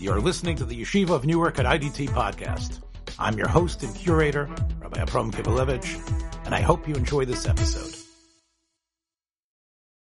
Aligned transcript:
You're 0.00 0.20
listening 0.20 0.54
to 0.58 0.64
the 0.64 0.80
Yeshiva 0.80 1.10
of 1.10 1.26
Newark 1.26 1.58
at 1.58 1.66
IDT 1.66 2.10
podcast. 2.10 2.80
I'm 3.18 3.36
your 3.36 3.48
host 3.48 3.82
and 3.82 3.92
curator, 3.96 4.48
Rabbi 4.78 5.00
Abram 5.00 5.32
Kibalevich, 5.32 6.46
and 6.46 6.54
I 6.54 6.60
hope 6.60 6.86
you 6.86 6.94
enjoy 6.94 7.24
this 7.24 7.48
episode. 7.48 7.96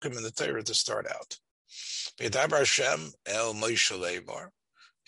Come 0.02 0.14
in 0.14 0.24
the 0.24 0.32
Torah 0.32 0.64
to 0.64 0.74
start 0.74 1.06
out. 1.06 1.38
Hashem 2.20 3.12
el 3.28 3.54
Moshe. 3.54 4.50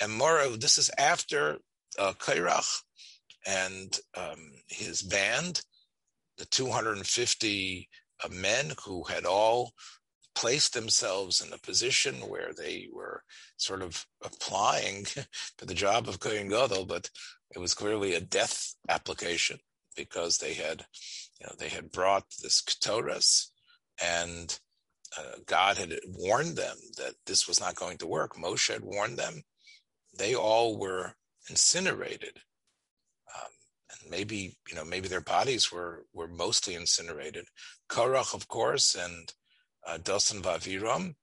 And 0.02 0.13
more, 0.13 0.45
this 0.55 0.77
is 0.77 0.91
after 0.99 1.57
uh, 1.97 2.13
Korach 2.20 2.83
and 3.47 3.97
um, 4.15 4.52
his 4.67 5.02
band, 5.02 5.61
the 6.38 6.45
250 6.45 7.89
uh, 8.23 8.27
men 8.29 8.73
who 8.86 9.04
had 9.05 9.25
all 9.25 9.71
placed 10.36 10.73
themselves 10.73 11.41
in 11.41 11.52
a 11.54 11.57
position 11.57 12.15
where 12.15 12.52
they 12.55 12.88
were 12.93 13.23
sort 13.57 13.81
of 13.81 14.05
applying 14.23 15.05
for 15.58 15.66
the 15.66 15.73
job 15.73 16.08
of 16.08 16.20
Kohen 16.20 16.49
Gadol, 16.49 16.85
but 16.85 17.09
it 17.55 17.59
was 17.59 17.73
clearly 17.73 18.13
a 18.13 18.21
death 18.21 18.75
application 18.89 19.59
because 19.95 20.38
they 20.38 20.53
had, 20.53 20.85
you 21.39 21.48
know, 21.48 21.53
they 21.58 21.70
had 21.70 21.91
brought 21.91 22.25
this 22.41 22.61
Ketores 22.61 23.48
and 24.03 24.59
uh, 25.17 25.38
God 25.45 25.77
had 25.77 25.94
warned 26.08 26.58
them 26.58 26.75
that 26.97 27.13
this 27.25 27.47
was 27.47 27.59
not 27.59 27.75
going 27.75 27.97
to 27.99 28.08
work. 28.08 28.36
Moshe 28.36 28.72
had 28.72 28.83
warned 28.83 29.17
them. 29.17 29.44
They 30.17 30.36
all 30.36 30.77
were 30.77 31.13
incinerated. 31.49 32.39
Um, 33.33 33.52
and 33.91 34.11
maybe, 34.11 34.58
you 34.67 34.75
know, 34.75 34.83
maybe 34.83 35.08
their 35.08 35.22
bodies 35.22 35.72
were, 35.72 36.05
were 36.13 36.27
mostly 36.27 36.75
incinerated. 36.75 37.45
Korach, 37.89 38.33
of 38.33 38.47
course, 38.47 38.95
and 38.95 39.31
uh, 39.88 39.98
Dosan 39.98 40.41
Vaviram 40.41 41.16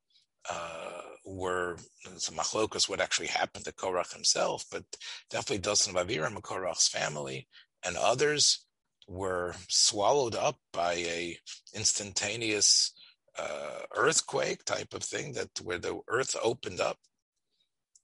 uh, 0.50 1.02
were 1.24 1.76
some 2.16 2.36
machlokas 2.36 2.88
what 2.88 3.00
actually 3.00 3.28
happened 3.28 3.64
to 3.64 3.72
Korach 3.72 4.12
himself, 4.12 4.64
but 4.70 4.84
definitely 5.30 5.70
Dosan 5.70 5.94
Vaviram 5.94 6.40
Korach's 6.40 6.88
family 6.88 7.48
and 7.84 7.96
others 7.96 8.64
were 9.08 9.54
swallowed 9.68 10.34
up 10.34 10.58
by 10.72 10.94
a 10.94 11.38
instantaneous 11.74 12.92
uh, 13.38 13.80
earthquake 13.96 14.64
type 14.64 14.94
of 14.94 15.02
thing 15.02 15.32
that 15.32 15.50
where 15.62 15.78
the 15.78 16.00
earth 16.08 16.36
opened 16.42 16.80
up. 16.80 16.98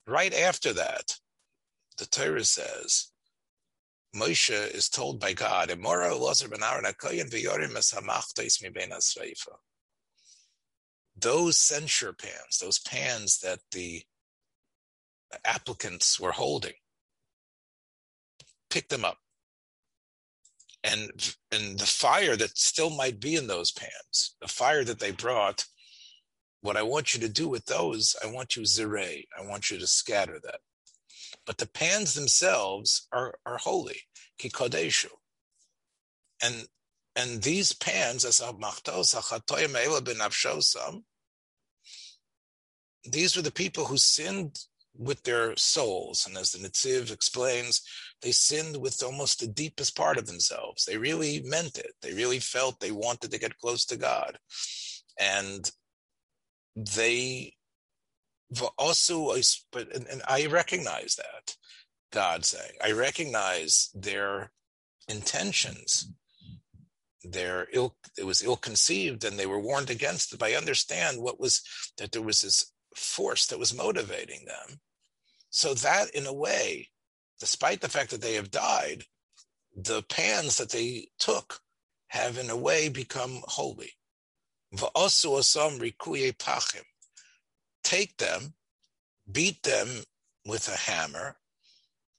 Right 0.07 0.35
after 0.35 0.73
that, 0.73 1.19
the 1.99 2.07
Torah 2.07 2.45
says 2.45 3.13
Moshe 4.15 4.75
is 4.75 4.89
told 4.89 5.21
by 5.21 5.35
God, 5.35 5.71
those 11.21 11.57
censer 11.57 12.13
pans, 12.13 12.59
those 12.61 12.79
pans 12.79 13.39
that 13.41 13.61
the 13.73 14.03
applicants 15.45 16.19
were 16.19 16.33
holding, 16.33 16.75
pick 18.71 18.89
them 18.89 19.05
up. 19.05 19.19
And, 20.85 21.11
and 21.51 21.79
the 21.79 21.87
fire 21.87 22.37
that 22.37 22.57
still 22.57 22.91
might 22.91 23.21
be 23.21 23.35
in 23.35 23.47
those 23.47 23.73
pans, 23.73 24.37
the 24.41 24.49
fire 24.49 24.85
that 24.85 25.01
they 25.01 25.11
brought, 25.11 25.65
what 26.61 26.77
I 26.77 26.83
want 26.83 27.15
you 27.15 27.21
to 27.21 27.29
do 27.29 27.49
with 27.49 27.67
those, 27.67 28.15
I 28.25 28.31
want 28.31 28.57
you 28.57 28.63
zirei, 28.63 29.25
I 29.39 29.45
want 29.45 29.71
you 29.71 29.79
to 29.79 29.87
scatter 29.87 30.39
that. 30.43 30.61
But 31.47 31.59
the 31.59 31.69
pans 31.69 32.15
themselves 32.15 33.09
are, 33.13 33.39
are 33.45 33.59
holy, 33.59 34.01
kikodeshu. 34.41 35.11
And 36.43 36.69
and 37.19 37.43
these 37.43 37.73
pans, 37.73 38.25
as 38.25 38.41
these 43.13 43.37
were 43.37 43.43
the 43.43 43.51
people 43.51 43.85
who 43.85 43.97
sinned 43.97 44.59
with 44.97 45.23
their 45.23 45.57
souls. 45.57 46.27
And 46.27 46.37
as 46.37 46.53
the 46.53 46.59
Netziv 46.59 47.13
explains, 47.13 47.83
they 48.21 48.33
sinned 48.33 48.77
with 48.77 49.03
almost 49.03 49.41
the 49.41 49.47
deepest 49.47 49.97
part 49.97 50.19
of 50.19 50.27
themselves. 50.27 50.85
They 50.85 50.97
really 50.97 51.43
meant 51.45 51.79
it. 51.79 51.93
They 52.03 52.13
really 52.13 52.41
felt 52.41 52.81
they 52.81 52.91
wanted 52.91 53.31
to 53.31 53.39
get 53.39 53.59
close 53.59 53.85
to 53.87 53.97
God. 53.97 54.39
And 55.19 55.71
they 56.75 57.55
also, 58.77 59.35
but 59.73 59.95
and 59.95 60.23
I 60.27 60.47
recognize 60.47 61.17
that, 61.17 61.57
God 62.13 62.45
saying, 62.45 62.73
I 62.83 62.93
recognize 62.93 63.91
their 63.95 64.51
intentions. 65.09 66.11
Their 67.25 67.67
ill, 67.73 67.97
it 68.17 68.25
was 68.25 68.43
ill 68.43 68.57
conceived 68.57 69.25
and 69.25 69.39
they 69.39 69.47
were 69.47 69.61
warned 69.61 69.91
against 69.91 70.33
it. 70.33 70.39
But 70.39 70.51
I 70.51 70.55
understand 70.55 71.21
what 71.21 71.39
was 71.39 71.63
that 71.99 72.13
there 72.13 72.23
was 72.23 72.43
this 72.43 72.73
force 72.99 73.47
that 73.47 73.59
was 73.59 73.75
motivating 73.75 74.45
them. 74.45 74.81
So 75.51 75.75
that, 75.75 76.11
in 76.11 76.27
a 76.27 76.33
way, 76.33 76.91
despite 77.41 77.81
the 77.81 77.89
fact 77.89 78.11
that 78.11 78.21
they 78.21 78.35
have 78.35 78.51
died, 78.51 79.05
the 79.77 80.03
pans 80.03 80.57
that 80.57 80.71
they 80.71 81.09
took 81.19 81.61
have, 82.09 82.39
in 82.39 82.51
a 82.51 82.57
way, 82.57 82.89
become 82.89 83.43
holy. 83.45 83.93
Take 87.85 88.17
them, 88.19 88.55
beat 89.31 89.63
them 89.63 89.89
with 90.45 90.69
a 90.69 90.77
hammer, 90.77 91.37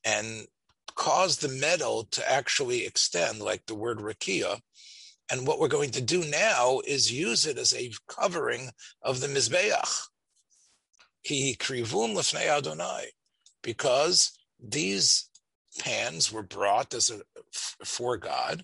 and 0.03 0.47
cause 0.95 1.37
the 1.37 1.49
metal 1.49 2.05
to 2.11 2.31
actually 2.31 2.85
extend, 2.85 3.39
like 3.39 3.65
the 3.65 3.75
word 3.75 3.99
rakia. 3.99 4.61
And 5.31 5.45
what 5.45 5.59
we're 5.59 5.67
going 5.67 5.91
to 5.91 6.01
do 6.01 6.23
now 6.25 6.81
is 6.87 7.11
use 7.11 7.45
it 7.45 7.57
as 7.57 7.73
a 7.73 7.91
covering 8.07 8.71
of 9.01 9.19
the 9.19 9.27
Mizbeach. 9.27 9.49
He 9.57 9.57
krivun 9.59 9.67
lefnei 9.69 9.97
Adonai, 10.69 11.08
because 13.61 14.31
these 14.61 15.29
pans 15.79 16.31
were 16.31 16.43
brought 16.43 16.93
as 16.93 17.09
a 17.09 17.21
for 17.83 18.17
God, 18.17 18.63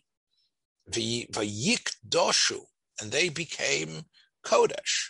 vayik 0.90 1.96
doshu, 2.08 2.62
and 3.02 3.12
they 3.12 3.30
became 3.30 4.06
kodesh. 4.44 5.10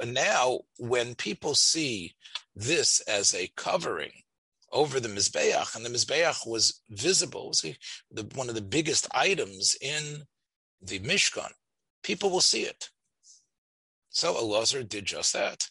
And 0.00 0.14
now, 0.14 0.60
when 0.78 1.14
people 1.14 1.54
see 1.54 2.14
this 2.56 3.00
as 3.00 3.34
a 3.34 3.52
covering 3.56 4.12
over 4.72 5.00
the 5.00 5.08
Mizbeach, 5.08 5.76
and 5.76 5.84
the 5.84 5.90
Mizbeach 5.90 6.46
was 6.46 6.80
visible, 6.88 7.52
the, 8.10 8.22
one 8.34 8.48
of 8.48 8.54
the 8.54 8.62
biggest 8.62 9.06
items 9.12 9.76
in 9.82 10.22
the 10.80 10.98
Mishkan, 11.00 11.52
people 12.02 12.30
will 12.30 12.40
see 12.40 12.62
it. 12.62 12.88
So 14.10 14.34
Elazar 14.34 14.86
did 14.86 15.06
just 15.06 15.32
that. 15.32 15.68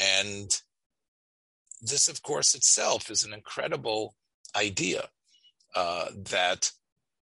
And 0.00 0.50
this, 1.80 2.08
of 2.08 2.22
course, 2.22 2.54
itself 2.54 3.10
is 3.10 3.24
an 3.24 3.32
incredible 3.32 4.14
idea 4.56 5.08
uh, 5.74 6.06
that 6.30 6.70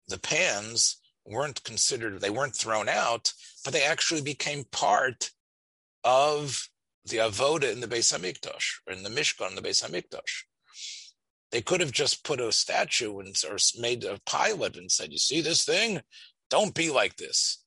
the 0.08 0.18
pans 0.18 1.00
weren't 1.24 1.64
considered, 1.64 2.20
they 2.20 2.30
weren't 2.30 2.54
thrown 2.54 2.88
out, 2.88 3.32
but 3.64 3.72
they 3.72 3.82
actually 3.82 4.22
became 4.22 4.64
part 4.70 5.30
of 6.04 6.68
the 7.04 7.16
avoda 7.18 7.70
in 7.72 7.80
the 7.80 7.88
Beis 7.88 8.16
Hamikdash 8.16 8.78
or 8.86 8.92
in 8.92 9.02
the 9.02 9.10
Mishkan 9.10 9.50
in 9.50 9.54
the 9.56 9.62
Beis 9.62 9.84
Hamikdash. 9.84 10.44
They 11.52 11.62
could 11.62 11.80
have 11.80 11.92
just 11.92 12.24
put 12.24 12.40
a 12.40 12.52
statue 12.52 13.18
and 13.18 13.36
or 13.48 13.56
made 13.78 14.04
a 14.04 14.20
pilot 14.26 14.76
and 14.76 14.90
said, 14.90 15.12
"You 15.12 15.18
see 15.18 15.40
this 15.40 15.64
thing? 15.64 16.02
Don't 16.50 16.74
be 16.74 16.90
like 16.90 17.16
this." 17.16 17.64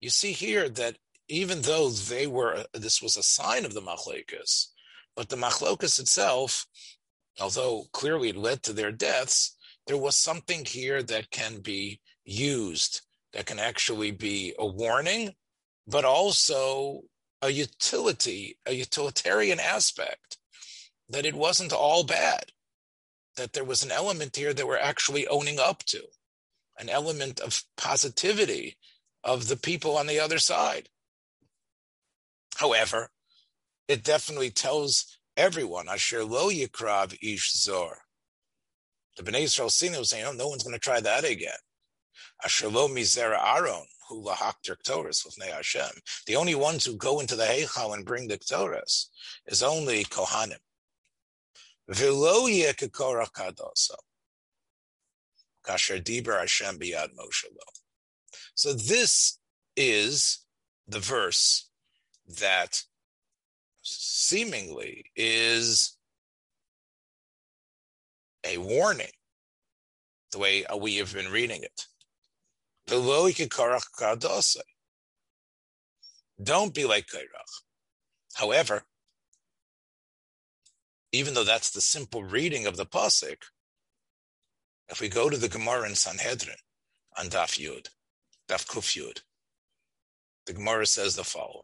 You 0.00 0.10
see 0.10 0.32
here 0.32 0.68
that 0.68 0.96
even 1.28 1.62
though 1.62 1.90
they 1.90 2.26
were, 2.26 2.64
this 2.72 3.00
was 3.00 3.16
a 3.16 3.22
sign 3.22 3.64
of 3.64 3.74
the 3.74 3.80
machlokas, 3.80 4.68
but 5.16 5.28
the 5.28 5.36
machlokas 5.36 6.00
itself, 6.00 6.66
although 7.40 7.84
clearly 7.92 8.30
it 8.30 8.36
led 8.36 8.62
to 8.62 8.72
their 8.72 8.92
deaths, 8.92 9.56
there 9.86 9.96
was 9.96 10.16
something 10.16 10.64
here 10.64 11.02
that 11.02 11.30
can 11.30 11.60
be 11.60 12.00
used, 12.24 13.02
that 13.32 13.46
can 13.46 13.58
actually 13.58 14.10
be 14.10 14.54
a 14.58 14.66
warning, 14.66 15.34
but 15.86 16.04
also 16.04 17.02
a 17.42 17.50
utility, 17.50 18.58
a 18.66 18.72
utilitarian 18.72 19.60
aspect, 19.60 20.38
that 21.08 21.26
it 21.26 21.34
wasn't 21.34 21.72
all 21.72 22.04
bad, 22.04 22.52
that 23.36 23.52
there 23.52 23.64
was 23.64 23.82
an 23.82 23.92
element 23.92 24.36
here 24.36 24.54
that 24.54 24.66
we're 24.66 24.78
actually 24.78 25.26
owning 25.26 25.58
up 25.58 25.82
to, 25.84 26.02
an 26.78 26.88
element 26.88 27.40
of 27.40 27.62
positivity 27.76 28.76
of 29.22 29.48
the 29.48 29.56
people 29.56 29.96
on 29.96 30.06
the 30.06 30.20
other 30.20 30.38
side. 30.38 30.88
However, 32.56 33.10
it 33.88 34.04
definitely 34.04 34.50
tells 34.50 35.18
everyone, 35.36 35.88
Asher 35.88 36.24
lo 36.24 36.50
yikrav 36.50 37.16
ish 37.22 37.52
zor. 37.52 37.98
The 39.16 39.22
Bnei 39.22 39.44
Yisrael 39.44 39.70
seen 39.70 39.94
it 39.94 40.04
saying, 40.04 40.24
oh, 40.26 40.32
no 40.32 40.48
one's 40.48 40.62
going 40.62 40.74
to 40.74 40.80
try 40.80 41.00
that 41.00 41.24
again. 41.24 41.52
Asher 42.44 42.68
lo 42.68 42.88
mizera 42.88 43.38
Aaron, 43.42 43.84
who 44.08 44.22
lahak 44.24 44.54
Torahs 44.64 45.24
with 45.24 45.36
Hashem. 45.40 46.00
The 46.26 46.36
only 46.36 46.54
ones 46.54 46.84
who 46.84 46.96
go 46.96 47.20
into 47.20 47.36
the 47.36 47.44
Heichal 47.44 47.94
and 47.94 48.04
bring 48.04 48.28
the 48.28 48.38
Torahs 48.38 49.06
is 49.46 49.62
only 49.62 50.04
Kohanim. 50.04 50.58
V'lo 51.90 52.48
yekakora 52.48 53.30
kadoso. 53.30 53.96
Kasher 55.64 56.02
diber 56.02 56.38
Hashem 56.38 56.78
biyad 56.78 57.14
Moshe. 57.14 57.44
So 58.54 58.72
this 58.72 59.38
is 59.76 60.44
the 60.86 61.00
verse 61.00 61.70
that 62.26 62.82
seemingly 63.82 65.10
is 65.16 65.96
a 68.44 68.58
warning, 68.58 69.12
the 70.32 70.38
way 70.38 70.64
we 70.78 70.96
have 70.96 71.14
been 71.14 71.30
reading 71.30 71.62
it. 71.62 71.86
Don't 72.86 73.34
be 76.74 76.84
like 76.84 77.06
Korach. 77.06 77.62
However, 78.34 78.82
even 81.12 81.34
though 81.34 81.44
that's 81.44 81.70
the 81.70 81.80
simple 81.80 82.24
reading 82.24 82.66
of 82.66 82.76
the 82.76 82.86
pasuk, 82.86 83.42
if 84.88 85.00
we 85.00 85.08
go 85.08 85.30
to 85.30 85.36
the 85.36 85.48
Gemara 85.48 85.88
in 85.88 85.94
Sanhedrin 85.94 86.56
on 87.16 87.26
Daf 87.26 87.58
Yud, 87.58 87.88
Daf 88.48 88.66
Kuf 88.66 89.00
Yud, 89.00 89.20
the 90.46 90.52
Gemara 90.52 90.86
says 90.86 91.14
the 91.14 91.24
following: 91.24 91.62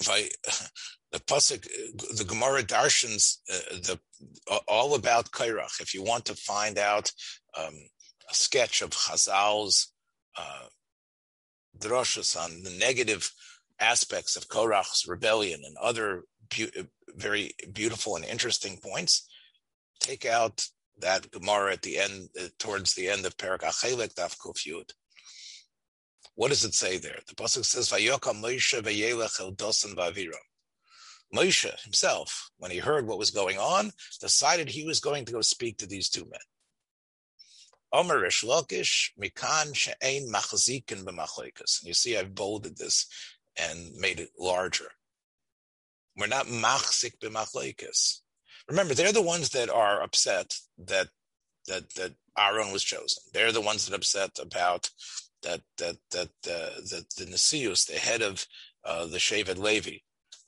The 1.12 1.20
pasuk, 1.20 1.62
the 2.16 2.24
Gemara 2.24 2.64
darshans 2.64 3.36
uh, 3.48 3.76
the 3.80 4.00
uh, 4.50 4.58
all 4.66 4.94
about 4.94 5.30
Korach. 5.30 5.80
If 5.80 5.94
you 5.94 6.02
want 6.02 6.24
to 6.26 6.34
find 6.34 6.78
out 6.78 7.12
um, 7.56 7.74
a 8.28 8.34
sketch 8.34 8.82
of 8.82 8.90
Chazal's 8.90 9.92
uh, 10.36 10.66
on 12.36 12.62
the 12.64 12.76
negative 12.78 13.30
aspects 13.78 14.36
of 14.36 14.48
Korach's 14.48 15.06
rebellion 15.06 15.62
and 15.64 15.76
other 15.78 16.24
be- 16.50 16.70
very 17.14 17.52
beautiful 17.72 18.16
and 18.16 18.24
interesting 18.24 18.78
points, 18.78 19.28
take 20.00 20.24
out 20.24 20.66
that 20.98 21.30
Gemara 21.30 21.72
at 21.74 21.82
the 21.82 21.98
end, 21.98 22.28
uh, 22.38 22.48
towards 22.58 22.94
the 22.94 23.08
end 23.08 23.26
of 23.26 23.38
Perak 23.38 23.62
Achelik 23.62 24.14
Daf 24.14 24.36
Kuf 24.38 24.66
What 26.36 26.48
does 26.48 26.64
it 26.64 26.74
say 26.74 26.98
there? 26.98 27.18
The 27.26 27.34
pasuk 27.34 27.64
says, 27.64 27.90
"Vayokam 27.90 28.42
Moshe 28.42 28.80
vayelech 28.80 29.40
el 29.40 29.52
dosan 29.52 29.94
v'aviram." 29.94 30.34
Moshe 31.34 31.80
himself, 31.80 32.50
when 32.58 32.70
he 32.70 32.78
heard 32.78 33.06
what 33.06 33.18
was 33.18 33.30
going 33.30 33.58
on, 33.58 33.92
decided 34.20 34.68
he 34.68 34.84
was 34.84 35.00
going 35.00 35.24
to 35.24 35.32
go 35.32 35.40
speak 35.40 35.78
to 35.78 35.86
these 35.86 36.08
two 36.08 36.24
men. 36.26 36.40
Omer 37.92 38.20
Rish 38.20 38.44
Mikan 38.44 39.74
She'ein 39.74 40.30
Machzikin 40.30 41.04
b'machlekas. 41.04 41.82
You 41.84 41.94
see, 41.94 42.16
I've 42.16 42.34
bolded 42.34 42.76
this 42.76 43.06
and 43.56 43.94
made 43.96 44.20
it 44.20 44.30
larger. 44.38 44.92
We're 46.16 46.26
not 46.26 46.46
machzik 46.46 47.18
b'machlekas. 47.18 48.20
Remember, 48.68 48.94
they're 48.94 49.12
the 49.12 49.22
ones 49.22 49.50
that 49.50 49.70
are 49.70 50.02
upset 50.02 50.58
that 50.78 51.08
that 51.66 51.94
that 51.94 52.14
Aaron 52.38 52.72
was 52.72 52.84
chosen. 52.84 53.22
They're 53.32 53.52
the 53.52 53.60
ones 53.60 53.86
that 53.86 53.94
are 53.94 53.96
upset 53.96 54.38
about 54.38 54.90
that 55.46 55.62
that 55.78 55.96
that 56.10 56.28
uh, 56.50 56.80
that 56.90 57.04
the 57.16 57.24
Nasius, 57.24 57.86
the 57.86 57.98
head 57.98 58.22
of 58.22 58.46
uh, 58.84 59.06
the 59.06 59.18
Shevet 59.18 59.58
Levi, 59.58 59.98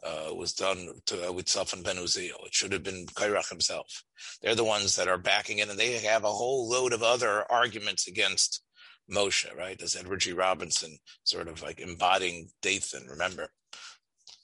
uh, 0.02 0.34
was 0.34 0.52
done 0.52 0.88
to, 1.06 1.28
uh, 1.28 1.32
with 1.32 1.46
Safan 1.46 1.82
Ben 1.82 1.96
Uziel. 1.96 2.46
It 2.46 2.54
should 2.54 2.72
have 2.72 2.82
been 2.82 3.06
Korach 3.06 3.48
himself. 3.48 4.04
They're 4.42 4.54
the 4.54 4.64
ones 4.64 4.96
that 4.96 5.08
are 5.08 5.18
backing 5.18 5.58
in, 5.58 5.70
and 5.70 5.78
they 5.78 5.92
have 5.98 6.24
a 6.24 6.28
whole 6.28 6.68
load 6.68 6.92
of 6.92 7.02
other 7.02 7.50
arguments 7.50 8.06
against 8.06 8.62
Moshe, 9.10 9.54
right? 9.56 9.80
As 9.80 9.96
Edward 9.96 10.20
G. 10.20 10.32
Robinson 10.32 10.98
sort 11.24 11.48
of 11.48 11.62
like 11.62 11.80
embodying 11.80 12.48
Dathan, 12.62 13.06
remember? 13.08 13.48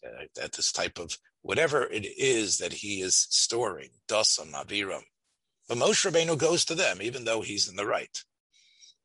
Uh, 0.04 0.24
that 0.36 0.52
this 0.52 0.70
type 0.70 0.98
of 0.98 1.16
whatever 1.42 1.84
it 1.84 2.06
is 2.18 2.58
that 2.58 2.72
he 2.72 3.00
is 3.00 3.26
storing, 3.30 3.90
Dasan, 4.08 4.52
Aviram. 4.52 5.02
But 5.68 5.78
Moshe 5.78 6.10
Rabbeinu 6.10 6.36
goes 6.36 6.64
to 6.66 6.74
them, 6.74 7.00
even 7.00 7.24
though 7.24 7.40
he's 7.40 7.68
in 7.68 7.76
the 7.76 7.86
right. 7.86 8.22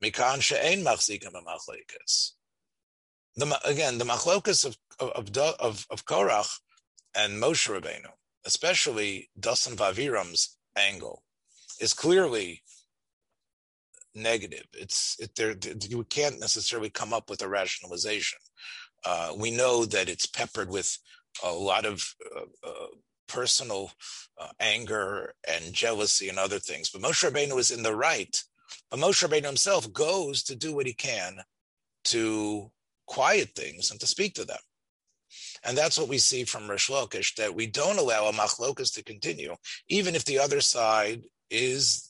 Mikan 0.04 0.40
machzikim 0.84 1.34
again 3.66 3.98
the 3.98 4.06
machlokas 4.06 4.66
of 4.66 4.78
of 5.00 5.38
of 5.60 5.88
of 5.90 6.06
Korach 6.06 6.60
and 7.16 7.42
Moshe 7.42 7.69
Rabbeinu, 7.69 8.10
especially 8.46 9.30
Dasan 9.40 9.75
Vaviram's 9.75 10.57
angle, 10.75 11.24
is 11.80 11.94
clearly 11.94 12.63
negative. 14.16 14.66
It's 14.74 15.18
it, 15.19 15.36
there. 15.36 15.56
You 15.88 16.04
can't 16.06 16.40
necessarily 16.40 16.90
come 16.90 17.13
up 17.13 17.30
with 17.30 17.42
a 17.42 17.50
rationalization. 17.50 18.40
Uh, 19.06 19.34
we 19.38 19.52
know 19.52 19.86
that 19.86 20.10
it's 20.10 20.25
peppered 20.25 20.69
with 20.69 20.98
a 21.44 21.52
lot 21.52 21.86
of 21.86 22.13
uh, 22.36 22.68
uh, 22.68 22.88
personal 23.28 23.92
uh, 24.40 24.50
anger 24.60 25.34
and 25.48 25.74
jealousy 25.74 26.28
and 26.30 26.38
other 26.38 26.60
things. 26.60 26.90
But 26.90 27.02
Moshe 27.02 27.30
Rabbeinu 27.30 27.57
is 27.60 27.72
in 27.72 27.84
the 27.84 27.95
right. 27.95 28.36
But 28.89 29.00
Moshe 29.00 29.27
Rabbeinu 29.27 29.45
himself 29.45 29.92
goes 29.94 30.44
to 30.44 30.56
do 30.56 30.74
what 30.74 30.86
he 30.86 30.94
can 30.94 31.42
to 32.06 32.71
quiet 33.06 33.50
things 33.56 33.92
and 33.92 34.00
to 34.00 34.07
speak 34.07 34.36
to 34.36 34.45
them. 34.45 34.60
And 35.63 35.77
that's 35.77 35.98
what 35.98 36.07
we 36.07 36.18
see 36.18 36.44
from 36.44 36.69
Rish 36.69 36.89
Lakish, 36.89 37.36
that 37.36 37.54
we 37.54 37.68
don't 37.68 38.00
allow 38.00 38.25
a 38.25 38.33
machlokas 38.33 38.94
to 38.95 39.04
continue, 39.04 39.56
even 39.88 40.16
if 40.16 40.25
the 40.25 40.39
other 40.39 40.62
side 40.62 41.24
is 41.50 42.10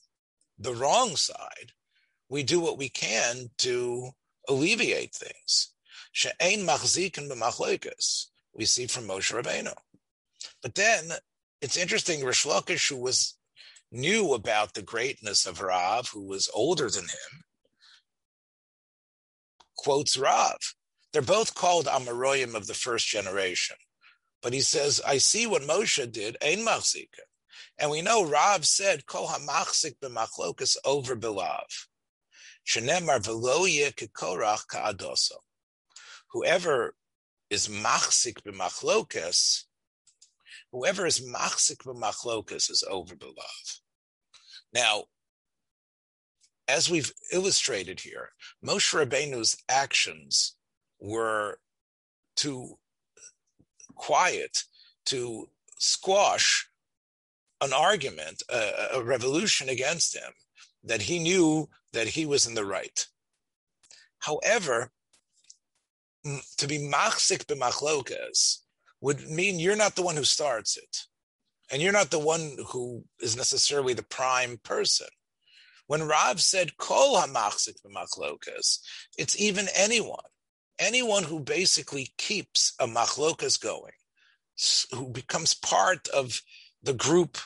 the 0.57 0.73
wrong 0.73 1.15
side. 1.15 1.71
We 2.29 2.43
do 2.43 2.59
what 2.59 2.77
we 2.77 2.89
can 2.89 3.49
to 3.59 4.11
alleviate 4.47 5.13
things. 5.13 5.73
She'ein 6.11 6.65
machzikin 6.65 7.29
b'machlokas, 7.29 8.25
we 8.53 8.65
see 8.65 8.87
from 8.87 9.07
Moshe 9.07 9.33
Rabbeinu. 9.33 9.73
But 10.61 10.75
then 10.75 11.11
it's 11.61 11.77
interesting, 11.77 12.23
Rish 12.23 12.45
Lakish, 12.45 12.89
who 12.89 12.97
was 12.97 13.35
knew 13.91 14.33
about 14.33 14.73
the 14.73 14.81
greatness 14.81 15.45
of 15.45 15.61
Rav, 15.61 16.09
who 16.09 16.23
was 16.23 16.49
older 16.53 16.89
than 16.89 17.03
him, 17.03 17.43
quotes 19.77 20.17
Rav. 20.17 20.57
They're 21.11 21.21
both 21.21 21.55
called 21.55 21.85
Amaroyim 21.85 22.53
of 22.53 22.67
the 22.67 22.73
first 22.73 23.07
generation. 23.07 23.77
But 24.41 24.53
he 24.53 24.61
says, 24.61 25.01
I 25.05 25.17
see 25.17 25.47
what 25.47 25.63
Moshe 25.63 26.11
did, 26.11 26.37
Ein 26.41 26.59
Machzika. 26.59 27.23
And 27.77 27.89
we 27.89 28.01
know 28.01 28.23
Rav 28.23 28.65
said, 28.65 29.05
Kol 29.05 29.27
HaMachzik 29.27 29.95
b'machlokas 30.03 30.77
over 30.85 31.15
Bilav. 31.15 31.87
Shenemar 32.67 33.19
v'lo 33.21 33.65
kekorach 33.93 34.67
ka'adoso. 34.67 35.37
Whoever 36.31 36.93
is 37.49 37.67
machzik 37.67 38.41
b'machlokas, 38.43 39.63
whoever 40.71 41.05
is 41.05 41.19
machzik 41.19 41.83
b'machlokas 41.83 42.69
is 42.69 42.83
over 42.89 43.15
Bilav. 43.15 43.79
Now, 44.73 45.05
as 46.67 46.89
we've 46.89 47.11
illustrated 47.31 47.99
here, 47.99 48.29
Moshe 48.63 48.93
Rabbeinu's 48.93 49.57
actions 49.67 50.55
were 50.99 51.59
to 52.37 52.77
quiet, 53.95 54.63
to 55.07 55.49
squash 55.79 56.69
an 57.61 57.73
argument, 57.73 58.43
a, 58.49 58.89
a, 58.93 59.03
revolution 59.03 59.67
against 59.67 60.15
him, 60.15 60.31
that 60.83 61.01
he 61.01 61.19
knew 61.19 61.67
that 61.91 62.07
he 62.07 62.25
was 62.25 62.45
in 62.45 62.53
the 62.53 62.63
right. 62.63 63.07
However, 64.19 64.91
to 66.57 66.67
be 66.67 66.77
machzik 66.77 67.45
b'machlokas 67.45 68.59
would 69.01 69.29
mean 69.29 69.59
you're 69.59 69.75
not 69.75 69.95
the 69.95 70.01
one 70.01 70.15
who 70.15 70.23
starts 70.23 70.77
it. 70.77 71.05
And 71.71 71.81
you're 71.81 71.93
not 71.93 72.09
the 72.09 72.19
one 72.19 72.57
who 72.69 73.03
is 73.19 73.37
necessarily 73.37 73.93
the 73.93 74.03
prime 74.03 74.59
person. 74.63 75.07
When 75.87 76.07
Rav 76.07 76.41
said 76.41 76.77
kol 76.77 77.21
hamachzik 77.21 77.77
b'machlokas, 77.85 78.79
it's 79.17 79.39
even 79.39 79.67
anyone 79.75 80.23
anyone 80.79 81.23
who 81.23 81.39
basically 81.39 82.13
keeps 82.17 82.73
a 82.79 82.87
machlokas 82.87 83.61
going, 83.61 83.93
who 84.91 85.09
becomes 85.09 85.53
part 85.53 86.07
of 86.09 86.41
the 86.81 86.93
group 86.93 87.37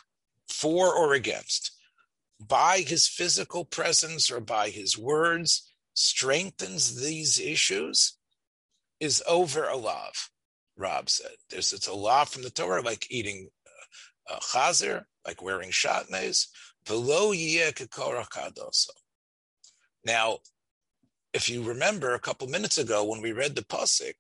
for 0.48 0.96
or 0.96 1.14
against, 1.14 1.72
by 2.40 2.80
his 2.80 3.08
physical 3.08 3.66
presence 3.66 4.32
or 4.32 4.40
by 4.40 4.70
his 4.70 4.98
words, 4.98 5.74
strengthens 5.94 7.02
these 7.02 7.40
issues, 7.40 8.18
is 9.00 9.24
over 9.28 9.68
a 9.68 9.78
love. 9.78 10.30
Rav 10.78 11.10
said, 11.10 11.36
"There's 11.50 11.74
it's 11.74 11.88
a 11.88 11.94
law 11.94 12.26
from 12.26 12.44
the 12.44 12.50
Torah, 12.50 12.82
like 12.82 13.08
eating 13.10 13.50
uh, 14.30 14.40
chazer, 14.40 15.06
like 15.26 15.42
wearing 15.42 15.72
shatnez, 15.72 16.48
yeh 16.88 17.72
kadoso." 17.72 18.90
Now, 20.06 20.40
if 21.34 21.50
you 21.50 21.64
remember 21.64 22.14
a 22.14 22.20
couple 22.20 22.48
minutes 22.48 22.78
ago 22.78 23.04
when 23.04 23.22
we 23.22 23.32
read 23.32 23.56
the 23.56 23.64
pasuk, 23.64 24.16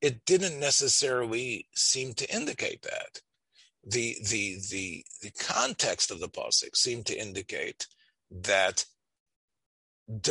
it 0.00 0.24
didn't 0.24 0.58
necessarily 0.58 1.68
seem 1.74 2.14
to 2.14 2.34
indicate 2.34 2.82
that. 2.82 3.20
The 3.84 4.16
the 4.28 4.58
the 4.70 5.04
the 5.22 5.30
context 5.32 6.10
of 6.10 6.20
the 6.20 6.28
pasuk 6.28 6.76
seemed 6.76 7.06
to 7.06 7.18
indicate 7.20 7.86
that 8.30 8.84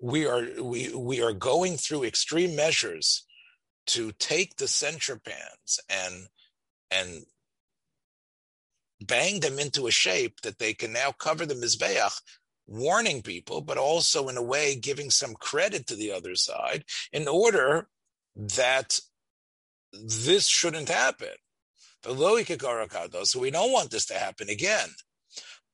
we 0.00 0.26
are 0.26 0.46
we 0.62 0.94
we 0.94 1.22
are 1.22 1.32
going 1.32 1.76
through 1.76 2.04
extreme 2.04 2.54
measures 2.54 3.24
to 3.86 4.12
take 4.12 4.56
the 4.56 4.68
censer 4.68 5.18
pans 5.18 5.80
and 5.88 6.26
and 6.90 7.24
bang 9.00 9.40
them 9.40 9.58
into 9.58 9.86
a 9.86 9.90
shape 9.90 10.40
that 10.42 10.58
they 10.58 10.72
can 10.72 10.92
now 10.92 11.12
cover 11.12 11.44
the 11.44 11.54
mizbeach 11.54 12.20
warning 12.66 13.22
people, 13.22 13.60
but 13.60 13.78
also 13.78 14.28
in 14.28 14.36
a 14.36 14.42
way 14.42 14.74
giving 14.74 15.10
some 15.10 15.34
credit 15.34 15.86
to 15.86 15.94
the 15.94 16.12
other 16.12 16.34
side 16.34 16.84
in 17.12 17.28
order 17.28 17.88
that 18.34 18.98
this 19.92 20.46
shouldn't 20.46 20.88
happen. 20.88 21.28
So 22.04 22.12
we 23.40 23.50
don't 23.50 23.72
want 23.72 23.90
this 23.90 24.06
to 24.06 24.14
happen 24.14 24.48
again. 24.48 24.88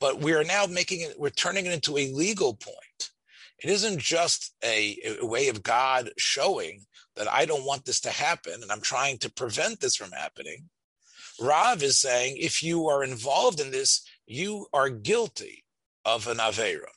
But 0.00 0.20
we 0.20 0.32
are 0.34 0.44
now 0.44 0.66
making 0.66 1.00
it, 1.02 1.18
we're 1.18 1.30
turning 1.30 1.66
it 1.66 1.72
into 1.72 1.96
a 1.96 2.12
legal 2.12 2.54
point. 2.54 3.10
It 3.62 3.70
isn't 3.70 3.98
just 3.98 4.54
a, 4.64 4.98
a 5.20 5.26
way 5.26 5.48
of 5.48 5.62
God 5.62 6.10
showing 6.18 6.84
that 7.16 7.30
I 7.30 7.44
don't 7.44 7.64
want 7.64 7.84
this 7.84 8.00
to 8.00 8.10
happen 8.10 8.54
and 8.62 8.72
I'm 8.72 8.80
trying 8.80 9.18
to 9.18 9.32
prevent 9.32 9.80
this 9.80 9.96
from 9.96 10.10
happening. 10.12 10.68
Rav 11.40 11.82
is 11.82 11.98
saying 12.00 12.36
if 12.38 12.62
you 12.62 12.88
are 12.88 13.04
involved 13.04 13.60
in 13.60 13.70
this, 13.70 14.04
you 14.26 14.66
are 14.72 14.88
guilty 14.88 15.64
of 16.04 16.26
an 16.26 16.38
Avera. 16.38 16.90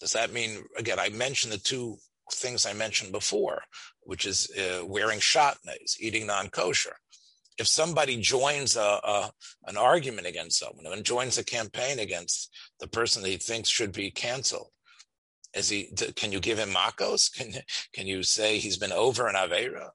Does 0.00 0.12
that 0.12 0.32
mean, 0.32 0.64
again, 0.76 0.98
I 0.98 1.08
mentioned 1.10 1.52
the 1.52 1.58
two 1.58 1.96
things 2.32 2.66
I 2.66 2.72
mentioned 2.72 3.12
before, 3.12 3.62
which 4.00 4.26
is 4.26 4.50
uh, 4.58 4.84
wearing 4.84 5.20
shatnez, 5.20 5.98
eating 6.00 6.26
non 6.26 6.48
kosher. 6.48 6.96
If 7.62 7.68
somebody 7.68 8.16
joins 8.20 8.74
a, 8.74 8.98
a, 9.04 9.30
an 9.68 9.76
argument 9.76 10.26
against 10.26 10.58
someone 10.58 10.84
and 10.84 11.04
joins 11.04 11.38
a 11.38 11.44
campaign 11.44 12.00
against 12.00 12.52
the 12.80 12.88
person 12.88 13.22
that 13.22 13.28
he 13.28 13.36
thinks 13.36 13.68
should 13.68 13.92
be 13.92 14.10
canceled, 14.10 14.66
is 15.54 15.68
he? 15.68 15.92
Can 16.16 16.32
you 16.32 16.40
give 16.40 16.58
him 16.58 16.70
makos? 16.70 17.32
Can 17.32 17.52
can 17.94 18.08
you 18.08 18.24
say 18.24 18.58
he's 18.58 18.78
been 18.78 18.90
over 18.90 19.28
an 19.28 19.36
avera? 19.36 19.90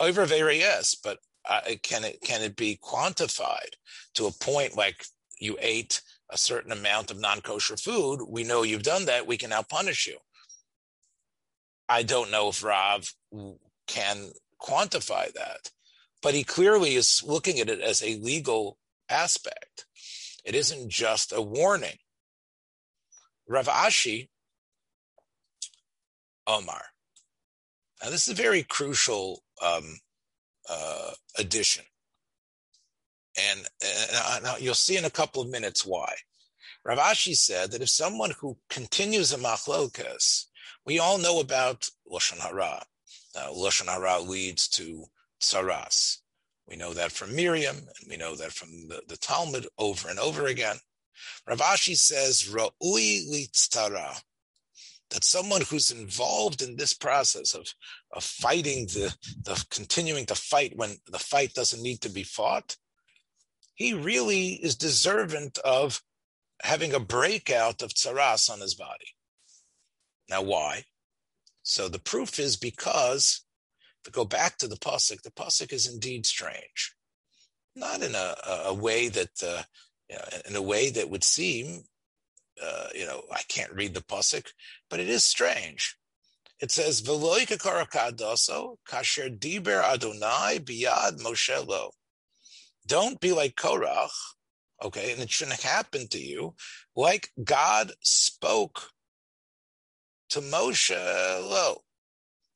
Over 0.00 0.24
avera, 0.24 0.58
yes, 0.58 0.94
but 0.94 1.18
uh, 1.46 1.60
can 1.82 2.04
it 2.04 2.22
can 2.22 2.40
it 2.40 2.56
be 2.56 2.78
quantified 2.82 3.74
to 4.14 4.24
a 4.24 4.32
point 4.32 4.74
like 4.74 5.04
you 5.38 5.58
ate 5.60 6.00
a 6.30 6.38
certain 6.38 6.72
amount 6.72 7.10
of 7.10 7.20
non 7.20 7.42
kosher 7.42 7.76
food? 7.76 8.20
We 8.26 8.44
know 8.44 8.62
you've 8.62 8.82
done 8.82 9.04
that. 9.04 9.26
We 9.26 9.36
can 9.36 9.50
now 9.50 9.62
punish 9.62 10.06
you. 10.06 10.16
I 11.86 12.02
don't 12.02 12.30
know 12.30 12.48
if 12.48 12.64
Rav 12.64 13.12
can 13.86 14.30
quantify 14.58 15.30
that, 15.34 15.70
but 16.24 16.34
he 16.34 16.42
clearly 16.42 16.94
is 16.94 17.22
looking 17.24 17.60
at 17.60 17.68
it 17.68 17.80
as 17.80 18.02
a 18.02 18.16
legal 18.16 18.78
aspect. 19.08 19.84
It 20.44 20.54
isn't 20.54 20.88
just 20.88 21.32
a 21.32 21.40
warning. 21.40 21.98
Rav 23.46 23.68
Ashi 23.68 24.30
Omar. 26.46 26.82
Now, 28.02 28.10
this 28.10 28.26
is 28.26 28.38
a 28.38 28.42
very 28.42 28.62
crucial 28.62 29.42
um, 29.64 29.98
uh, 30.68 31.12
addition. 31.38 31.84
And, 33.38 33.60
and 33.82 34.44
now 34.44 34.56
you'll 34.58 34.74
see 34.74 34.96
in 34.96 35.04
a 35.04 35.10
couple 35.10 35.42
of 35.42 35.50
minutes 35.50 35.84
why. 35.84 36.14
Rav 36.84 36.98
Ashi 36.98 37.36
said 37.36 37.70
that 37.70 37.82
if 37.82 37.90
someone 37.90 38.32
who 38.40 38.56
continues 38.68 39.32
a 39.32 39.38
machlokas 39.38 40.46
we 40.86 40.98
all 40.98 41.18
know 41.18 41.40
about 41.40 41.88
Lashon 42.10 42.38
Hara. 42.38 42.82
Uh, 43.34 43.48
Lashon 43.48 43.86
Hara 43.86 44.20
leads 44.20 44.68
to 44.68 45.06
tsaras. 45.44 46.18
We 46.66 46.76
know 46.76 46.94
that 46.94 47.12
from 47.12 47.36
Miriam, 47.36 47.76
and 47.76 48.08
we 48.08 48.16
know 48.16 48.34
that 48.36 48.52
from 48.52 48.88
the, 48.88 49.02
the 49.06 49.16
Talmud 49.16 49.66
over 49.78 50.08
and 50.08 50.18
over 50.18 50.46
again. 50.46 50.76
Rav 51.46 51.60
Ashi 51.60 51.96
says, 51.96 52.48
Ra'ui 52.50 53.28
litztara, 53.30 54.20
that 55.10 55.24
someone 55.24 55.60
who's 55.60 55.90
involved 55.90 56.62
in 56.62 56.76
this 56.76 56.94
process 56.94 57.54
of, 57.54 57.68
of 58.12 58.24
fighting 58.24 58.86
the, 58.86 59.14
the 59.44 59.62
continuing 59.70 60.26
to 60.26 60.34
fight 60.34 60.72
when 60.76 60.96
the 61.10 61.18
fight 61.18 61.52
doesn't 61.52 61.82
need 61.82 62.00
to 62.00 62.08
be 62.08 62.22
fought, 62.22 62.76
he 63.74 63.92
really 63.92 64.54
is 64.54 64.76
deserving 64.76 65.52
of 65.64 66.00
having 66.62 66.94
a 66.94 67.00
breakout 67.00 67.82
of 67.82 67.92
tsaras 67.92 68.48
on 68.48 68.60
his 68.60 68.74
body. 68.74 69.14
Now, 70.30 70.42
why? 70.42 70.84
So 71.62 71.88
the 71.88 71.98
proof 71.98 72.38
is 72.38 72.56
because, 72.56 73.43
to 74.04 74.10
go 74.10 74.24
back 74.24 74.58
to 74.58 74.68
the 74.68 74.76
pasuk, 74.76 75.22
the 75.22 75.30
pasuk 75.30 75.72
is 75.72 75.92
indeed 75.92 76.26
strange, 76.26 76.94
not 77.74 78.02
in 78.02 78.14
a, 78.14 78.34
a 78.66 78.74
way 78.74 79.08
that, 79.08 79.42
uh, 79.42 79.62
you 80.08 80.16
know, 80.16 80.24
in 80.48 80.56
a 80.56 80.62
way 80.62 80.90
that 80.90 81.10
would 81.10 81.24
seem, 81.24 81.84
uh, 82.62 82.88
you 82.94 83.06
know, 83.06 83.22
I 83.32 83.42
can't 83.48 83.72
read 83.72 83.94
the 83.94 84.00
pasuk, 84.00 84.46
but 84.88 85.00
it 85.00 85.08
is 85.08 85.24
strange. 85.24 85.96
It 86.60 86.70
says, 86.70 87.02
"V'loy 87.02 87.46
kadoso 87.46 88.76
kasher 88.88 89.36
diber 89.36 89.82
Adonai 89.82 90.60
biyad 90.60 91.20
Moshe 91.20 91.66
lo." 91.66 91.90
Don't 92.86 93.20
be 93.20 93.32
like 93.32 93.56
Korach, 93.56 94.12
okay, 94.82 95.12
and 95.12 95.20
it 95.20 95.30
shouldn't 95.30 95.62
happen 95.62 96.06
to 96.08 96.18
you, 96.18 96.54
like 96.94 97.30
God 97.42 97.92
spoke 98.02 98.90
to 100.30 100.40
Moshe 100.40 100.94
lo. 100.94 101.82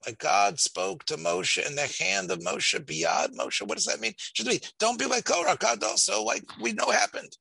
Like 0.07 0.19
God 0.19 0.61
spoke 0.61 1.05
to 1.05 1.17
Moshe 1.17 1.65
in 1.65 1.75
the 1.75 1.93
hand 2.03 2.31
of 2.31 2.39
Moshe 2.41 2.85
beyond 2.87 3.37
Moshe. 3.37 3.67
What 3.67 3.77
does 3.77 3.87
that 3.87 4.01
mean? 4.01 4.15
Should 4.17 4.47
be 4.47 4.61
don't 4.79 4.99
be 4.99 5.07
like 5.07 5.25
Korah. 5.25 5.57
God 5.59 5.83
also 5.83 6.23
like 6.23 6.45
we 6.61 6.73
know 6.73 6.91
happened. 6.91 7.37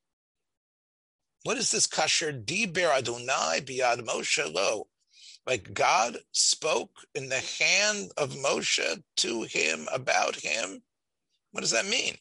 What 1.43 1.57
is 1.57 1.71
this 1.71 1.87
kasher 1.87 2.43
diber 2.43 2.97
Adonai 2.97 3.61
biyad 3.61 4.05
Moshe 4.05 4.53
lo? 4.53 4.87
Like 5.45 5.73
God 5.73 6.17
spoke 6.33 6.91
in 7.15 7.29
the 7.29 7.43
hand 7.59 8.11
of 8.17 8.31
Moshe 8.31 9.01
to 9.17 9.43
him 9.43 9.87
about 9.93 10.35
him. 10.35 10.81
What 11.51 11.61
does 11.61 11.71
that 11.71 11.87
mean? 11.87 12.15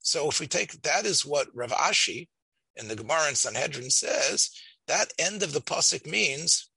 So 0.00 0.28
if 0.30 0.40
we 0.40 0.46
take 0.46 0.80
that 0.82 1.04
is 1.04 1.26
what 1.26 1.48
Rav 1.54 1.70
Ashi 1.70 2.28
in 2.76 2.88
the 2.88 2.96
Gemara 2.96 3.28
in 3.28 3.34
Sanhedrin 3.34 3.90
says, 3.90 4.50
that 4.86 5.12
end 5.18 5.42
of 5.42 5.52
the 5.52 5.60
pasuk 5.60 6.06
means 6.06 6.70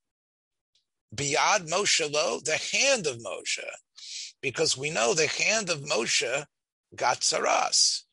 biyad 1.15 1.69
Moshe 1.69 2.11
lo, 2.11 2.39
the 2.39 2.57
hand 2.57 3.07
of 3.07 3.17
Moshe, 3.17 3.59
because 4.41 4.77
we 4.77 4.89
know 4.89 5.13
the 5.13 5.27
hand 5.27 5.69
of 5.69 5.81
Moshe 5.81 6.45
got 6.95 7.21
tsaras 7.21 8.03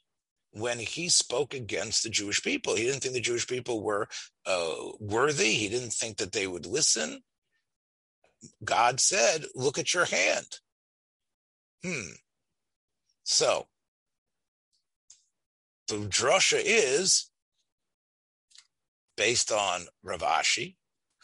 when 0.52 0.78
he 0.78 1.08
spoke 1.08 1.54
against 1.54 2.02
the 2.02 2.10
Jewish 2.10 2.42
people. 2.42 2.74
He 2.74 2.84
didn't 2.84 3.00
think 3.00 3.14
the 3.14 3.20
Jewish 3.20 3.46
people 3.46 3.82
were 3.82 4.08
uh, 4.46 4.74
worthy. 4.98 5.54
He 5.54 5.68
didn't 5.68 5.92
think 5.92 6.18
that 6.18 6.32
they 6.32 6.46
would 6.46 6.66
listen. 6.66 7.22
God 8.64 9.00
said, 9.00 9.44
"Look 9.54 9.78
at 9.78 9.94
your 9.94 10.04
hand." 10.04 10.46
Hmm. 11.82 12.12
So 13.24 13.68
the 15.88 15.96
drasha 15.96 16.60
is 16.64 17.30
based 19.16 19.50
on 19.50 19.86
Rav 20.02 20.20
Ashi, 20.20 20.76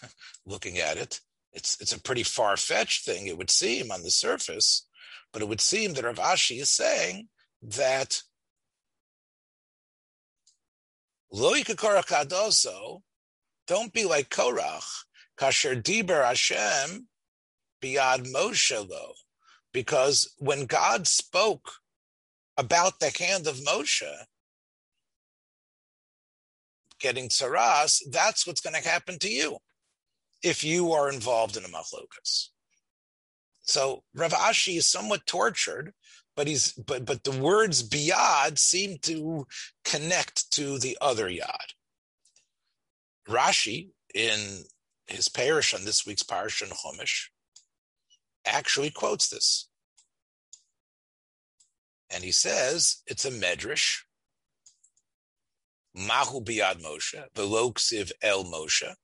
looking 0.47 0.79
at 0.79 0.97
it. 0.97 1.21
It's, 1.55 1.81
it's 1.81 1.93
a 1.93 2.01
pretty 2.01 2.25
far 2.25 2.57
fetched 2.57 3.05
thing, 3.05 3.27
it 3.27 3.39
would 3.39 3.51
seem 3.51 3.93
on 3.93 4.03
the 4.03 4.11
surface, 4.11 4.87
but 5.33 5.41
it 5.41 5.49
would 5.49 5.61
seem 5.61 5.95
that 5.95 6.05
Rav 6.05 6.17
Ashi 6.17 6.61
is 6.61 6.71
saying 6.71 7.29
that 7.63 8.21
Lo 11.31 11.55
kadoso, 11.55 13.01
don't 13.67 13.93
be 13.93 14.05
like 14.05 14.29
Korach, 14.29 14.85
kasher 15.39 15.81
diber 15.81 16.25
Hashem 16.25 17.09
biyad 17.83 18.33
Moshe 18.33 18.89
lo, 18.89 19.15
because 19.73 20.33
when 20.39 20.67
God 20.67 21.07
spoke 21.07 21.73
about 22.57 23.01
the 23.01 23.11
hand 23.19 23.47
of 23.47 23.57
Moshe, 23.57 24.15
getting 27.01 27.29
tsaras, 27.29 28.01
that's 28.11 28.47
what's 28.47 28.61
going 28.61 28.81
to 28.81 28.89
happen 28.89 29.19
to 29.19 29.29
you 29.29 29.59
if 30.45 30.63
you 30.63 30.93
are 30.93 31.11
involved 31.11 31.57
in 31.57 31.65
a 31.65 31.69
machlokas. 31.69 32.51
So 33.63 34.05
Rav 34.15 34.33
Ashi 34.33 34.77
is 34.77 34.87
somewhat 34.87 35.27
tortured, 35.27 35.95
but 36.37 36.47
he's 36.47 36.73
but 36.75 37.07
but 37.07 37.25
the 37.25 37.33
words 37.33 37.83
biyad 37.83 38.59
seem 38.59 38.99
to 39.03 39.47
connect 39.85 40.53
to 40.53 40.79
the 40.79 40.99
other 41.01 41.29
yad. 41.29 41.73
Rashi 43.27 43.89
in 44.15 44.65
his 45.07 45.29
parish 45.29 45.73
on 45.75 45.85
this 45.87 46.07
week's 46.07 46.23
parish 46.23 46.61
in 46.61 46.69
Chumash 46.69 47.29
actually 48.45 48.91
quotes 48.91 49.29
this. 49.29 49.69
And 52.11 52.23
he 52.23 52.33
says 52.33 53.03
it's 53.07 53.25
a 53.25 53.31
medrash 53.31 54.03
Mahu 55.97 56.45
biad 56.45 56.83
Moshe, 56.83 57.25
veloksiv 57.35 58.13
el 58.21 58.45
Moshe. 58.45 58.95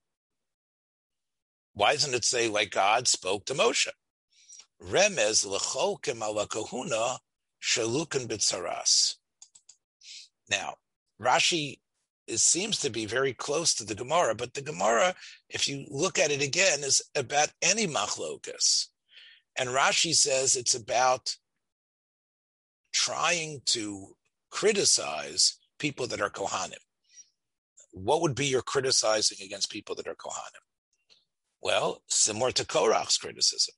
Why 1.74 1.92
doesn't 1.92 2.14
it 2.14 2.24
say 2.24 2.48
like 2.48 2.70
God 2.70 3.08
spoke 3.08 3.46
to 3.46 3.54
Moshe? 3.54 3.88
Remez 4.82 5.46
lecholkim 5.46 6.22
ala 6.22 6.46
kahuna 6.46 7.18
shalukan 7.62 8.26
bitzaras. 8.26 9.16
Now, 10.50 10.74
Rashi 11.20 11.78
seems 12.28 12.78
to 12.80 12.90
be 12.90 13.06
very 13.06 13.32
close 13.32 13.74
to 13.74 13.84
the 13.84 13.94
Gemara, 13.94 14.34
but 14.34 14.54
the 14.54 14.62
Gemara, 14.62 15.14
if 15.48 15.68
you 15.68 15.84
look 15.88 16.18
at 16.18 16.30
it 16.30 16.42
again, 16.42 16.80
is 16.80 17.02
about 17.14 17.52
any 17.62 17.86
machlokas. 17.86 18.86
And 19.56 19.70
Rashi 19.70 20.14
says 20.14 20.56
it's 20.56 20.74
about 20.74 21.36
trying 22.92 23.62
to 23.66 24.16
criticize 24.50 25.56
people 25.78 26.06
that 26.08 26.20
are 26.20 26.30
Kohanim? 26.30 26.74
What 27.92 28.22
would 28.22 28.34
be 28.34 28.46
your 28.46 28.62
criticizing 28.62 29.38
against 29.44 29.70
people 29.70 29.94
that 29.96 30.06
are 30.06 30.14
Kohanim? 30.14 30.64
Well, 31.62 32.02
similar 32.08 32.52
to 32.52 32.64
Korach's 32.64 33.18
criticism. 33.18 33.74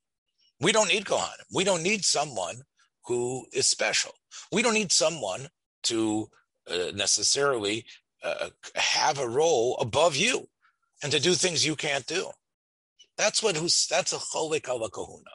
We 0.60 0.72
don't 0.72 0.88
need 0.88 1.04
Kohanim. 1.04 1.46
We 1.52 1.64
don't 1.64 1.82
need 1.82 2.04
someone 2.04 2.62
who 3.06 3.46
is 3.52 3.66
special. 3.66 4.12
We 4.52 4.62
don't 4.62 4.74
need 4.74 4.92
someone 4.92 5.48
to 5.84 6.28
uh, 6.70 6.92
necessarily 6.94 7.84
uh, 8.22 8.50
have 8.76 9.18
a 9.18 9.28
role 9.28 9.76
above 9.80 10.14
you 10.14 10.46
and 11.02 11.10
to 11.10 11.18
do 11.18 11.34
things 11.34 11.66
you 11.66 11.74
can't 11.74 12.06
do. 12.06 12.30
That's 13.18 13.42
what 13.42 13.56
who's 13.56 13.86
that's 13.88 14.12
a 14.12 14.16
cholik 14.16 14.68
ala 14.68 14.88
kahuna. 14.90 15.32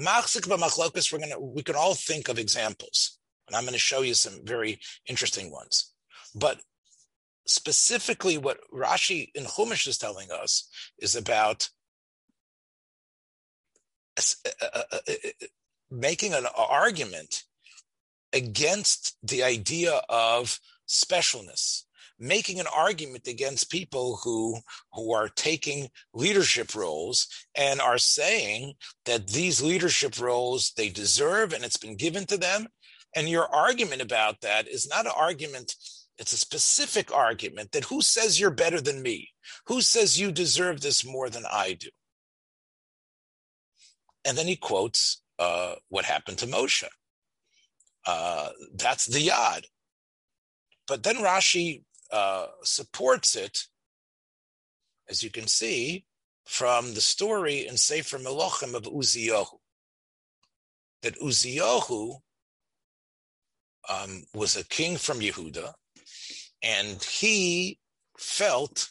Machzik 0.00 0.46
b'machlokas, 0.48 1.12
we're 1.12 1.18
gonna 1.18 1.40
we 1.40 1.62
can 1.62 1.74
all 1.74 1.94
think 1.94 2.28
of 2.28 2.38
examples, 2.38 3.18
and 3.48 3.56
I'm 3.56 3.64
going 3.64 3.74
to 3.74 3.78
show 3.78 4.02
you 4.02 4.14
some 4.14 4.40
very 4.44 4.78
interesting 5.08 5.50
ones. 5.50 5.92
But 6.34 6.60
specifically, 7.50 8.38
what 8.38 8.58
Rashi 8.72 9.30
in 9.34 9.44
Chumash 9.44 9.86
is 9.86 9.98
telling 9.98 10.30
us 10.30 10.68
is 10.98 11.16
about 11.16 11.68
making 15.90 16.34
an 16.34 16.46
argument 16.56 17.44
against 18.32 19.16
the 19.22 19.42
idea 19.42 20.00
of 20.08 20.58
specialness 20.88 21.84
making 22.20 22.60
an 22.60 22.66
argument 22.72 23.26
against 23.26 23.70
people 23.70 24.20
who 24.22 24.58
who 24.92 25.12
are 25.12 25.28
taking 25.28 25.88
leadership 26.12 26.74
roles 26.74 27.26
and 27.56 27.80
are 27.80 27.98
saying 27.98 28.74
that 29.06 29.28
these 29.28 29.62
leadership 29.62 30.20
roles 30.20 30.72
they 30.76 30.90
deserve 30.90 31.52
and 31.52 31.64
it's 31.64 31.78
been 31.78 31.96
given 31.96 32.26
to 32.26 32.36
them. 32.36 32.68
And 33.16 33.28
your 33.28 33.52
argument 33.52 34.02
about 34.02 34.42
that 34.42 34.68
is 34.68 34.88
not 34.88 35.06
an 35.06 35.12
argument 35.16 35.74
it's 36.20 36.34
a 36.34 36.38
specific 36.38 37.10
argument 37.12 37.72
that 37.72 37.84
who 37.84 38.02
says 38.02 38.38
you're 38.38 38.50
better 38.50 38.78
than 38.78 39.00
me? 39.00 39.30
Who 39.66 39.80
says 39.80 40.20
you 40.20 40.30
deserve 40.30 40.82
this 40.82 41.02
more 41.02 41.30
than 41.30 41.44
i 41.50 41.72
do? 41.72 41.88
And 44.26 44.36
then 44.36 44.46
he 44.46 44.56
quotes 44.56 45.22
uh, 45.38 45.76
what 45.88 46.04
happened 46.04 46.36
to 46.38 46.46
moshe. 46.46 46.84
Uh, 48.06 48.50
that's 48.74 49.06
the 49.06 49.28
yad. 49.28 49.62
But 50.86 51.04
then 51.04 51.16
Rashi 51.16 51.84
uh, 52.12 52.48
supports 52.64 53.34
it, 53.34 53.58
as 55.08 55.22
you 55.22 55.30
can 55.30 55.46
see, 55.46 56.04
from 56.44 56.92
the 56.92 57.00
story 57.00 57.66
in 57.66 57.78
Sefer 57.78 58.18
Melachim 58.18 58.74
of 58.74 58.82
Uziyahu. 58.82 59.56
That 61.00 61.18
Uziyahu 61.18 62.16
um, 63.88 64.24
was 64.34 64.56
a 64.56 64.64
king 64.64 64.98
from 64.98 65.20
Yehuda, 65.20 65.72
and 66.62 67.02
he 67.02 67.78
felt 68.18 68.88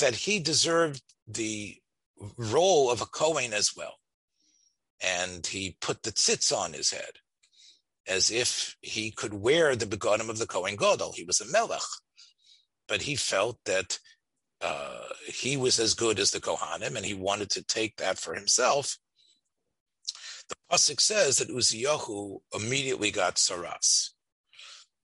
that 0.00 0.14
he 0.14 0.38
deserved 0.38 1.02
the 1.26 1.76
role 2.36 2.90
of 2.90 3.00
a 3.00 3.06
Kohen 3.06 3.52
as 3.52 3.72
well. 3.76 3.94
And 5.00 5.46
he 5.46 5.76
put 5.80 6.02
the 6.02 6.10
tzitz 6.10 6.56
on 6.56 6.72
his 6.72 6.90
head, 6.90 7.12
as 8.08 8.30
if 8.30 8.76
he 8.80 9.10
could 9.10 9.34
wear 9.34 9.76
the 9.76 9.86
begonim 9.86 10.28
of 10.28 10.38
the 10.38 10.46
Kohen 10.46 10.76
Gadol. 10.76 11.12
He 11.12 11.24
was 11.24 11.40
a 11.40 11.46
melech 11.46 11.82
but 12.88 13.02
he 13.02 13.14
felt 13.14 13.58
that 13.66 13.98
uh, 14.60 15.04
he 15.26 15.56
was 15.56 15.78
as 15.78 15.94
good 15.94 16.18
as 16.18 16.32
the 16.32 16.40
Kohanim, 16.40 16.96
and 16.96 17.04
he 17.04 17.14
wanted 17.14 17.50
to 17.50 17.62
take 17.62 17.96
that 17.96 18.18
for 18.18 18.34
himself. 18.34 18.98
The 20.48 20.56
pasuk 20.72 21.00
says 21.00 21.36
that 21.36 21.50
Uziyahu 21.50 22.38
immediately 22.54 23.10
got 23.10 23.36
tsaras. 23.36 24.10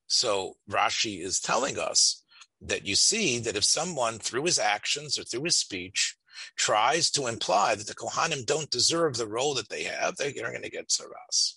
So 0.07 0.57
Rashi 0.71 1.21
is 1.21 1.41
telling 1.41 1.79
us 1.79 2.23
that 2.61 2.87
you 2.87 2.95
see 2.95 3.39
that 3.41 3.57
if 3.57 3.65
someone, 3.65 4.19
through 4.19 4.45
his 4.45 4.59
actions 4.59 5.19
or 5.19 5.25
through 5.25 5.45
his 5.45 5.57
speech, 5.57 6.17
tries 6.57 7.11
to 7.13 7.27
imply 7.27 7.75
that 7.75 7.87
the 7.87 7.95
Kohanim 7.95 8.45
don't 8.45 8.71
deserve 8.71 9.17
the 9.17 9.27
role 9.27 9.55
that 9.55 9.69
they 9.69 9.85
have, 9.85 10.17
they're 10.17 10.33
going 10.33 10.63
to 10.63 10.71
get 10.71 10.89
tsaras. 10.89 11.55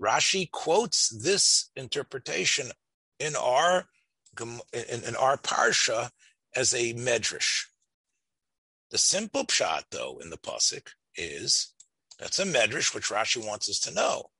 Rashi 0.00 0.50
quotes 0.50 1.08
this 1.22 1.70
interpretation 1.76 2.70
in 3.18 3.36
our 3.36 3.86
in, 4.40 5.04
in 5.06 5.16
our 5.16 5.36
parsha 5.36 6.10
as 6.56 6.72
a 6.72 6.94
medrash. 6.94 7.64
The 8.90 8.98
simple 8.98 9.44
pshat, 9.44 9.82
though, 9.90 10.18
in 10.22 10.30
the 10.30 10.38
pasuk 10.38 10.88
is 11.16 11.74
that's 12.18 12.38
a 12.38 12.44
medrash, 12.44 12.94
which 12.94 13.08
Rashi 13.08 13.44
wants 13.44 13.68
us 13.68 13.80
to 13.80 13.94
know. 13.94 14.30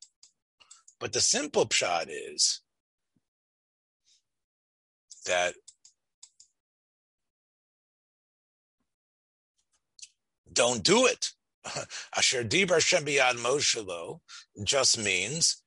But 0.99 1.13
the 1.13 1.21
simple 1.21 1.67
pshat 1.67 2.07
is 2.09 2.61
that 5.31 5.55
don't 10.53 10.83
do 10.83 11.07
it. 11.07 11.31
Asher 12.17 12.45
dibar 12.45 12.81
Shem 12.81 13.05
Moshelo 13.05 14.21
just 14.65 14.99
means 14.99 15.63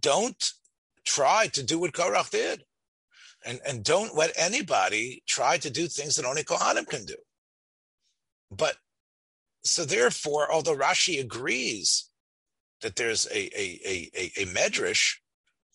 don't 0.00 0.52
try 1.04 1.46
to 1.48 1.62
do 1.62 1.78
what 1.78 1.92
Korach 1.92 2.30
did 2.30 2.64
and, 3.44 3.60
and 3.66 3.84
don't 3.84 4.16
let 4.16 4.32
anybody 4.36 5.22
try 5.26 5.56
to 5.58 5.70
do 5.70 5.86
things 5.86 6.16
that 6.16 6.24
only 6.24 6.44
Kohanim 6.44 6.86
can 6.88 7.04
do. 7.04 7.16
But 8.50 8.76
so 9.64 9.84
therefore, 9.84 10.52
although 10.52 10.76
Rashi 10.76 11.20
agrees 11.20 12.10
that 12.80 12.96
there's 12.96 13.26
a 13.26 13.40
a 13.58 13.80
a, 13.86 14.10
a, 14.16 14.42
a 14.42 14.46
medrash 14.46 15.14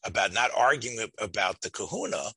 about 0.04 0.34
not 0.34 0.52
arguing 0.56 1.10
about 1.20 1.62
the 1.62 1.70
kahuna 1.70 2.32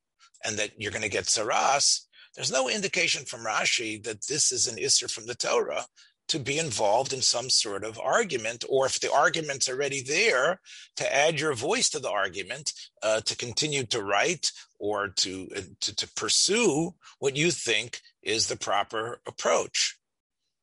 and 0.44 0.56
that 0.56 0.72
you're 0.78 0.92
going 0.92 1.02
to 1.02 1.08
get 1.08 1.24
tsaras, 1.24 2.00
there's 2.34 2.52
no 2.52 2.68
indication 2.68 3.24
from 3.24 3.44
Rashi 3.44 4.02
that 4.04 4.26
this 4.26 4.52
is 4.52 4.66
an 4.66 4.76
isser 4.76 5.10
from 5.10 5.26
the 5.26 5.34
Torah 5.34 5.84
to 6.28 6.38
be 6.38 6.58
involved 6.58 7.12
in 7.12 7.20
some 7.20 7.50
sort 7.50 7.82
of 7.82 7.98
argument, 7.98 8.64
or 8.68 8.86
if 8.86 9.00
the 9.00 9.12
argument's 9.12 9.68
already 9.68 10.00
there, 10.00 10.60
to 10.94 11.14
add 11.14 11.40
your 11.40 11.54
voice 11.54 11.90
to 11.90 11.98
the 11.98 12.08
argument, 12.08 12.72
uh, 13.02 13.20
to 13.22 13.36
continue 13.36 13.84
to 13.84 14.00
write 14.00 14.52
or 14.78 15.08
to, 15.08 15.48
uh, 15.56 15.60
to, 15.80 15.94
to 15.96 16.08
pursue 16.14 16.94
what 17.18 17.34
you 17.34 17.50
think 17.50 18.00
is 18.22 18.46
the 18.46 18.56
proper 18.56 19.20
approach, 19.26 19.98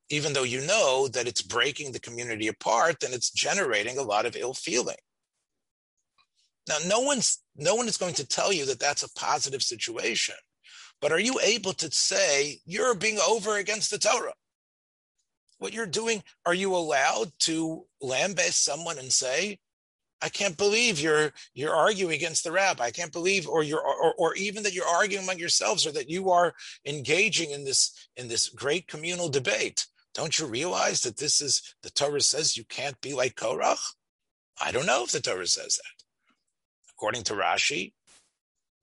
even 0.10 0.32
though 0.32 0.44
you 0.44 0.62
know 0.62 1.10
that 1.10 1.28
it's 1.28 1.42
breaking 1.42 1.92
the 1.92 2.00
community 2.00 2.48
apart 2.48 3.04
and 3.04 3.14
it's 3.14 3.30
generating 3.30 3.98
a 3.98 4.04
lot 4.04 4.26
of 4.26 4.38
ill 4.38 4.54
feeling. 4.54 4.96
Now, 6.68 6.78
no 6.88 7.00
one's 7.00 7.42
no 7.56 7.76
one 7.76 7.88
is 7.88 7.98
going 7.98 8.16
to 8.16 8.28
tell 8.28 8.52
you 8.52 8.66
that 8.66 8.80
that's 8.80 9.04
a 9.04 9.14
positive 9.14 9.64
situation, 9.64 10.36
but 11.02 11.12
are 11.12 11.20
you 11.20 11.40
able 11.42 11.74
to 11.74 11.92
say 11.92 12.60
you're 12.66 12.96
being 12.96 13.20
over 13.26 13.58
against 13.58 13.92
the 13.92 13.98
Torah? 13.98 14.34
what 15.60 15.74
you're 15.74 15.86
doing, 15.86 16.24
are 16.46 16.54
you 16.54 16.76
allowed 16.76 17.32
to 17.40 17.86
lambaste 18.02 18.64
someone 18.64 18.98
and 18.98 19.12
say, 19.12 19.60
I 20.22 20.30
can't 20.30 20.58
believe 20.58 21.00
you're 21.00 21.32
you're 21.54 21.76
arguing 21.76 22.16
against 22.16 22.44
the 22.44 22.52
rabbi. 22.52 22.86
I 22.86 22.92
can't 22.92 23.14
believe, 23.14 23.48
or 23.48 23.62
you're, 23.62 23.82
or, 23.82 24.16
or 24.18 24.34
even 24.34 24.64
that 24.64 24.74
you're 24.74 24.88
arguing 24.88 25.24
among 25.24 25.38
yourselves, 25.38 25.86
or 25.86 25.92
that 25.92 26.10
you 26.10 26.32
are 26.32 26.56
engaging 26.86 27.52
in 27.52 27.66
this 27.66 28.10
in 28.18 28.28
this 28.28 28.50
great 28.50 28.88
communal 28.88 29.30
debate. 29.30 29.86
Don't 30.16 30.40
you 30.40 30.48
realize 30.48 31.02
that 31.02 31.18
this 31.18 31.40
is 31.40 31.76
the 31.84 31.92
Torah 31.92 32.22
says 32.22 32.58
you 32.58 32.64
can't 32.64 33.00
be 33.00 33.14
like 33.14 33.36
Korach? 33.36 33.78
I 34.60 34.72
don't 34.72 34.88
know 34.88 35.04
if 35.04 35.12
the 35.12 35.22
Torah 35.22 35.46
says 35.46 35.76
that. 35.76 35.97
According 36.98 37.24
to 37.26 37.34
Rashi, 37.34 37.94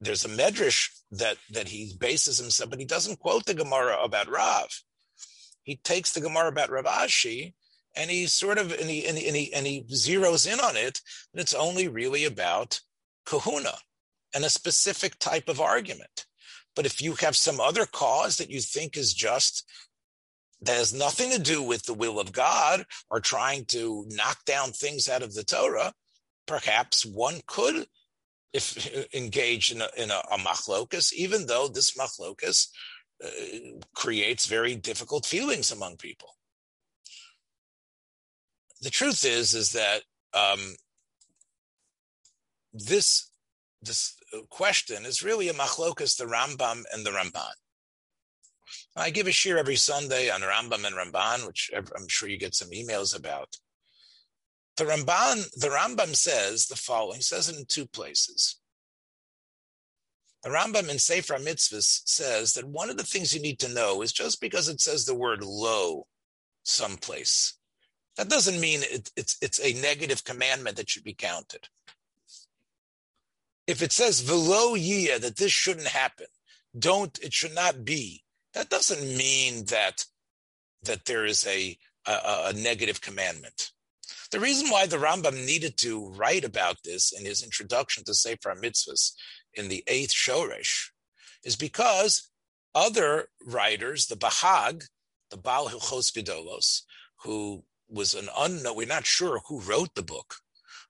there's 0.01 0.25
a 0.25 0.29
medrash 0.29 0.91
that 1.11 1.37
that 1.51 1.69
he 1.69 1.95
bases 1.99 2.39
himself, 2.39 2.71
but 2.71 2.79
he 2.79 2.85
doesn't 2.85 3.19
quote 3.19 3.47
the 3.47 3.55
Gemara 3.55 3.99
about 4.03 4.29
Rav. 4.29 4.69
He 5.63 5.77
takes 5.77 6.13
the 6.13 6.21
Gemara 6.21 6.49
about 6.49 6.71
Rav 6.71 6.85
Ashi 6.85 7.55
and 7.97 8.11
he 8.11 8.27
sort 8.27 8.59
of 8.59 8.73
and 8.73 8.91
he, 8.91 9.07
and 9.07 9.19
he, 9.19 9.27
and 9.27 9.37
he, 9.37 9.53
and 9.53 9.67
he 9.67 9.83
zeroes 9.91 10.51
in 10.51 10.61
on 10.61 10.77
it 10.77 11.01
and 11.33 11.41
it's 11.41 11.55
only 11.55 11.89
really 11.89 12.25
about 12.25 12.81
kahuna 13.25 13.75
and 14.35 14.45
a 14.45 14.51
specific 14.51 15.19
type 15.19 15.49
of 15.49 15.61
argument. 15.61 16.27
But 16.77 16.87
if 16.87 17.01
you 17.01 17.15
have 17.15 17.37
some 17.37 17.61
other 17.61 17.87
cause 17.87 18.37
that 18.37 18.51
you 18.51 18.61
think 18.61 18.97
is 18.97 19.15
just 19.15 19.65
that 20.61 20.77
has 20.77 20.95
nothing 20.95 21.31
to 21.31 21.39
do 21.39 21.63
with 21.63 21.85
the 21.85 21.95
will 21.95 22.19
of 22.19 22.33
god 22.33 22.87
or 23.11 23.21
trying 23.21 23.65
to 23.67 24.07
knock 24.09 24.45
down 24.45 24.71
things 24.71 25.09
out 25.09 25.23
of 25.23 25.35
the 25.35 25.45
torah 25.45 25.93
perhaps 26.47 27.05
one 27.05 27.41
could 27.47 27.87
if 28.55 29.13
engage 29.13 29.73
in 29.73 29.83
a, 29.83 29.89
in 29.97 30.11
a, 30.11 30.23
a 30.33 30.39
machlokus 30.39 31.13
even 31.13 31.47
though 31.47 31.69
this 31.69 31.97
machlokus 31.97 32.69
uh, 33.25 33.29
creates 33.95 34.47
very 34.47 34.75
difficult 34.75 35.25
feelings 35.27 35.71
among 35.71 35.97
people. 35.97 36.31
The 38.81 38.91
truth 38.91 39.25
is, 39.25 39.55
is 39.55 39.73
that 39.73 40.03
um, 40.35 40.75
this 42.73 43.31
this 43.81 44.17
question 44.49 45.05
is 45.05 45.23
really 45.23 45.49
a 45.49 45.55
machlokas, 45.55 46.17
the 46.17 46.25
Rambam 46.25 46.83
and 46.93 47.05
the 47.05 47.11
Ramban. 47.11 47.53
I 48.97 49.11
give 49.11 49.27
a 49.27 49.31
shiur 49.31 49.59
every 49.59 49.77
Sunday 49.77 50.31
on 50.31 50.41
Rambam 50.41 50.85
and 50.87 50.97
Ramban, 50.97 51.47
which 51.47 51.71
I'm 51.75 52.09
sure 52.09 52.29
you 52.29 52.39
get 52.39 52.55
some 52.55 52.71
emails 52.71 53.17
about. 53.17 53.57
The 54.77 54.85
Ramban, 54.85 55.51
the 55.55 55.69
Rambam 55.69 56.17
says 56.17 56.67
the 56.67 56.77
following, 56.77 57.21
says 57.21 57.49
it 57.49 57.57
in 57.57 57.65
two 57.67 57.87
places. 57.87 58.57
The 60.43 60.51
Rambam 60.51 60.91
in 60.91 60.99
Sefer 60.99 61.35
Mitzvahs 61.35 62.03
says 62.05 62.55
that 62.55 62.67
one 62.67 62.91
of 62.91 62.97
the 62.97 63.05
things 63.05 63.33
you 63.33 63.41
need 63.41 63.61
to 63.61 63.73
know 63.73 64.03
is 64.03 64.13
just 64.13 64.41
because 64.41 64.69
it 64.69 64.81
says 64.81 65.05
the 65.05 65.15
word 65.15 65.43
lo 65.43 66.07
someplace, 66.65 67.55
that 68.17 68.29
doesn't 68.29 68.61
mean 68.61 68.81
it, 68.83 69.11
it's, 69.17 69.37
it's 69.41 69.61
a 69.61 69.81
negative 69.81 70.25
commandment 70.25 70.77
that 70.77 70.91
should 70.91 71.05
be 71.05 71.15
counted. 71.15 71.69
If 73.67 73.81
it 73.81 73.93
says 73.93 74.21
velo 74.21 74.75
yia, 74.75 75.19
that 75.19 75.37
this 75.37 75.53
shouldn't 75.53 75.87
happen, 75.87 76.27
don't, 76.79 77.17
it 77.23 77.33
should 77.33 77.55
not 77.55 77.85
be, 77.85 78.23
that 78.53 78.69
doesn't 78.69 79.17
mean 79.17 79.65
that, 79.67 80.05
that 80.83 81.07
there 81.07 81.25
is 81.25 81.47
a, 81.47 81.79
a, 82.07 82.49
a 82.49 82.53
negative 82.53 83.01
commandment. 83.01 83.71
The 84.35 84.41
reason 84.41 84.69
why 84.69 84.87
the 84.87 84.97
Rambam 84.97 85.47
needed 85.47 85.77
to 85.77 86.09
write 86.09 86.43
about 86.43 86.79
this 86.83 87.13
in 87.13 87.25
his 87.25 87.45
introduction 87.45 88.03
to 88.03 88.15
Sefer 88.15 88.53
Mitzvahs 88.57 89.13
in 89.53 89.69
the 89.69 89.85
eighth 89.87 90.13
Shoresh 90.13 90.89
is 91.45 91.55
because 91.55 92.31
other 92.75 93.29
writers, 93.47 94.09
the 94.09 94.17
Bahag, 94.17 94.89
the 95.31 95.37
Baal 95.37 95.69
Hilchos 95.69 96.11
Gedolos, 96.11 96.81
who 97.23 97.63
was 97.89 98.15
an 98.15 98.29
unknown, 98.37 98.75
we're 98.75 98.89
not 98.89 99.07
sure 99.07 99.41
who 99.47 99.61
wrote 99.61 99.95
the 99.95 100.03
book, 100.03 100.35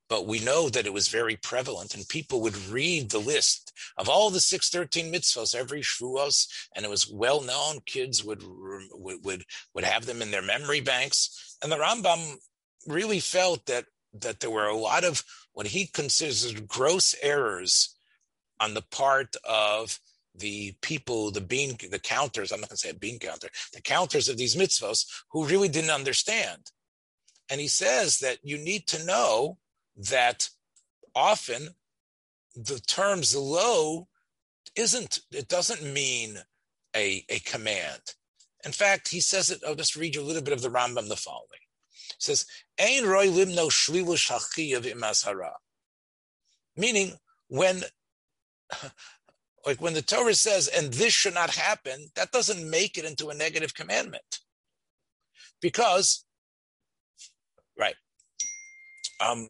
but 0.08 0.26
we 0.26 0.40
know 0.40 0.70
that 0.70 0.86
it 0.86 0.94
was 0.94 1.08
very 1.08 1.36
prevalent 1.36 1.94
and 1.94 2.08
people 2.08 2.40
would 2.40 2.56
read 2.56 3.10
the 3.10 3.18
list 3.18 3.74
of 3.98 4.08
all 4.08 4.30
the 4.30 4.40
613 4.40 5.12
mitzvahs 5.12 5.54
every 5.54 5.82
Shavuos, 5.82 6.46
and 6.74 6.86
it 6.86 6.90
was 6.90 7.10
well 7.10 7.42
known. 7.42 7.80
Kids 7.84 8.24
would, 8.24 8.42
would, 8.42 9.22
would, 9.22 9.44
would 9.74 9.84
have 9.84 10.06
them 10.06 10.22
in 10.22 10.30
their 10.30 10.40
memory 10.40 10.80
banks. 10.80 11.58
And 11.62 11.70
the 11.70 11.76
Rambam 11.76 12.38
really 12.86 13.20
felt 13.20 13.66
that, 13.66 13.86
that 14.12 14.40
there 14.40 14.50
were 14.50 14.66
a 14.66 14.76
lot 14.76 15.04
of 15.04 15.22
what 15.52 15.68
he 15.68 15.86
considers 15.86 16.52
gross 16.60 17.14
errors 17.22 17.96
on 18.60 18.74
the 18.74 18.82
part 18.82 19.36
of 19.44 19.98
the 20.36 20.74
people, 20.80 21.30
the 21.30 21.40
bean, 21.40 21.76
the 21.90 21.98
counters, 21.98 22.50
I'm 22.50 22.60
not 22.60 22.70
going 22.70 22.76
to 22.76 22.80
say 22.80 22.90
a 22.90 22.94
bean 22.94 23.18
counter, 23.18 23.48
the 23.72 23.80
counters 23.80 24.28
of 24.28 24.36
these 24.36 24.56
mitzvahs 24.56 25.06
who 25.30 25.46
really 25.46 25.68
didn't 25.68 25.90
understand. 25.90 26.70
And 27.50 27.60
he 27.60 27.68
says 27.68 28.18
that 28.18 28.38
you 28.42 28.58
need 28.58 28.86
to 28.88 29.04
know 29.04 29.58
that 29.96 30.48
often 31.14 31.68
the 32.56 32.80
terms 32.80 33.36
low 33.36 34.08
isn't, 34.76 35.20
it 35.30 35.48
doesn't 35.48 35.82
mean 35.82 36.38
a, 36.96 37.24
a 37.28 37.38
command. 37.40 38.00
In 38.64 38.72
fact, 38.72 39.08
he 39.08 39.20
says 39.20 39.50
it, 39.50 39.60
I'll 39.66 39.74
just 39.74 39.96
read 39.96 40.14
you 40.14 40.22
a 40.22 40.24
little 40.24 40.42
bit 40.42 40.54
of 40.54 40.62
the 40.62 40.70
Rambam 40.70 41.08
the 41.08 41.16
following. 41.16 41.63
Says, 42.24 42.46
Ein 42.78 43.04
roy 43.04 43.28
limno 43.28 43.70
shlilu 43.70 44.16
shachiyav 44.16 44.84
imashara. 44.92 45.52
Meaning, 46.76 47.12
when 47.48 47.82
like 49.66 49.80
when 49.80 49.94
the 49.94 50.02
Torah 50.02 50.34
says, 50.34 50.68
and 50.68 50.92
this 50.92 51.12
should 51.12 51.34
not 51.34 51.50
happen, 51.50 52.08
that 52.16 52.32
doesn't 52.32 52.68
make 52.68 52.98
it 52.98 53.04
into 53.04 53.28
a 53.28 53.34
negative 53.34 53.74
commandment. 53.74 54.40
Because, 55.60 56.24
right, 57.78 57.94
um, 59.20 59.48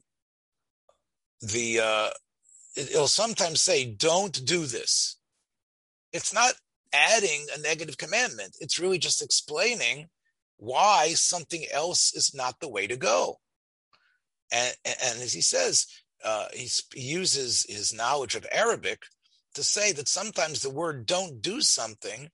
the 1.40 1.80
uh, 1.80 2.10
it'll 2.76 3.08
sometimes 3.08 3.60
say, 3.60 3.84
don't 3.84 4.44
do 4.44 4.66
this. 4.66 5.16
It's 6.12 6.32
not 6.32 6.54
adding 6.92 7.46
a 7.54 7.60
negative 7.60 7.98
commandment. 7.98 8.56
It's 8.60 8.78
really 8.78 8.98
just 8.98 9.22
explaining 9.22 10.08
why 10.64 11.08
something 11.14 11.64
else 11.72 12.14
is 12.14 12.34
not 12.34 12.60
the 12.60 12.68
way 12.68 12.86
to 12.86 12.96
go. 12.96 13.38
And, 14.52 14.74
and 14.84 15.20
as 15.20 15.32
he 15.32 15.40
says, 15.40 15.86
uh, 16.24 16.46
he 16.52 16.68
uses 16.94 17.66
his 17.68 17.92
knowledge 17.92 18.34
of 18.34 18.46
Arabic 18.50 19.02
to 19.54 19.62
say 19.62 19.92
that 19.92 20.08
sometimes 20.08 20.60
the 20.60 20.70
word 20.70 21.06
don't 21.06 21.42
do 21.42 21.60
something 21.60 22.30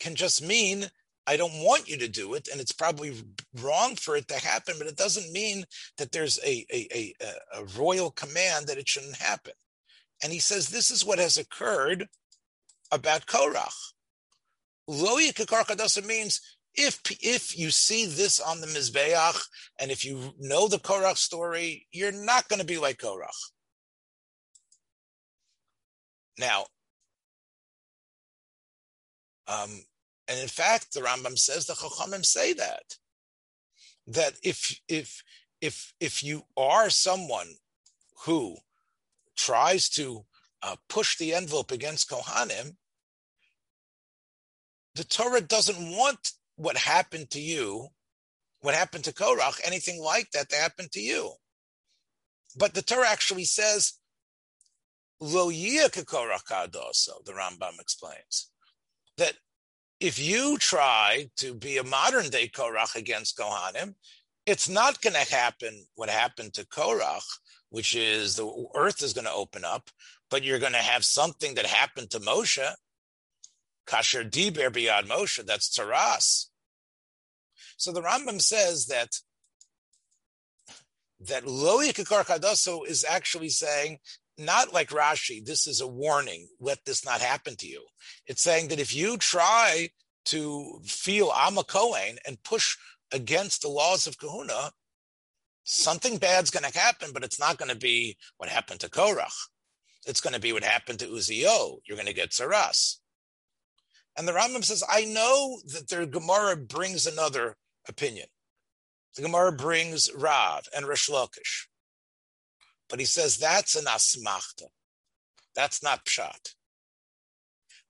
can 0.00 0.14
just 0.14 0.42
mean 0.42 0.90
I 1.26 1.36
don't 1.36 1.62
want 1.62 1.90
you 1.90 1.98
to 1.98 2.08
do 2.08 2.32
it, 2.32 2.48
and 2.50 2.58
it's 2.58 2.72
probably 2.72 3.12
wrong 3.60 3.96
for 3.96 4.16
it 4.16 4.28
to 4.28 4.42
happen, 4.42 4.76
but 4.78 4.86
it 4.86 4.96
doesn't 4.96 5.30
mean 5.30 5.64
that 5.98 6.10
there's 6.10 6.38
a, 6.42 6.64
a, 6.72 7.14
a, 7.20 7.60
a 7.60 7.64
royal 7.78 8.10
command 8.10 8.66
that 8.66 8.78
it 8.78 8.88
shouldn't 8.88 9.16
happen. 9.16 9.52
And 10.22 10.32
he 10.32 10.38
says 10.38 10.68
this 10.68 10.90
is 10.90 11.04
what 11.04 11.18
has 11.18 11.36
occurred 11.36 12.08
about 12.90 13.26
Korach. 13.26 13.92
Loya 14.88 15.34
Kakarkadasa 15.34 16.04
means 16.06 16.40
if 16.74 17.00
if 17.20 17.58
you 17.58 17.70
see 17.70 18.06
this 18.06 18.40
on 18.40 18.60
the 18.60 18.66
Mizbeach, 18.66 19.40
and 19.78 19.90
if 19.90 20.04
you 20.04 20.34
know 20.38 20.68
the 20.68 20.78
Korach 20.78 21.16
story, 21.16 21.86
you're 21.90 22.12
not 22.12 22.48
going 22.48 22.60
to 22.60 22.66
be 22.66 22.78
like 22.78 22.98
Korach. 22.98 23.28
Now, 26.38 26.66
um, 29.48 29.70
and 30.28 30.38
in 30.38 30.48
fact, 30.48 30.92
the 30.92 31.00
Rambam 31.00 31.38
says 31.38 31.66
the 31.66 31.74
Chachamim 31.74 32.24
say 32.24 32.52
that 32.52 32.96
that 34.06 34.34
if 34.42 34.80
if 34.88 35.22
if 35.60 35.92
if 36.00 36.22
you 36.22 36.44
are 36.56 36.90
someone 36.90 37.54
who 38.24 38.56
tries 39.36 39.88
to 39.90 40.24
uh, 40.62 40.76
push 40.88 41.16
the 41.16 41.34
envelope 41.34 41.70
against 41.70 42.10
Kohanim, 42.10 42.76
the 44.94 45.04
Torah 45.04 45.40
doesn't 45.40 45.90
want 45.90 46.32
what 46.58 46.76
happened 46.76 47.30
to 47.30 47.40
you, 47.40 47.88
what 48.60 48.74
happened 48.74 49.04
to 49.04 49.14
Korach, 49.14 49.60
anything 49.64 50.02
like 50.02 50.30
that 50.32 50.50
to 50.50 50.56
happen 50.56 50.88
to 50.92 51.00
you. 51.00 51.32
But 52.56 52.74
the 52.74 52.82
Torah 52.82 53.08
actually 53.08 53.44
says 53.44 53.94
Lo 55.20 55.50
Korach 55.50 56.76
also, 56.76 57.12
the 57.24 57.32
Rambam 57.32 57.80
explains 57.80 58.50
that 59.16 59.34
if 60.00 60.18
you 60.18 60.58
try 60.58 61.30
to 61.36 61.54
be 61.54 61.78
a 61.78 61.84
modern 61.84 62.28
day 62.28 62.48
Korach 62.48 62.96
against 62.96 63.38
Kohanim, 63.38 63.94
it's 64.46 64.68
not 64.68 65.00
going 65.00 65.14
to 65.14 65.34
happen 65.34 65.86
what 65.94 66.08
happened 66.08 66.54
to 66.54 66.66
Korach, 66.66 67.24
which 67.70 67.94
is 67.94 68.34
the 68.34 68.66
earth 68.74 69.02
is 69.02 69.12
going 69.12 69.26
to 69.26 69.32
open 69.32 69.64
up, 69.64 69.90
but 70.30 70.42
you're 70.42 70.58
going 70.58 70.72
to 70.72 70.78
have 70.78 71.04
something 71.04 71.54
that 71.54 71.66
happened 71.66 72.10
to 72.10 72.20
Moshe. 72.20 72.68
Kasher 73.88 74.28
Diber 74.28 74.70
Biyad 74.70 75.06
Moshe, 75.08 75.44
that's 75.44 75.74
Taras. 75.74 76.50
So 77.76 77.92
the 77.92 78.02
Rambam 78.02 78.40
says 78.40 78.86
that 78.86 79.16
that 81.20 81.46
Lo 81.46 81.78
Yikakar 81.78 82.88
is 82.88 83.04
actually 83.08 83.48
saying 83.48 83.98
not 84.36 84.72
like 84.72 84.90
Rashi, 84.90 85.44
this 85.44 85.66
is 85.66 85.80
a 85.80 85.86
warning, 85.86 86.46
let 86.60 86.84
this 86.84 87.04
not 87.04 87.20
happen 87.20 87.56
to 87.56 87.66
you. 87.66 87.84
It's 88.26 88.42
saying 88.42 88.68
that 88.68 88.78
if 88.78 88.94
you 88.94 89.16
try 89.16 89.88
to 90.26 90.80
feel 90.84 91.32
I'm 91.34 91.58
a 91.58 91.64
Kohen 91.64 92.18
and 92.26 92.42
push 92.44 92.76
against 93.10 93.62
the 93.62 93.68
laws 93.68 94.06
of 94.06 94.18
Kahuna, 94.18 94.70
something 95.64 96.18
bad's 96.18 96.50
going 96.50 96.70
to 96.70 96.78
happen, 96.78 97.10
but 97.12 97.24
it's 97.24 97.40
not 97.40 97.58
going 97.58 97.70
to 97.70 97.76
be 97.76 98.16
what 98.36 98.48
happened 98.48 98.80
to 98.80 98.88
Korach. 98.88 99.34
It's 100.06 100.20
going 100.20 100.34
to 100.34 100.40
be 100.40 100.52
what 100.52 100.62
happened 100.62 101.00
to 101.00 101.06
Uzio. 101.06 101.78
You're 101.84 101.96
going 101.96 102.06
to 102.06 102.14
get 102.14 102.30
Tsaras. 102.30 102.97
And 104.18 104.26
the 104.26 104.32
Rambam 104.32 104.64
says, 104.64 104.82
I 104.90 105.04
know 105.04 105.60
that 105.72 105.88
the 105.88 106.04
Gemara 106.04 106.56
brings 106.56 107.06
another 107.06 107.56
opinion. 107.88 108.26
The 109.14 109.22
Gemara 109.22 109.52
brings 109.52 110.10
Rav 110.12 110.66
and 110.76 110.88
Resh 110.88 111.08
Lakish. 111.08 111.68
But 112.88 112.98
he 112.98 113.04
says 113.04 113.36
that's 113.36 113.76
an 113.76 113.84
asmachta. 113.84 114.66
That's 115.54 115.84
not 115.84 116.04
pshat. 116.04 116.54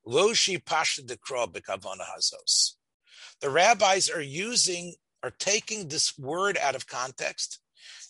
Loshi 0.07 0.62
pasha 0.62 1.03
hazos. 1.03 2.73
The 3.41 3.51
rabbis 3.51 4.11
are 4.11 4.21
using, 4.21 4.95
are 5.23 5.33
taking 5.38 5.88
this 5.88 6.19
word 6.19 6.59
out 6.59 6.75
of 6.75 6.87
context 6.87 7.59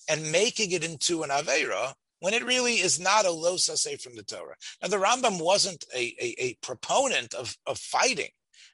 and 0.08 0.32
making 0.32 0.72
it 0.72 0.82
into 0.82 1.22
an 1.22 1.30
avera 1.30 1.94
when 2.20 2.34
it 2.34 2.44
really 2.44 2.74
is 2.74 2.98
not 2.98 3.26
a 3.26 3.30
lo 3.30 3.56
say 3.56 3.96
from 3.96 4.16
the 4.16 4.22
Torah. 4.22 4.56
Now, 4.82 4.88
the 4.88 4.96
Rambam 4.96 5.42
wasn't 5.42 5.84
a, 5.94 6.14
a, 6.20 6.34
a, 6.38 6.54
proponent 6.62 7.34
of, 7.34 7.56
of 7.66 7.78
fighting 7.78 8.30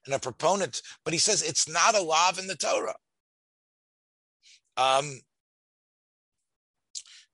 and 0.07 0.15
a 0.15 0.19
proponent, 0.19 0.83
but 1.05 1.13
he 1.13 1.19
says 1.19 1.43
it's 1.43 1.69
not 1.69 1.95
a 1.95 2.03
lav 2.03 2.39
in 2.39 2.47
the 2.47 2.57
Torah. 2.57 2.97
Um, 4.77 5.21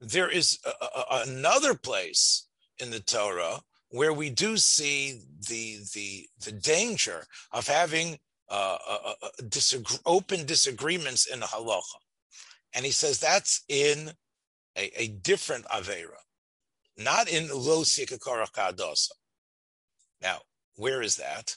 there 0.00 0.30
is 0.30 0.58
a, 0.64 0.84
a, 0.84 1.22
another 1.28 1.74
place 1.74 2.46
in 2.78 2.90
the 2.90 3.00
Torah 3.00 3.60
where 3.90 4.12
we 4.12 4.30
do 4.30 4.56
see 4.56 5.20
the 5.48 5.78
the 5.94 6.26
the 6.44 6.52
danger 6.52 7.26
of 7.52 7.66
having 7.66 8.18
uh, 8.48 8.78
uh, 8.88 9.14
uh 9.22 9.28
disagree, 9.48 9.98
open 10.06 10.46
disagreements 10.46 11.26
in 11.26 11.40
the 11.40 11.46
halacha, 11.46 11.98
and 12.74 12.84
he 12.84 12.92
says 12.92 13.18
that's 13.18 13.64
in 13.68 14.12
a, 14.76 15.02
a 15.02 15.08
different 15.08 15.64
avera, 15.66 16.20
not 16.96 17.28
in 17.28 17.48
lo 17.48 17.82
sikakarakadasa. 17.82 19.10
Now, 20.22 20.38
where 20.76 21.02
is 21.02 21.16
that? 21.16 21.56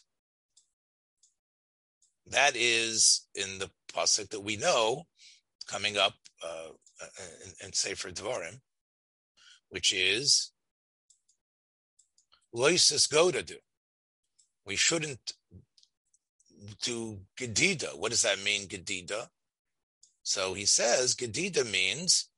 That 2.27 2.55
is 2.55 3.27
in 3.35 3.59
the 3.59 3.69
pasuk 3.93 4.29
that 4.29 4.41
we 4.41 4.55
know 4.55 5.03
coming 5.67 5.97
up 5.97 6.13
uh, 6.43 6.69
and, 7.01 7.53
and 7.63 7.75
Sefer 7.75 8.11
Dvarim, 8.11 8.61
which 9.69 9.93
is 9.93 10.51
lo 12.53 12.71
sisgodedu. 12.71 13.57
We 14.65 14.75
shouldn't 14.77 15.33
do 16.81 17.19
gedida. 17.37 17.97
What 17.97 18.11
does 18.11 18.21
that 18.21 18.41
mean, 18.43 18.67
gedida? 18.67 19.27
So 20.23 20.53
he 20.53 20.65
says 20.65 21.15
gedida 21.15 21.69
means 21.69 22.29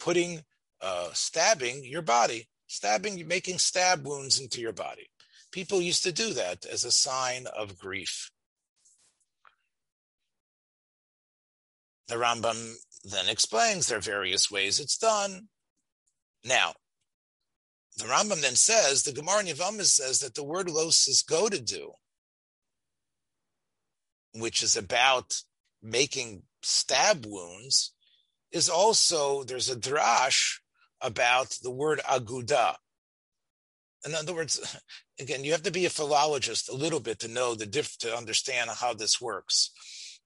putting, 0.00 0.40
uh, 0.80 1.10
stabbing 1.12 1.84
your 1.84 2.02
body, 2.02 2.48
stabbing, 2.66 3.26
making 3.28 3.58
stab 3.58 4.04
wounds 4.04 4.40
into 4.40 4.60
your 4.60 4.72
body. 4.72 5.10
People 5.52 5.80
used 5.80 6.02
to 6.04 6.12
do 6.12 6.32
that 6.34 6.64
as 6.66 6.84
a 6.84 6.90
sign 6.90 7.46
of 7.56 7.78
grief. 7.78 8.30
The 12.08 12.16
Rambam 12.16 12.74
then 13.04 13.28
explains 13.28 13.86
there 13.86 13.98
are 13.98 14.00
various 14.00 14.50
ways 14.50 14.80
it's 14.80 14.98
done. 14.98 15.48
Now, 16.44 16.74
the 17.96 18.04
Rambam 18.04 18.40
then 18.40 18.56
says, 18.56 19.02
the 19.02 19.12
Gemara 19.12 19.44
Yevamah 19.44 19.84
says 19.84 20.20
that 20.20 20.34
the 20.34 20.44
word 20.44 20.70
lo 20.70 20.88
sisgodedu, 20.88 21.90
which 24.34 24.62
is 24.62 24.76
about 24.76 25.42
making 25.82 26.42
stab 26.62 27.26
wounds, 27.26 27.92
is 28.52 28.68
also, 28.68 29.44
there's 29.44 29.70
a 29.70 29.76
drash 29.76 30.58
about 31.00 31.56
the 31.62 31.70
word 31.70 32.00
aguda. 32.08 32.76
In 34.04 34.14
other 34.14 34.34
words, 34.34 34.80
again, 35.20 35.44
you 35.44 35.52
have 35.52 35.62
to 35.62 35.70
be 35.70 35.86
a 35.86 35.90
philologist 35.90 36.68
a 36.68 36.74
little 36.74 37.00
bit 37.00 37.18
to 37.20 37.28
know 37.28 37.54
the 37.54 37.66
diff, 37.66 37.98
to 37.98 38.16
understand 38.16 38.70
how 38.70 38.94
this 38.94 39.20
works. 39.20 39.70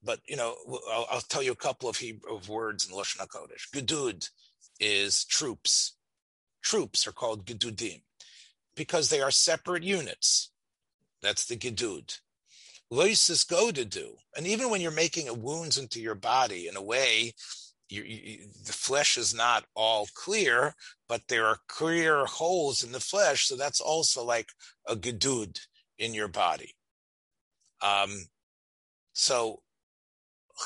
But 0.03 0.19
you 0.27 0.35
know, 0.35 0.55
I'll, 0.91 1.07
I'll 1.11 1.21
tell 1.21 1.41
you 1.41 1.51
a 1.51 1.55
couple 1.55 1.89
of 1.89 1.97
Hebrew 1.97 2.35
of 2.35 2.47
words 2.47 2.87
in 2.87 2.95
Lashon 2.95 3.25
Hakodesh. 3.25 3.69
Gedud 3.73 4.29
is 4.79 5.25
troops. 5.25 5.95
Troops 6.61 7.07
are 7.07 7.11
called 7.11 7.45
gedudim 7.45 8.01
because 8.75 9.09
they 9.09 9.21
are 9.21 9.31
separate 9.31 9.83
units. 9.83 10.51
That's 11.21 11.45
the 11.45 11.57
gedud. 11.57 12.19
Lo 12.91 13.07
sisgodedu, 13.07 14.11
and 14.37 14.45
even 14.45 14.69
when 14.69 14.79
you're 14.79 14.91
making 14.91 15.41
wounds 15.41 15.79
into 15.79 15.99
your 15.99 16.13
body 16.13 16.67
in 16.67 16.75
a 16.75 16.81
way, 16.81 17.33
you, 17.89 18.03
you, 18.03 18.39
the 18.65 18.73
flesh 18.73 19.17
is 19.17 19.33
not 19.33 19.65
all 19.75 20.07
clear, 20.13 20.73
but 21.07 21.21
there 21.27 21.45
are 21.45 21.59
clear 21.67 22.25
holes 22.25 22.83
in 22.83 22.91
the 22.91 22.99
flesh, 22.99 23.47
so 23.47 23.55
that's 23.55 23.81
also 23.81 24.23
like 24.23 24.49
a 24.87 24.95
gedud 24.95 25.59
in 25.97 26.13
your 26.13 26.27
body. 26.27 26.75
Um, 27.81 28.25
so 29.13 29.61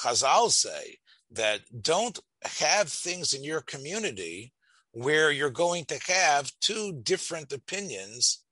Chazal 0.02 0.52
say 0.52 0.98
that 1.32 1.62
don't 1.82 2.20
have 2.44 2.90
things 2.90 3.34
in 3.34 3.44
your 3.44 3.62
community 3.62 4.54
where 4.92 5.32
you're 5.32 5.50
going 5.50 5.86
to 5.86 6.00
have 6.08 6.52
two 6.62 7.00
different 7.04 7.52
opinions 7.52 8.44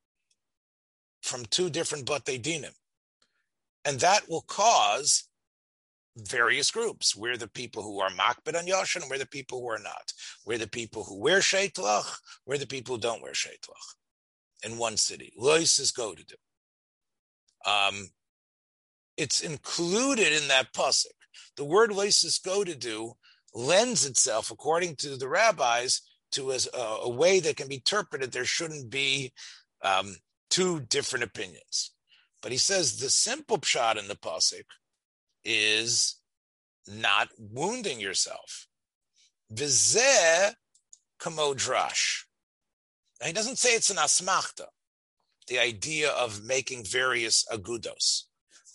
from 1.21 1.45
two 1.45 1.69
different 1.69 2.05
Batei 2.05 2.41
Dinim. 2.41 2.73
And 3.85 3.99
that 4.01 4.29
will 4.29 4.45
cause 4.47 5.23
various 6.17 6.71
groups. 6.71 7.15
We're 7.15 7.37
the 7.37 7.47
people 7.47 7.83
who 7.83 7.99
are 7.99 8.09
makbid 8.09 8.57
on 8.57 8.65
Yoshin, 8.65 9.09
we're 9.09 9.17
the 9.17 9.27
people 9.27 9.61
who 9.61 9.69
are 9.69 9.79
not. 9.79 10.13
We're 10.45 10.57
the 10.57 10.67
people 10.67 11.03
who 11.03 11.19
wear 11.19 11.39
sheitlach, 11.39 12.19
we're 12.45 12.57
the 12.57 12.67
people 12.67 12.95
who 12.95 13.01
don't 13.01 13.21
wear 13.21 13.33
sheitlach 13.33 13.95
in 14.63 14.77
one 14.77 14.97
city. 14.97 15.33
Lo 15.37 15.59
sisgodedu. 15.59 16.35
Um, 17.65 18.09
it's 19.17 19.41
included 19.41 20.31
in 20.31 20.47
that 20.47 20.73
pasuk 20.73 21.17
the 21.55 21.65
word 21.65 21.91
lo 21.91 22.05
sisgodedu 22.05 23.13
lends 23.53 24.05
itself, 24.05 24.51
according 24.51 24.95
to 24.97 25.17
the 25.17 25.27
rabbis, 25.27 26.01
to 26.31 26.51
a, 26.51 26.59
a 26.77 27.09
way 27.09 27.39
that 27.39 27.57
can 27.57 27.67
be 27.67 27.75
interpreted. 27.75 28.31
There 28.31 28.45
shouldn't 28.45 28.89
be 28.89 29.33
um, 29.81 30.15
two 30.49 30.81
different 30.81 31.23
opinions. 31.23 31.91
But 32.41 32.51
he 32.51 32.57
says 32.57 32.99
the 32.99 33.09
simple 33.09 33.59
shot 33.63 33.97
in 33.97 34.07
the 34.07 34.15
pasuk 34.15 34.65
is 35.47 36.17
not 36.87 37.29
wounding 37.39 37.99
yourself. 37.99 38.67
Vizeh 39.51 40.53
kamodrash. 41.19 42.25
Now, 43.19 43.27
he 43.27 43.33
doesn't 43.33 43.57
say 43.57 43.69
it's 43.69 43.89
an 43.89 43.97
asmachta, 43.97 44.65
the 45.47 45.57
idea 45.57 46.09
of 46.11 46.43
making 46.43 46.83
various 46.83 47.45
agudos, 47.51 48.23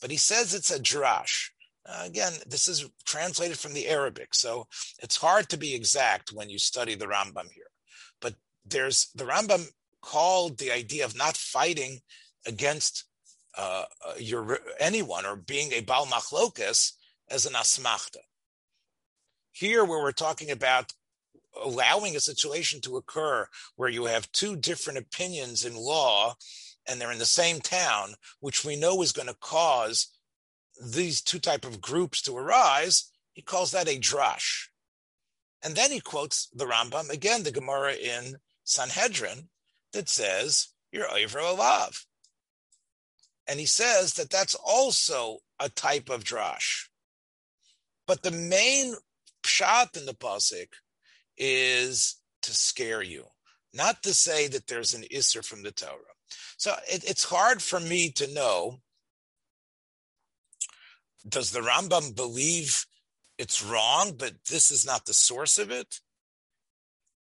but 0.00 0.11
he 0.11 0.16
says 0.16 0.54
it's 0.54 0.70
a 0.70 0.80
drash. 0.80 1.50
Uh, 1.87 2.02
again, 2.06 2.32
this 2.46 2.68
is 2.68 2.88
translated 3.04 3.58
from 3.58 3.74
the 3.74 3.88
Arabic, 3.88 4.35
so 4.35 4.66
it's 5.00 5.16
hard 5.16 5.48
to 5.50 5.56
be 5.56 5.74
exact 5.74 6.32
when 6.32 6.48
you 6.48 6.58
study 6.58 6.94
the 6.94 7.06
Rambam 7.06 7.50
here. 7.52 7.70
But 8.20 8.35
there's 8.64 9.11
the 9.14 9.24
Rambam 9.24 9.66
called 10.00 10.58
the 10.58 10.72
idea 10.72 11.04
of 11.04 11.16
not 11.16 11.37
fighting 11.37 12.00
against 12.46 13.04
uh, 13.57 13.85
uh 14.07 14.15
your 14.19 14.59
anyone 14.81 15.27
or 15.27 15.37
being 15.37 15.73
a 15.73 15.81
bal 15.81 16.07
machlokas 16.07 16.93
as 17.31 17.47
an 17.47 17.55
asmachta. 17.55 18.19
Here, 19.53 19.85
where 19.85 20.03
we're 20.03 20.12
talking 20.12 20.51
about 20.51 20.93
allowing 21.62 22.17
a 22.17 22.21
situation 22.21 22.81
to 22.81 22.97
occur 22.97 23.47
where 23.77 23.88
you 23.88 24.07
have 24.07 24.33
two 24.33 24.57
different 24.57 24.99
opinions 24.99 25.65
in 25.65 25.77
law 25.77 26.35
and 26.88 27.01
they're 27.01 27.12
in 27.12 27.19
the 27.19 27.27
same 27.27 27.61
town, 27.61 28.15
which 28.41 28.65
we 28.65 28.77
know 28.77 29.03
is 29.03 29.12
going 29.12 29.29
to 29.29 29.37
cause 29.41 30.09
these 30.83 31.21
two 31.21 31.38
type 31.38 31.65
of 31.65 31.81
groups 31.81 32.23
to 32.23 32.37
arise, 32.37 33.11
he 33.33 33.43
calls 33.43 33.71
that 33.71 33.88
a 33.88 33.99
drash. 33.99 34.67
And 35.62 35.77
then 35.77 35.93
he 35.93 36.01
quotes 36.01 36.49
the 36.49 36.67
Rambam, 36.67 37.11
again, 37.11 37.45
the 37.45 37.53
Gemara 37.53 37.93
in 37.93 38.37
Sanhedrin, 38.65 39.49
that 39.93 40.09
says, 40.09 40.69
you're 40.91 41.11
over 41.11 41.38
alav. 41.38 42.05
And 43.48 43.59
he 43.59 43.66
says 43.66 44.14
that 44.14 44.31
that's 44.31 44.55
also 44.55 45.38
a 45.59 45.68
type 45.68 46.09
of 46.09 46.24
drash. 46.24 46.87
But 48.07 48.22
the 48.22 48.31
main 48.31 48.94
shot 49.44 49.96
in 49.96 50.07
the 50.07 50.14
pasuk 50.14 50.68
is 51.37 52.16
to 52.42 52.52
scare 52.52 53.02
you, 53.02 53.24
not 53.72 54.02
to 54.02 54.14
say 54.14 54.48
that 54.48 54.66
there's 54.66 54.94
an 54.94 55.05
isser 55.12 55.44
from 55.44 55.62
the 55.62 55.72
Torah. 55.72 55.98
So 56.57 56.74
it, 56.88 57.05
it's 57.05 57.24
hard 57.24 57.62
for 57.62 57.81
me 57.81 58.11
to 58.12 58.33
know 58.33 58.81
does 61.28 61.52
the 61.52 61.61
Rambam 61.61 62.16
believe 62.16 62.85
it's 63.38 63.64
wrong, 63.64 64.14
but 64.18 64.33
this 64.50 64.70
is 64.70 64.85
not 64.85 65.07
the 65.07 65.14
source 65.14 65.59
of 65.59 65.70
it? 65.70 66.00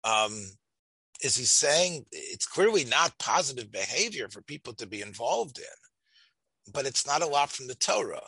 Um, 0.03 0.51
is 1.21 1.35
he 1.35 1.45
saying 1.45 2.05
it's 2.11 2.45
clearly 2.45 2.85
not 2.85 3.17
positive 3.17 3.71
behavior 3.71 4.29
for 4.29 4.41
people 4.41 4.73
to 4.73 4.85
be 4.85 5.01
involved 5.01 5.57
in, 5.57 5.65
but 6.71 6.85
it's 6.85 7.07
not 7.07 7.21
a 7.21 7.27
lot 7.27 7.49
from 7.49 7.67
the 7.67 7.75
Torah? 7.75 8.27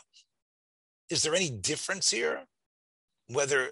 Is 1.08 1.22
there 1.22 1.34
any 1.34 1.50
difference 1.50 2.10
here? 2.10 2.46
Whether 3.28 3.70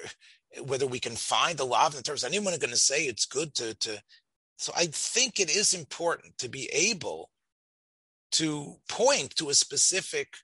whether 0.63 0.87
we 0.87 0.99
can 0.99 1.17
find 1.17 1.59
the 1.59 1.67
law 1.67 1.87
in 1.87 1.93
the 1.93 2.03
Torah, 2.03 2.17
is 2.17 2.25
anyone 2.25 2.57
going 2.59 2.71
to 2.71 2.77
say 2.77 3.05
it's 3.05 3.27
good 3.27 3.55
to 3.55 3.75
to? 3.75 4.03
So 4.57 4.73
I 4.77 4.87
think 4.87 5.39
it 5.39 5.55
is 5.55 5.75
important 5.75 6.39
to 6.39 6.49
be 6.49 6.67
able 6.73 7.31
to 8.33 8.77
point 8.89 9.37
to 9.37 9.51
a 9.51 9.55
specific 9.55 10.35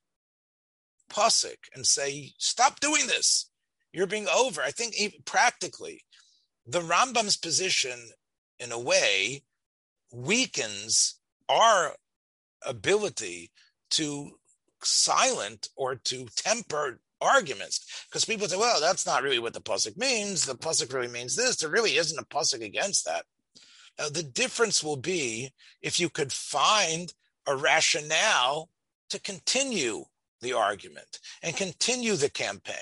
pasuk 1.10 1.58
and 1.74 1.86
say, 1.86 2.32
"Stop 2.38 2.80
doing 2.80 3.06
this. 3.06 3.50
You're 3.92 4.06
being 4.06 4.28
over." 4.28 4.62
I 4.62 4.70
think 4.70 5.24
practically, 5.24 6.04
the 6.66 6.80
Rambam's 6.80 7.36
position, 7.36 8.12
in 8.58 8.72
a 8.72 8.78
way, 8.78 9.44
weakens 10.12 11.16
our 11.48 11.96
ability 12.62 13.50
to 13.96 14.38
silent 14.82 15.68
or 15.76 15.96
to 15.96 16.26
temper 16.36 17.00
arguments 17.20 18.04
because 18.08 18.24
people 18.24 18.48
say, 18.48 18.56
"Well, 18.56 18.80
that's 18.80 19.06
not 19.06 19.22
really 19.22 19.38
what 19.38 19.54
the 19.54 19.60
pasuk 19.60 19.96
means. 19.96 20.44
The 20.44 20.54
pasuk 20.54 20.92
really 20.92 21.08
means 21.08 21.36
this. 21.36 21.56
There 21.56 21.70
really 21.70 21.96
isn't 21.96 22.18
a 22.18 22.24
pasuk 22.24 22.62
against 22.62 23.04
that." 23.04 23.24
Now, 23.98 24.08
the 24.08 24.22
difference 24.22 24.82
will 24.82 24.96
be 24.96 25.52
if 25.80 26.00
you 26.00 26.10
could 26.10 26.32
find 26.32 27.12
a 27.46 27.56
rationale 27.56 28.70
to 29.10 29.20
continue 29.20 30.04
the 30.40 30.52
argument 30.52 31.20
and 31.42 31.56
continue 31.56 32.16
the 32.16 32.30
campaign. 32.30 32.76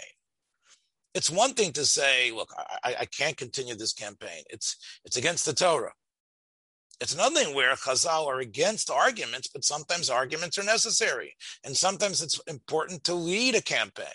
It's 1.15 1.31
one 1.31 1.53
thing 1.53 1.73
to 1.73 1.85
say, 1.85 2.31
look, 2.31 2.53
I, 2.83 2.97
I 3.01 3.05
can't 3.05 3.37
continue 3.37 3.75
this 3.75 3.93
campaign. 3.93 4.45
It's 4.49 4.77
it's 5.05 5.17
against 5.17 5.45
the 5.45 5.53
Torah. 5.53 5.93
It's 7.03 7.15
another 7.15 7.35
thing 7.35 7.53
where 7.53 7.75
Chazal 7.75 8.29
are 8.29 8.39
against 8.39 8.89
arguments, 8.89 9.49
but 9.49 9.65
sometimes 9.65 10.09
arguments 10.09 10.57
are 10.57 10.63
necessary. 10.63 11.35
And 11.65 11.77
sometimes 11.77 12.23
it's 12.23 12.41
important 12.47 13.03
to 13.05 13.15
lead 13.15 13.57
a 13.57 13.61
campaign. 13.61 14.07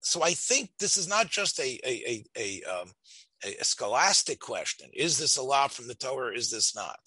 So 0.00 0.22
I 0.22 0.32
think 0.32 0.68
this 0.78 0.98
is 0.98 1.08
not 1.08 1.30
just 1.30 1.58
a, 1.58 1.80
a, 1.84 2.24
a, 2.36 2.62
a, 2.62 2.62
um, 2.70 2.90
a 3.42 3.64
scholastic 3.64 4.40
question. 4.40 4.90
Is 4.92 5.16
this 5.16 5.38
allowed 5.38 5.72
from 5.72 5.88
the 5.88 5.94
Torah? 5.94 6.36
Is 6.36 6.50
this 6.50 6.76
not? 6.76 7.00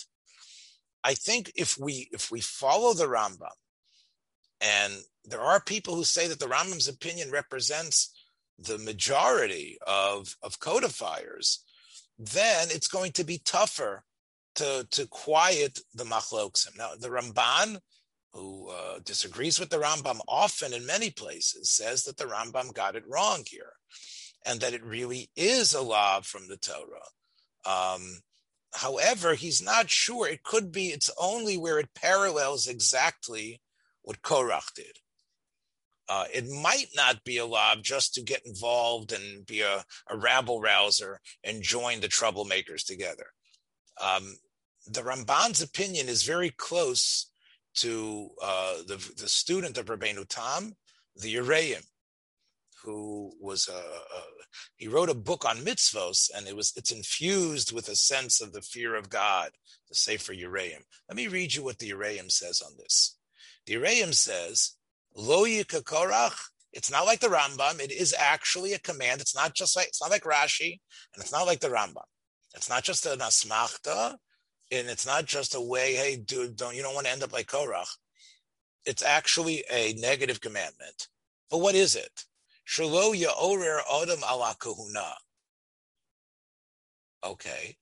I 1.03 1.13
think 1.13 1.51
if 1.55 1.77
we 1.77 2.09
if 2.11 2.31
we 2.31 2.41
follow 2.41 2.93
the 2.93 3.07
Rambam 3.07 3.55
and 4.59 4.93
there 5.23 5.39
are 5.39 5.61
people 5.61 5.95
who 5.95 6.03
say 6.03 6.27
that 6.27 6.39
the 6.39 6.47
Rambam's 6.47 6.87
opinion 6.87 7.29
represents 7.31 8.11
the 8.57 8.79
majority 8.79 9.77
of, 9.85 10.35
of 10.43 10.59
codifiers, 10.59 11.63
then 12.19 12.67
it's 12.69 12.87
going 12.87 13.13
to 13.13 13.23
be 13.23 13.41
tougher 13.43 14.03
to, 14.55 14.85
to 14.91 15.07
quiet 15.07 15.79
the 15.93 16.03
machloksim. 16.03 16.77
Now, 16.77 16.91
the 16.99 17.07
Ramban, 17.07 17.79
who 18.33 18.69
uh, 18.69 18.99
disagrees 19.03 19.59
with 19.59 19.69
the 19.69 19.77
Rambam 19.79 20.19
often 20.27 20.73
in 20.73 20.85
many 20.85 21.09
places, 21.09 21.71
says 21.71 22.03
that 22.03 22.17
the 22.17 22.25
Rambam 22.25 22.73
got 22.73 22.95
it 22.97 23.07
wrong 23.07 23.43
here, 23.47 23.71
and 24.45 24.59
that 24.59 24.73
it 24.73 24.83
really 24.83 25.29
is 25.35 25.73
a 25.73 25.81
law 25.81 26.19
from 26.21 26.49
the 26.49 26.57
Torah. 26.57 27.09
Um, 27.65 28.19
however, 28.75 29.33
he's 29.33 29.61
not 29.61 29.89
sure. 29.89 30.27
It 30.27 30.43
could 30.43 30.71
be 30.71 30.87
it's 30.87 31.09
only 31.17 31.57
where 31.57 31.79
it 31.79 31.95
parallels 31.95 32.67
exactly 32.67 33.61
what 34.01 34.21
Korach 34.21 34.73
did. 34.75 34.97
Uh, 36.09 36.25
it 36.33 36.45
might 36.49 36.87
not 36.95 37.23
be 37.23 37.37
a 37.37 37.45
law 37.45 37.75
just 37.75 38.15
to 38.15 38.21
get 38.21 38.41
involved 38.45 39.13
and 39.13 39.45
be 39.45 39.61
a, 39.61 39.83
a 40.09 40.17
rabble 40.17 40.59
rouser 40.59 41.19
and 41.43 41.61
join 41.61 41.99
the 41.99 42.07
troublemakers 42.07 42.83
together. 42.83 43.27
Um, 44.01 44.35
the 44.87 45.03
Ramban's 45.03 45.61
opinion 45.61 46.09
is 46.09 46.23
very 46.23 46.49
close 46.49 47.31
to 47.75 48.29
uh, 48.41 48.77
the, 48.87 48.95
the 49.17 49.29
student 49.29 49.77
of 49.77 49.85
Rabbeinu 49.85 50.25
Tam, 50.27 50.73
the 51.15 51.35
Yereim, 51.35 51.83
who 52.83 53.31
was 53.39 53.67
a, 53.67 53.73
a, 53.73 54.21
he 54.77 54.87
wrote 54.87 55.09
a 55.09 55.13
book 55.13 55.45
on 55.45 55.57
mitzvos, 55.57 56.31
and 56.35 56.47
it 56.47 56.55
was 56.55 56.73
it's 56.75 56.91
infused 56.91 57.71
with 57.71 57.87
a 57.87 57.95
sense 57.95 58.41
of 58.41 58.51
the 58.51 58.61
fear 58.61 58.95
of 58.95 59.09
God, 59.09 59.51
the 59.89 59.95
Sefer 59.95 60.33
Yereim. 60.33 60.81
Let 61.07 61.15
me 61.15 61.27
read 61.27 61.53
you 61.53 61.63
what 61.63 61.77
the 61.77 61.91
Yereim 61.91 62.31
says 62.31 62.61
on 62.65 62.71
this. 62.77 63.17
The 63.67 63.75
Yereim 63.75 64.13
says, 64.13 64.75
Lo 65.15 65.43
Korach, 65.43 66.35
it's 66.71 66.91
not 66.91 67.05
like 67.05 67.19
the 67.19 67.27
Rambam. 67.27 67.79
It 67.79 67.91
is 67.91 68.13
actually 68.17 68.73
a 68.73 68.79
command. 68.79 69.21
It's 69.21 69.35
not 69.35 69.55
just 69.55 69.75
like 69.75 69.87
it's 69.87 70.01
not 70.01 70.11
like 70.11 70.23
Rashi, 70.23 70.79
and 71.13 71.23
it's 71.23 71.31
not 71.31 71.47
like 71.47 71.59
the 71.59 71.69
Rambam. 71.69 72.03
It's 72.55 72.69
not 72.69 72.83
just 72.83 73.05
an 73.05 73.19
asmachta, 73.19 74.15
and 74.71 74.87
it's 74.87 75.05
not 75.05 75.25
just 75.25 75.55
a 75.55 75.61
way, 75.61 75.95
hey, 75.95 76.17
dude, 76.17 76.55
don't 76.55 76.75
you 76.75 76.81
don't 76.81 76.93
want 76.93 77.07
to 77.07 77.11
end 77.11 77.23
up 77.23 77.33
like 77.33 77.47
Korach. 77.47 77.89
It's 78.85 79.03
actually 79.03 79.63
a 79.71 79.93
negative 79.93 80.41
commandment. 80.41 81.07
But 81.49 81.59
what 81.59 81.75
is 81.75 81.95
it? 81.95 82.25
Shalo 82.67 83.15
ya'orer 83.15 83.81
adam 84.01 84.19
ala 84.23 84.55
kahuna. 84.59 85.13
Okay. 87.23 87.75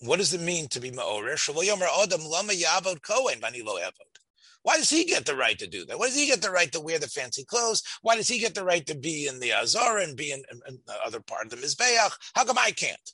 What 0.00 0.16
does 0.16 0.32
it 0.32 0.40
mean 0.40 0.68
to 0.68 0.80
be 0.80 0.90
ma'orer? 0.90 1.34
Shalo 1.34 1.62
yomer 1.62 1.88
adam 2.02 2.24
lama 2.24 2.52
yavod 2.52 3.02
kohen 3.02 3.40
bani 3.40 3.62
lo 3.62 3.76
yavod. 3.76 4.18
Why 4.62 4.76
does 4.76 4.90
he 4.90 5.04
get 5.04 5.24
the 5.24 5.36
right 5.36 5.58
to 5.58 5.66
do 5.66 5.84
that? 5.86 5.98
Why 5.98 6.06
does 6.06 6.16
he 6.16 6.26
get 6.26 6.42
the 6.42 6.50
right 6.50 6.70
to 6.72 6.80
wear 6.80 6.98
the 6.98 7.08
fancy 7.08 7.44
clothes? 7.44 7.82
Why 8.02 8.16
does 8.16 8.28
he 8.28 8.38
get 8.38 8.54
the 8.54 8.64
right 8.64 8.84
to 8.86 8.94
be 8.94 9.26
in 9.26 9.40
the 9.40 9.52
Azara 9.52 10.02
and 10.02 10.16
be 10.16 10.32
in, 10.32 10.42
in, 10.50 10.60
in 10.68 10.78
the 10.86 10.94
other 11.04 11.20
part 11.20 11.46
of 11.46 11.50
the 11.50 11.56
Mizbeach? 11.56 12.12
How 12.34 12.44
come 12.44 12.58
I 12.58 12.70
can't? 12.72 13.12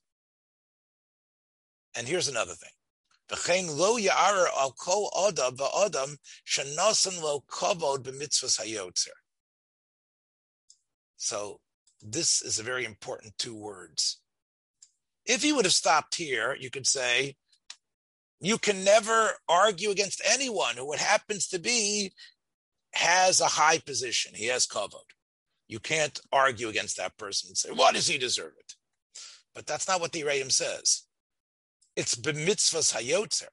And 1.96 2.08
here's 2.08 2.28
another 2.28 2.54
thing. 2.54 2.70
So 11.16 11.60
this 12.02 12.42
is 12.42 12.58
a 12.58 12.62
very 12.62 12.84
important 12.84 13.38
two 13.38 13.54
words. 13.54 14.20
If 15.24 15.42
he 15.42 15.52
would 15.52 15.64
have 15.64 15.72
stopped 15.72 16.16
here, 16.16 16.54
you 16.58 16.68
could 16.68 16.86
say, 16.86 17.36
you 18.46 18.58
can 18.58 18.84
never 18.84 19.32
argue 19.48 19.90
against 19.90 20.22
anyone 20.24 20.76
who, 20.76 20.86
what 20.86 20.98
happens 20.98 21.48
to 21.48 21.58
be, 21.58 22.12
has 22.92 23.40
a 23.40 23.46
high 23.46 23.78
position. 23.78 24.34
He 24.34 24.46
has 24.46 24.66
kavod. 24.66 25.10
You 25.68 25.80
can't 25.80 26.20
argue 26.32 26.68
against 26.68 26.96
that 26.96 27.16
person 27.16 27.48
and 27.48 27.56
say, 27.56 27.70
"Why 27.70 27.92
does 27.92 28.06
he 28.06 28.18
deserve 28.18 28.52
it?" 28.58 28.74
But 29.54 29.66
that's 29.66 29.88
not 29.88 30.00
what 30.00 30.12
the 30.12 30.22
Yereim 30.22 30.52
says. 30.52 31.04
It's 31.96 32.14
b'mitzvahs 32.14 32.92
hayotzer. 32.94 33.48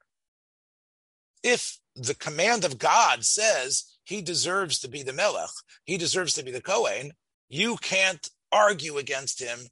If 1.42 1.78
the 1.94 2.14
command 2.14 2.64
of 2.64 2.78
God 2.78 3.24
says 3.24 3.96
he 4.04 4.22
deserves 4.22 4.78
to 4.80 4.88
be 4.88 5.02
the 5.02 5.12
melech, 5.12 5.50
he 5.84 5.96
deserves 5.96 6.34
to 6.34 6.42
be 6.42 6.50
the 6.50 6.60
kohen, 6.60 7.12
you 7.48 7.76
can't 7.76 8.30
argue 8.50 8.98
against 8.98 9.40
him 9.40 9.68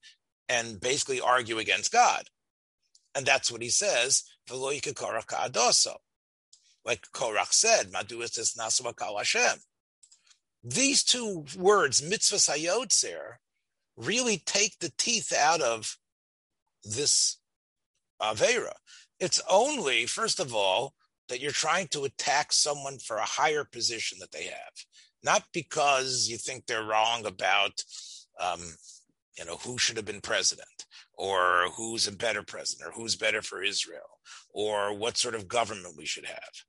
and 0.49 0.81
basically 0.81 1.21
argue 1.21 1.59
against 1.59 1.93
God. 1.93 2.25
And 3.15 3.27
that's 3.27 3.51
what 3.51 3.63
he 3.63 3.71
says, 3.71 4.25
like 6.85 7.07
Korach 7.13 7.53
said, 7.53 7.93
Hashem. 9.17 9.61
These 10.63 11.05
two 11.05 11.45
words, 11.57 12.03
mitzvah 12.03 12.37
hayotzer, 12.37 13.37
really 13.97 14.39
take 14.39 14.79
the 14.79 14.93
teeth 14.99 15.33
out 15.33 15.61
of 15.61 15.97
this 16.85 17.39
Avera. 18.21 18.73
It's 19.19 19.41
only, 19.51 20.07
first 20.07 20.41
of 20.41 20.55
all, 20.55 20.95
that 21.29 21.41
you're 21.41 21.53
trying 21.53 21.89
to 21.89 22.05
attack 22.05 22.53
someone 22.53 22.99
for 22.99 23.17
a 23.17 23.25
higher 23.25 23.65
position 23.65 24.19
that 24.21 24.33
they 24.33 24.45
have, 24.45 24.85
not 25.23 25.45
because 25.53 26.29
you 26.29 26.37
think 26.37 26.67
they're 26.67 26.85
wrong 26.85 27.25
about, 27.25 27.83
um, 28.41 28.61
you 29.39 29.45
know, 29.45 29.57
who 29.57 29.79
should 29.79 29.97
have 29.97 30.07
been 30.07 30.21
president, 30.21 30.87
or 31.15 31.69
who's 31.77 32.09
a 32.09 32.13
better 32.13 32.43
president, 32.43 32.89
or 32.89 32.93
who's 32.93 33.17
better 33.17 33.43
for 33.43 33.63
Israel, 33.63 34.20
or 34.53 34.95
what 34.97 35.17
sort 35.17 35.35
of 35.35 35.49
government 35.49 35.97
we 35.97 36.07
should 36.07 36.27
have. 36.27 36.65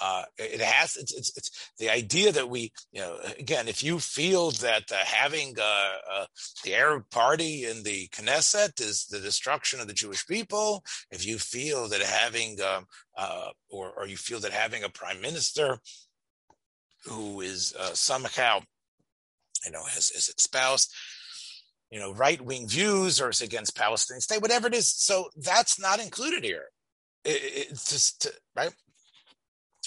Uh, 0.00 0.24
it 0.36 0.60
has 0.60 0.96
it's, 0.96 1.14
it's, 1.14 1.36
it's 1.36 1.70
the 1.78 1.88
idea 1.88 2.32
that 2.32 2.48
we 2.48 2.72
you 2.90 3.00
know 3.00 3.16
again 3.38 3.68
if 3.68 3.84
you 3.84 4.00
feel 4.00 4.50
that 4.50 4.90
uh, 4.90 4.96
having 5.04 5.54
uh, 5.62 6.24
the 6.64 6.74
Arab 6.74 7.04
Party 7.10 7.66
in 7.66 7.84
the 7.84 8.08
Knesset 8.08 8.80
is 8.80 9.06
the 9.06 9.20
destruction 9.20 9.80
of 9.80 9.86
the 9.86 9.92
Jewish 9.92 10.26
people, 10.26 10.82
if 11.12 11.24
you 11.24 11.38
feel 11.38 11.86
that 11.88 12.00
having 12.00 12.60
um, 12.60 12.86
uh, 13.16 13.50
or 13.70 13.92
or 13.92 14.08
you 14.08 14.16
feel 14.16 14.40
that 14.40 14.50
having 14.50 14.82
a 14.82 14.88
prime 14.88 15.20
minister 15.20 15.78
who 17.04 17.40
is 17.40 17.72
uh, 17.78 17.92
somehow 17.92 18.58
you 19.64 19.70
know 19.70 19.84
has, 19.84 20.08
has 20.10 20.28
espoused 20.36 20.92
you 21.92 22.00
know 22.00 22.12
right 22.12 22.40
wing 22.40 22.66
views 22.66 23.20
or 23.20 23.28
is 23.28 23.40
against 23.40 23.76
Palestinian 23.76 24.20
state, 24.20 24.42
whatever 24.42 24.66
it 24.66 24.74
is. 24.74 24.92
So 24.92 25.28
that's 25.36 25.78
not 25.78 26.00
included 26.00 26.42
here. 26.42 26.71
It, 27.24 27.68
it's 27.70 27.90
just 27.90 28.28
right 28.56 28.72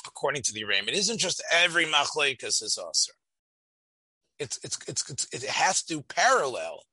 according 0.08 0.44
to 0.44 0.54
the 0.54 0.64
Yereim. 0.64 0.88
It 0.88 0.94
isn't 0.94 1.18
just 1.18 1.44
every 1.52 1.86
machlekas 1.86 2.62
is 2.62 2.78
aser. 2.80 3.14
It's, 4.38 4.60
it's, 4.64 4.78
it's, 4.88 5.10
it's, 5.10 5.28
it 5.32 5.50
has 5.50 5.84
to 5.84 6.02
parallel 6.02 6.84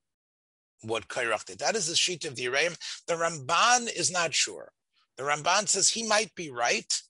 what 0.82 1.08
Korach 1.08 1.44
did. 1.44 1.58
That 1.58 1.76
is 1.76 1.88
the 1.88 1.96
sheet 1.96 2.24
of 2.24 2.36
the 2.36 2.46
Yereim. 2.46 2.76
The 3.06 3.14
Ramban 3.14 3.94
is 3.94 4.10
not 4.10 4.34
sure. 4.34 4.72
The 5.16 5.24
Ramban 5.24 5.68
says 5.68 5.88
he 5.88 6.06
might 6.06 6.34
be 6.34 6.50
right. 6.50 7.00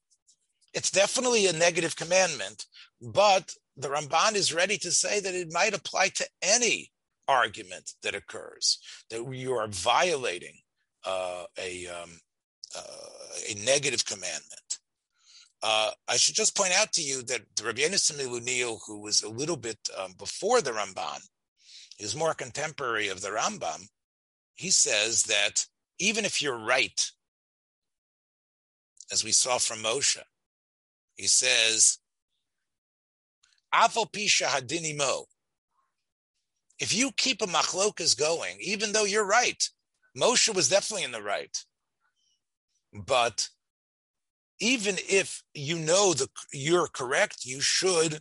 It's 0.75 0.91
definitely 0.91 1.47
a 1.47 1.53
negative 1.53 1.97
commandment, 1.97 2.65
but 3.01 3.53
the 3.77 3.89
Ramban 3.89 4.35
is 4.35 4.55
ready 4.55 4.79
to 4.79 4.91
say 4.91 5.21
that 5.21 5.35
it 5.35 5.53
might 5.53 5.75
apply 5.75 6.09
to 6.09 6.27
any 6.43 6.91
argument 7.29 7.93
that 8.03 8.15
occurs, 8.15 8.79
that 9.11 9.25
you 9.33 9.53
are 9.55 9.69
violating 9.69 10.57
uh, 11.05 11.45
a, 11.59 11.87
um, 11.89 12.19
uh, 12.77 13.51
a 13.51 13.55
negative 13.65 14.05
commandment. 14.05 14.79
Uh, 15.63 15.91
I 16.09 16.17
should 16.17 16.35
just 16.35 16.57
point 16.57 16.73
out 16.73 16.93
to 16.93 17.03
you 17.03 17.23
that 17.25 17.43
the 17.57 17.65
Rabbi 17.65 17.83
Yonasan 17.83 18.21
MiLunel, 18.21 18.81
who 18.87 19.01
was 19.01 19.23
a 19.23 19.29
little 19.29 19.57
bit 19.57 19.79
um, 19.97 20.15
before 20.19 20.61
the 20.61 20.73
Ramban, 20.73 21.21
is 21.99 22.17
more 22.17 22.35
contemporary 22.35 23.09
of 23.09 23.21
the 23.21 23.29
Rambam. 23.29 23.89
He 24.55 24.71
says 24.71 25.25
that 25.25 25.65
even 25.99 26.25
if 26.25 26.43
you're 26.43 26.59
right, 26.59 27.01
as 29.13 29.23
we 29.23 29.31
saw 29.31 29.59
from 29.59 29.79
Moshe, 29.79 30.19
he 31.15 31.29
says, 31.29 31.99
Avo 33.73 34.11
pisha 34.11 34.47
hadinimo. 34.47 35.25
If 36.79 36.93
you 36.93 37.13
keep 37.13 37.41
a 37.43 37.47
machlokas 37.47 38.19
going, 38.19 38.57
even 38.61 38.93
though 38.93 39.05
you're 39.05 39.27
right, 39.27 39.63
Moshe 40.19 40.53
was 40.55 40.69
definitely 40.69 41.05
in 41.05 41.13
the 41.13 41.23
right. 41.23 41.57
But 42.93 43.49
even 44.61 44.97
if 45.09 45.43
you 45.55 45.79
know 45.79 46.15
that 46.15 46.31
you're 46.53 46.89
correct, 46.89 47.45
you 47.45 47.61
should 47.61 48.21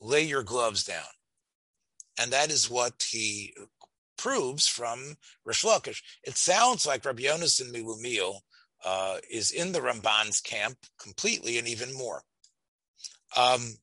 lay 0.00 0.22
your 0.22 0.42
gloves 0.42 0.84
down. 0.84 1.02
And 2.20 2.32
that 2.32 2.50
is 2.50 2.70
what 2.70 3.06
he 3.10 3.54
proves 4.16 4.66
from 4.66 5.16
Reish 5.46 5.64
Lakish. 5.64 6.02
It 6.24 6.36
sounds 6.36 6.86
like 6.86 7.04
Rabbi 7.04 7.22
Yonasan 7.22 7.72
MiLunel 7.72 8.40
uh, 8.84 9.18
is 9.30 9.50
in 9.50 9.72
the 9.72 9.80
Ramban's 9.80 10.40
camp 10.40 10.78
completely 11.00 11.58
and 11.58 11.66
even 11.66 11.92
more. 11.94 12.22
Um, 13.36 13.76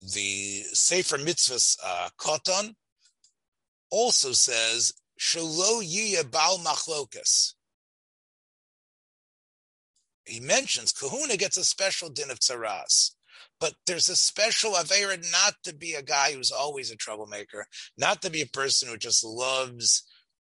the 0.00 0.62
Sefer 0.72 1.18
Mitzvahs 1.18 1.78
uh, 1.82 2.08
Koton 2.18 2.74
also 3.90 4.32
says, 4.32 4.92
Shalo 5.18 5.82
Yiyah 5.82 6.30
Bal 6.30 6.58
Machlokas 6.58 7.54
he 10.26 10.40
mentions 10.40 10.92
kahuna 10.92 11.36
gets 11.36 11.56
a 11.56 11.64
special 11.64 12.08
din 12.08 12.30
of 12.30 12.40
tsaras. 12.40 13.12
But 13.60 13.74
there's 13.86 14.08
a 14.08 14.16
special 14.16 14.72
Avera 14.72 15.16
not 15.30 15.54
to 15.64 15.74
be 15.74 15.94
a 15.94 16.02
guy 16.02 16.32
who's 16.32 16.50
always 16.50 16.90
a 16.90 16.96
troublemaker, 16.96 17.66
not 17.96 18.22
to 18.22 18.30
be 18.30 18.42
a 18.42 18.46
person 18.46 18.88
who 18.88 18.96
just 18.96 19.24
loves 19.24 20.02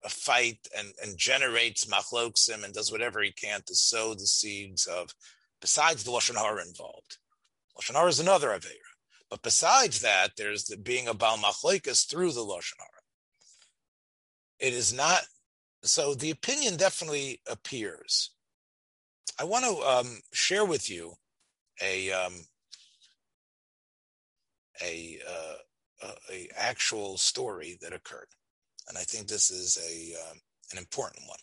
a 0.04 0.08
fight 0.08 0.58
and, 0.76 0.88
and 1.02 1.16
generates 1.16 1.86
machloksim 1.86 2.62
and 2.62 2.74
does 2.74 2.92
whatever 2.92 3.22
he 3.22 3.32
can 3.32 3.62
to 3.66 3.74
sow 3.74 4.14
the 4.14 4.26
seeds 4.26 4.86
of, 4.86 5.14
besides 5.60 6.04
the 6.04 6.10
lashon 6.10 6.36
hara 6.36 6.64
involved. 6.66 7.18
Lashon 7.78 7.94
hara 7.94 8.08
is 8.08 8.20
another 8.20 8.48
avera, 8.48 8.90
but 9.30 9.42
besides 9.42 10.00
that, 10.02 10.32
there's 10.36 10.64
the 10.64 10.76
being 10.76 11.08
a 11.08 11.14
bal 11.14 11.38
machlokas 11.38 12.08
through 12.08 12.32
the 12.32 12.44
lashon 12.44 12.78
hara. 12.78 12.93
It 14.64 14.72
is 14.72 14.94
not 14.94 15.20
so. 15.82 16.14
The 16.14 16.30
opinion 16.30 16.78
definitely 16.78 17.42
appears. 17.46 18.30
I 19.38 19.44
want 19.44 19.66
to 19.66 19.76
um, 19.86 20.20
share 20.32 20.64
with 20.64 20.88
you 20.88 21.12
a 21.82 22.10
um, 22.12 22.32
a, 24.82 25.18
uh, 26.02 26.12
a, 26.32 26.48
actual 26.56 27.18
story 27.18 27.76
that 27.82 27.92
occurred, 27.92 28.28
and 28.88 28.96
I 28.96 29.02
think 29.02 29.28
this 29.28 29.50
is 29.50 29.76
a 29.86 30.30
um, 30.30 30.38
an 30.72 30.78
important 30.78 31.24
one. 31.28 31.38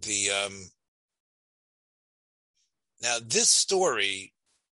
The 0.00 0.30
um, 0.30 0.70
now 3.02 3.18
this 3.22 3.50
story 3.50 4.32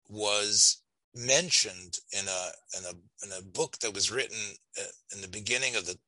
was 0.08 0.82
mentioned 1.18 1.98
in 2.12 2.26
a 2.28 2.78
in 2.78 2.84
a 2.84 3.26
in 3.26 3.32
a 3.38 3.42
book 3.42 3.78
that 3.78 3.94
was 3.94 4.10
written 4.10 4.38
uh, 4.78 4.84
in 5.14 5.20
the 5.20 5.28
beginning 5.28 5.74
of 5.74 5.86
the 5.86 5.98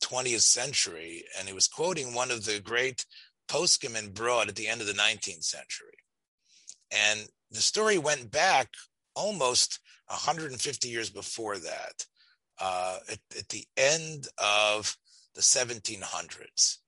20th 0.00 0.42
century, 0.42 1.24
and 1.38 1.48
he 1.48 1.54
was 1.54 1.68
quoting 1.68 2.14
one 2.14 2.30
of 2.30 2.44
the 2.44 2.60
great 2.60 3.04
poskim 3.48 3.98
in 3.98 4.12
Broad 4.12 4.48
at 4.48 4.56
the 4.56 4.68
end 4.68 4.80
of 4.80 4.86
the 4.86 4.94
19th 4.94 5.44
century. 5.44 5.98
And 6.90 7.28
the 7.50 7.60
story 7.60 7.98
went 7.98 8.30
back 8.30 8.68
almost 9.14 9.80
150 10.06 10.88
years 10.88 11.10
before 11.10 11.58
that, 11.58 12.06
uh, 12.60 12.98
at, 13.10 13.18
at 13.38 13.48
the 13.48 13.66
end 13.76 14.28
of 14.38 14.96
the 15.34 15.42
1700s. 15.42 16.78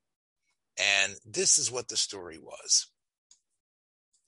And 0.78 1.14
this 1.24 1.58
is 1.58 1.70
what 1.70 1.88
the 1.88 1.96
story 1.96 2.38
was. 2.38 2.88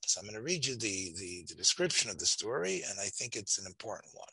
So 0.08 0.20
I'm 0.20 0.26
going 0.26 0.36
to 0.36 0.42
read 0.42 0.64
you 0.64 0.74
the, 0.74 1.12
the, 1.18 1.44
the, 1.48 1.54
description 1.54 2.10
of 2.10 2.18
the 2.18 2.24
story, 2.24 2.82
and 2.88 2.98
I 2.98 3.08
think 3.08 3.36
it's 3.36 3.58
an 3.58 3.66
important 3.66 4.14
one. 4.14 4.26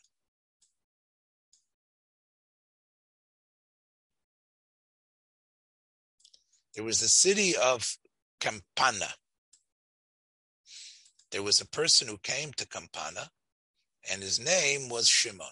There 6.74 6.82
was 6.82 7.00
the 7.00 7.08
city 7.08 7.54
of 7.62 7.94
Campana. 8.40 9.08
There 11.30 11.42
was 11.42 11.60
a 11.60 11.68
person 11.68 12.08
who 12.08 12.16
came 12.22 12.54
to 12.54 12.66
Campana, 12.66 13.28
and 14.10 14.22
his 14.22 14.40
name 14.40 14.88
was 14.88 15.06
Shimon. 15.06 15.46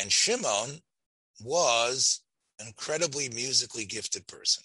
And 0.00 0.10
Shimon 0.10 0.80
was 1.44 2.22
an 2.58 2.66
incredibly 2.66 3.28
musically 3.28 3.84
gifted 3.84 4.26
person. 4.26 4.64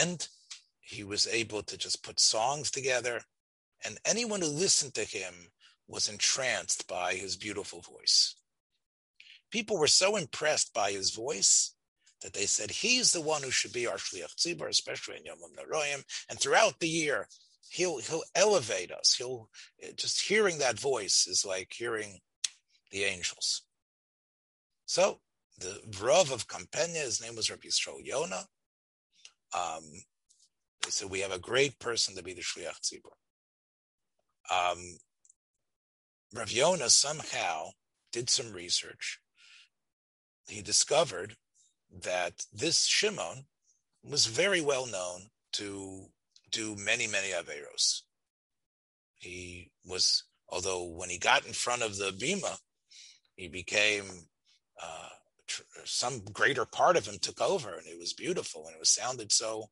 And 0.00 0.26
he 0.92 1.04
was 1.04 1.26
able 1.26 1.62
to 1.62 1.76
just 1.76 2.02
put 2.02 2.20
songs 2.20 2.70
together. 2.70 3.22
And 3.84 3.98
anyone 4.04 4.40
who 4.40 4.48
listened 4.48 4.94
to 4.94 5.04
him 5.04 5.34
was 5.88 6.08
entranced 6.08 6.86
by 6.86 7.14
his 7.14 7.36
beautiful 7.36 7.80
voice. 7.80 8.36
People 9.50 9.78
were 9.78 9.88
so 9.88 10.16
impressed 10.16 10.72
by 10.72 10.92
his 10.92 11.10
voice 11.10 11.74
that 12.22 12.32
they 12.32 12.46
said 12.46 12.70
he's 12.70 13.12
the 13.12 13.20
one 13.20 13.42
who 13.42 13.50
should 13.50 13.72
be 13.72 13.86
our 13.86 13.96
shliach 13.96 14.34
tzibur, 14.36 14.68
especially 14.68 15.16
in 15.16 15.24
Yom 15.24 15.38
Naroyim, 15.56 16.04
and 16.30 16.38
throughout 16.38 16.78
the 16.78 16.88
year 16.88 17.26
he'll 17.68 17.98
he'll 17.98 18.22
elevate 18.34 18.92
us. 18.92 19.14
He'll 19.14 19.48
just 19.96 20.22
hearing 20.22 20.58
that 20.58 20.78
voice 20.78 21.26
is 21.26 21.44
like 21.44 21.72
hearing 21.72 22.20
the 22.90 23.04
angels. 23.04 23.62
So 24.86 25.20
the 25.58 25.80
Rav 26.00 26.30
of 26.30 26.48
Campania, 26.48 27.00
his 27.00 27.20
name 27.20 27.34
was 27.34 27.50
Rabbi 27.50 27.68
Yisrael 27.68 28.06
Yona. 28.06 28.44
Um, 29.54 29.84
they 30.82 30.90
said 30.90 31.10
we 31.10 31.20
have 31.20 31.32
a 31.32 31.38
great 31.38 31.78
person 31.78 32.16
to 32.16 32.22
be 32.22 32.34
the 32.34 32.42
shliach 32.42 32.80
tzibur. 32.80 33.12
Um, 34.50 34.98
Rav 36.34 36.48
Yona 36.48 36.90
somehow 36.90 37.70
did 38.10 38.28
some 38.28 38.52
research. 38.52 39.20
He 40.48 40.62
discovered 40.62 41.36
that 42.02 42.44
this 42.52 42.86
Shimon 42.86 43.46
was 44.02 44.26
very 44.26 44.60
well 44.60 44.86
known 44.86 45.28
to 45.52 46.06
do 46.50 46.74
many, 46.76 47.06
many 47.06 47.28
Averos. 47.28 48.02
He 49.14 49.70
was, 49.84 50.24
although 50.48 50.84
when 50.84 51.10
he 51.10 51.18
got 51.18 51.46
in 51.46 51.52
front 51.52 51.82
of 51.82 51.96
the 51.96 52.10
Bima, 52.10 52.58
he 53.36 53.48
became, 53.48 54.04
uh, 54.82 55.08
tr- 55.46 55.62
some 55.84 56.24
greater 56.32 56.64
part 56.64 56.96
of 56.96 57.06
him 57.06 57.18
took 57.20 57.40
over 57.40 57.74
and 57.74 57.86
it 57.86 57.98
was 57.98 58.12
beautiful 58.12 58.66
and 58.66 58.74
it 58.74 58.80
was 58.80 58.90
sounded 58.90 59.30
so 59.32 59.66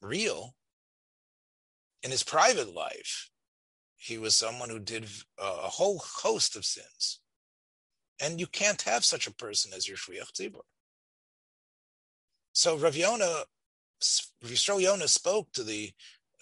real. 0.00 0.54
In 2.02 2.10
his 2.10 2.22
private 2.22 2.74
life, 2.74 3.30
he 3.96 4.18
was 4.18 4.36
someone 4.36 4.70
who 4.70 4.78
did 4.78 5.06
a, 5.38 5.44
a 5.44 5.68
whole 5.68 5.98
host 5.98 6.56
of 6.56 6.64
sins. 6.64 7.20
And 8.20 8.40
you 8.40 8.46
can't 8.46 8.82
have 8.82 9.04
such 9.04 9.26
a 9.26 9.34
person 9.34 9.72
as 9.74 9.88
your 9.88 9.96
Shliach 9.96 10.32
Tzibur. 10.32 10.60
So 12.52 12.76
Rav 12.76 12.96
Yonah, 12.96 13.44
spoke 14.00 15.52
to 15.52 15.62
the 15.62 15.92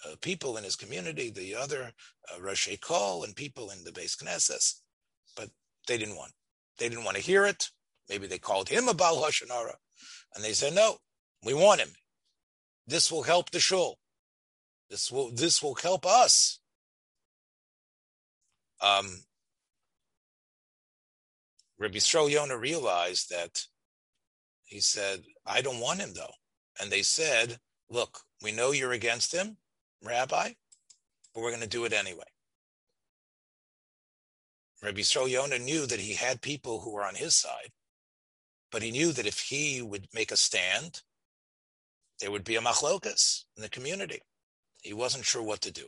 uh, 0.05 0.15
people 0.21 0.57
in 0.57 0.63
his 0.63 0.75
community, 0.75 1.29
the 1.29 1.55
other 1.55 1.91
uh, 2.31 2.41
Rosh 2.41 2.69
Kol 2.81 3.23
and 3.23 3.35
people 3.35 3.71
in 3.71 3.83
the 3.83 3.91
Beis 3.91 4.15
Knesset, 4.21 4.75
but 5.35 5.49
they 5.87 5.97
didn't 5.97 6.15
want. 6.15 6.31
They 6.77 6.89
didn't 6.89 7.03
want 7.03 7.17
to 7.17 7.23
hear 7.23 7.45
it. 7.45 7.69
Maybe 8.09 8.27
they 8.27 8.37
called 8.37 8.69
him 8.69 8.87
a 8.87 8.93
Baal 8.93 9.23
Hashanara, 9.23 9.75
and 10.35 10.43
they 10.43 10.53
said, 10.53 10.73
"No, 10.73 10.97
we 11.43 11.53
want 11.53 11.81
him. 11.81 11.93
This 12.87 13.11
will 13.11 13.23
help 13.23 13.51
the 13.51 13.59
shul. 13.59 13.99
This 14.89 15.11
will 15.11 15.31
this 15.31 15.61
will 15.61 15.75
help 15.75 16.05
us." 16.05 16.59
Um, 18.81 19.23
Rabbi 21.77 21.97
Yisrael 21.97 22.29
Yonah 22.29 22.57
realized 22.57 23.29
that 23.29 23.65
he 24.63 24.79
said, 24.79 25.23
I 25.45 25.61
don't 25.61 25.79
want 25.79 25.99
him 25.99 26.13
though. 26.13 26.33
And 26.79 26.91
they 26.91 27.01
said, 27.01 27.59
Look, 27.89 28.19
we 28.41 28.51
know 28.51 28.71
you're 28.71 28.91
against 28.91 29.33
him, 29.33 29.57
Rabbi, 30.03 30.53
but 31.33 31.41
we're 31.41 31.51
going 31.51 31.61
to 31.61 31.67
do 31.67 31.85
it 31.85 31.93
anyway. 31.93 32.25
Rabbi 34.81 35.01
Yisrael 35.01 35.29
Yonah 35.29 35.59
knew 35.59 35.85
that 35.85 35.99
he 35.99 36.13
had 36.13 36.41
people 36.41 36.81
who 36.81 36.93
were 36.93 37.05
on 37.05 37.15
his 37.15 37.35
side, 37.35 37.71
but 38.71 38.81
he 38.81 38.91
knew 38.91 39.11
that 39.13 39.25
if 39.27 39.39
he 39.39 39.81
would 39.81 40.07
make 40.13 40.31
a 40.31 40.37
stand, 40.37 41.01
there 42.19 42.31
would 42.31 42.43
be 42.43 42.55
a 42.55 42.61
machlokas 42.61 43.43
in 43.55 43.63
the 43.63 43.69
community. 43.69 44.19
He 44.81 44.93
wasn't 44.93 45.25
sure 45.25 45.43
what 45.43 45.61
to 45.61 45.71
do. 45.71 45.87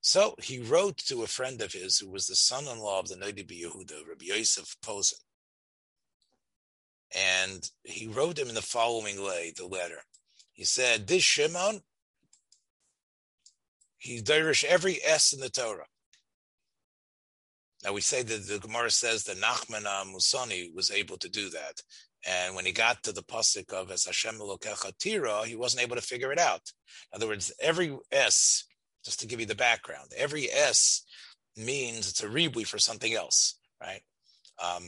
So 0.00 0.34
he 0.42 0.60
wrote 0.60 0.98
to 1.06 1.22
a 1.22 1.26
friend 1.26 1.62
of 1.62 1.72
his 1.72 1.98
who 1.98 2.10
was 2.10 2.26
the 2.26 2.34
son-in-law 2.34 3.00
of 3.00 3.08
the 3.08 3.14
Noda 3.14 3.46
B'Yehuda, 3.46 4.06
Rabbi 4.06 4.26
Yosef 4.26 4.76
Posen. 4.82 5.18
And 7.14 7.70
he 7.84 8.06
wrote 8.06 8.38
him 8.38 8.48
in 8.48 8.54
the 8.54 8.62
following 8.62 9.22
way, 9.22 9.52
the 9.56 9.66
letter. 9.66 10.02
He 10.52 10.64
said, 10.64 11.06
This 11.06 11.22
Shimon, 11.22 11.80
he 13.96 14.20
derish 14.20 14.64
every 14.64 14.98
S 15.04 15.32
in 15.32 15.40
the 15.40 15.48
Torah. 15.48 15.86
Now 17.84 17.92
we 17.92 18.00
say 18.00 18.22
that 18.22 18.46
the 18.46 18.58
Gemara 18.58 18.90
says 18.90 19.24
that 19.24 19.38
Nachman 19.38 19.84
Musani 20.12 20.74
was 20.74 20.90
able 20.90 21.18
to 21.18 21.28
do 21.28 21.50
that. 21.50 21.82
And 22.26 22.54
when 22.54 22.64
he 22.64 22.72
got 22.72 23.02
to 23.02 23.12
the 23.12 23.22
pasuk 23.22 23.72
of 23.72 23.90
Es 23.90 24.06
Hashem 24.06 24.40
Tira, 24.98 25.44
he 25.46 25.56
wasn't 25.56 25.82
able 25.82 25.96
to 25.96 26.02
figure 26.02 26.32
it 26.32 26.38
out. 26.38 26.72
In 27.12 27.16
other 27.16 27.26
words, 27.26 27.52
every 27.60 27.96
S, 28.10 28.64
just 29.04 29.20
to 29.20 29.26
give 29.26 29.40
you 29.40 29.46
the 29.46 29.54
background, 29.54 30.10
every 30.16 30.50
S 30.50 31.04
means 31.56 32.08
it's 32.08 32.22
a 32.22 32.28
ribui 32.28 32.66
for 32.66 32.78
something 32.78 33.12
else, 33.14 33.58
right? 33.80 34.02
Um, 34.62 34.84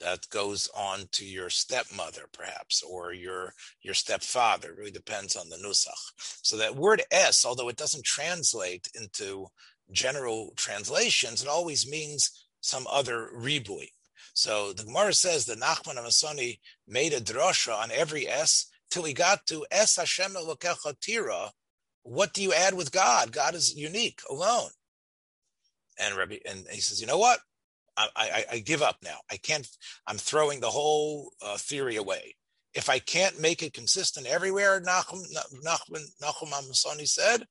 that 0.00 0.28
goes 0.30 0.68
on 0.76 1.08
to 1.12 1.24
your 1.24 1.50
stepmother, 1.50 2.28
perhaps, 2.32 2.82
or 2.82 3.12
your 3.12 3.54
your 3.82 3.94
stepfather. 3.94 4.70
It 4.70 4.78
really 4.78 4.90
depends 4.90 5.36
on 5.36 5.48
the 5.48 5.56
nusach. 5.56 6.38
So 6.42 6.56
that 6.56 6.76
word 6.76 7.02
"s," 7.10 7.44
although 7.44 7.68
it 7.68 7.76
doesn't 7.76 8.04
translate 8.04 8.88
into 8.94 9.48
general 9.92 10.52
translations, 10.56 11.42
it 11.42 11.48
always 11.48 11.88
means 11.88 12.43
some 12.64 12.86
other 12.90 13.28
ribui. 13.36 13.90
So 14.32 14.72
the 14.72 14.84
Gemara 14.84 15.12
says 15.12 15.44
that 15.44 15.60
Nachman 15.60 15.96
Amasani 15.96 16.58
made 16.88 17.12
a 17.12 17.20
drasha 17.20 17.78
on 17.78 17.90
every 17.90 18.26
s 18.26 18.70
till 18.90 19.04
he 19.04 19.12
got 19.12 19.46
to 19.48 19.66
S 19.70 19.96
Hashem 19.96 20.34
Tira. 21.00 21.52
What 22.04 22.32
do 22.32 22.42
you 22.42 22.54
add 22.54 22.72
with 22.72 22.90
God? 22.90 23.32
God 23.32 23.54
is 23.54 23.76
unique, 23.76 24.20
alone. 24.30 24.70
And 25.98 26.16
Rabbi, 26.16 26.38
and 26.48 26.66
he 26.70 26.80
says, 26.80 27.02
you 27.02 27.06
know 27.06 27.18
what? 27.18 27.40
I, 27.96 28.08
I, 28.16 28.44
I 28.52 28.58
give 28.60 28.82
up 28.82 28.96
now. 29.04 29.18
I 29.30 29.36
can't. 29.36 29.68
I'm 30.06 30.16
throwing 30.16 30.60
the 30.60 30.70
whole 30.70 31.32
uh, 31.42 31.58
theory 31.58 31.96
away. 31.96 32.34
If 32.72 32.88
I 32.88 32.98
can't 32.98 33.40
make 33.40 33.62
it 33.62 33.74
consistent 33.74 34.26
everywhere, 34.26 34.80
Nachum 34.80 35.22
Nachum 35.64 36.00
Nachum 36.22 36.50
Amasani 36.50 37.06
said, 37.06 37.44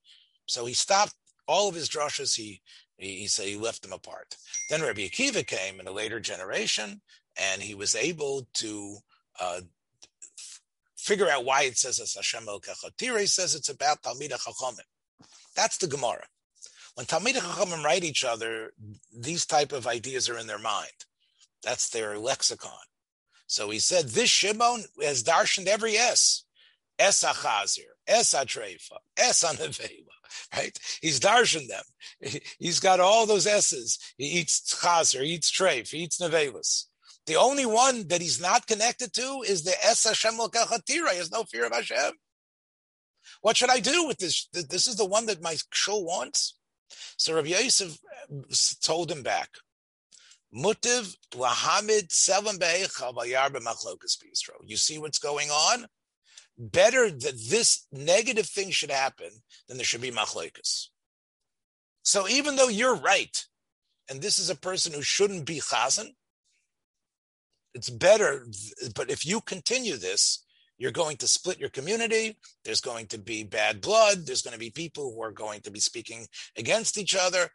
so 0.46 0.66
he 0.66 0.74
stopped 0.74 1.14
all 1.46 1.68
of 1.68 1.74
his 1.74 1.88
drushes, 1.88 2.34
he 2.36 2.60
he, 2.96 3.16
he 3.16 3.26
said 3.26 3.46
he 3.46 3.56
left 3.56 3.82
them 3.82 3.92
apart. 3.92 4.36
Then 4.70 4.82
Rabbi 4.82 5.08
Akiva 5.08 5.46
came 5.46 5.80
in 5.80 5.86
a 5.86 5.92
later 5.92 6.20
generation, 6.20 7.00
and 7.38 7.62
he 7.62 7.74
was 7.74 7.94
able 7.94 8.46
to 8.54 8.96
uh, 9.40 9.60
figure 10.96 11.28
out 11.28 11.44
why 11.44 11.62
it 11.64 11.76
says 11.76 11.98
it's 11.98 12.14
Hashem 12.14 12.44
Elokecha 12.44 12.96
Tira 12.96 13.26
says 13.26 13.54
it's 13.54 13.68
about 13.68 14.02
Talmid 14.02 14.30
Chachamim. 14.30 14.80
That's 15.54 15.76
the 15.78 15.86
Gemara. 15.86 16.24
When 16.94 17.06
Talmid 17.06 17.34
Chachamim 17.34 17.84
write 17.84 18.04
each 18.04 18.24
other, 18.24 18.72
these 19.16 19.46
type 19.46 19.72
of 19.72 19.86
ideas 19.86 20.28
are 20.28 20.38
in 20.38 20.46
their 20.46 20.58
mind. 20.58 21.04
That's 21.62 21.88
their 21.90 22.18
lexicon. 22.18 22.70
So 23.46 23.70
he 23.70 23.78
said 23.78 24.08
this 24.08 24.30
Shimon 24.30 24.84
has 25.02 25.22
darshaned 25.22 25.66
every 25.66 25.96
S. 25.96 26.44
Es 26.98 27.24
Achazir, 27.24 27.92
Es 28.06 28.34
Atrefa, 28.34 28.98
Es 29.16 29.42
Anaveva, 29.42 30.13
right? 30.54 30.78
He's 31.00 31.20
darshan 31.20 31.68
them. 31.68 31.84
He's 32.58 32.80
got 32.80 33.00
all 33.00 33.26
those 33.26 33.46
S's. 33.46 33.98
He 34.16 34.26
eats 34.26 34.74
Chazer, 34.74 35.22
he 35.22 35.34
eats 35.34 35.50
Treif, 35.50 35.90
he 35.90 35.98
eats 35.98 36.20
Nevelis. 36.20 36.86
The 37.26 37.36
only 37.36 37.64
one 37.64 38.08
that 38.08 38.20
he's 38.20 38.40
not 38.40 38.66
connected 38.66 39.14
to 39.14 39.42
is 39.46 39.64
the 39.64 39.74
Es 39.82 40.04
Hashem 40.04 40.34
He 40.34 41.16
has 41.16 41.32
no 41.32 41.44
fear 41.44 41.64
of 41.66 41.72
Hashem. 41.72 42.12
What 43.40 43.56
should 43.56 43.70
I 43.70 43.80
do 43.80 44.06
with 44.06 44.18
this? 44.18 44.46
This 44.52 44.86
is 44.86 44.96
the 44.96 45.06
one 45.06 45.26
that 45.26 45.42
my 45.42 45.56
shul 45.72 46.04
wants. 46.04 46.58
So 47.16 47.34
Rabbi 47.34 47.48
Yosef 47.48 47.98
uh, 48.30 48.54
told 48.82 49.10
him 49.10 49.22
back. 49.22 49.48
Mutiv 50.54 51.16
lahamid 51.32 52.12
seven 52.12 52.58
You 54.64 54.76
see 54.76 54.98
what's 54.98 55.18
going 55.18 55.48
on? 55.50 55.86
Better 56.56 57.10
that 57.10 57.48
this 57.48 57.86
negative 57.90 58.46
thing 58.46 58.70
should 58.70 58.90
happen 58.90 59.30
than 59.66 59.76
there 59.76 59.84
should 59.84 60.00
be 60.00 60.12
machlokas. 60.12 60.88
So 62.02 62.28
even 62.28 62.56
though 62.56 62.68
you're 62.68 62.96
right, 62.96 63.44
and 64.08 64.20
this 64.20 64.38
is 64.38 64.50
a 64.50 64.54
person 64.54 64.92
who 64.92 65.02
shouldn't 65.02 65.46
be 65.46 65.60
chazan, 65.60 66.10
it's 67.74 67.90
better. 67.90 68.46
But 68.94 69.10
if 69.10 69.26
you 69.26 69.40
continue 69.40 69.96
this, 69.96 70.44
you're 70.78 70.92
going 70.92 71.16
to 71.18 71.28
split 71.28 71.58
your 71.58 71.70
community. 71.70 72.36
There's 72.64 72.80
going 72.80 73.06
to 73.08 73.18
be 73.18 73.42
bad 73.42 73.80
blood. 73.80 74.26
There's 74.26 74.42
going 74.42 74.52
to 74.52 74.60
be 74.60 74.70
people 74.70 75.12
who 75.12 75.22
are 75.22 75.32
going 75.32 75.60
to 75.62 75.70
be 75.70 75.80
speaking 75.80 76.26
against 76.56 76.98
each 76.98 77.16
other. 77.16 77.50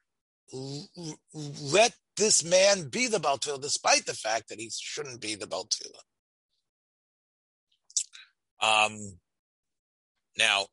Let 0.52 1.94
this 2.18 2.44
man 2.44 2.90
be 2.90 3.08
the 3.08 3.20
Baltfila, 3.20 3.62
despite 3.62 4.06
the 4.06 4.14
fact 4.14 4.50
that 4.50 4.60
he 4.60 4.70
shouldn't 4.74 5.22
be 5.22 5.36
the 5.36 5.48
Baltfila. 5.48 6.02
Um, 8.62 9.20
now, 10.38 10.66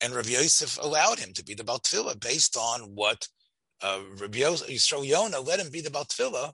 and 0.00 0.14
Rav 0.14 0.28
Yosef 0.28 0.78
allowed 0.82 1.18
him 1.18 1.32
to 1.34 1.44
be 1.44 1.54
the 1.54 1.62
Baltfila 1.64 2.20
based 2.20 2.56
on 2.56 2.94
what 2.94 3.28
uh, 3.82 4.00
Rabbi 4.20 4.38
Yisrael 4.38 5.06
Yonah 5.06 5.40
let 5.40 5.60
him 5.60 5.70
be 5.70 5.80
the 5.80 5.90
Baltfila 5.90 6.52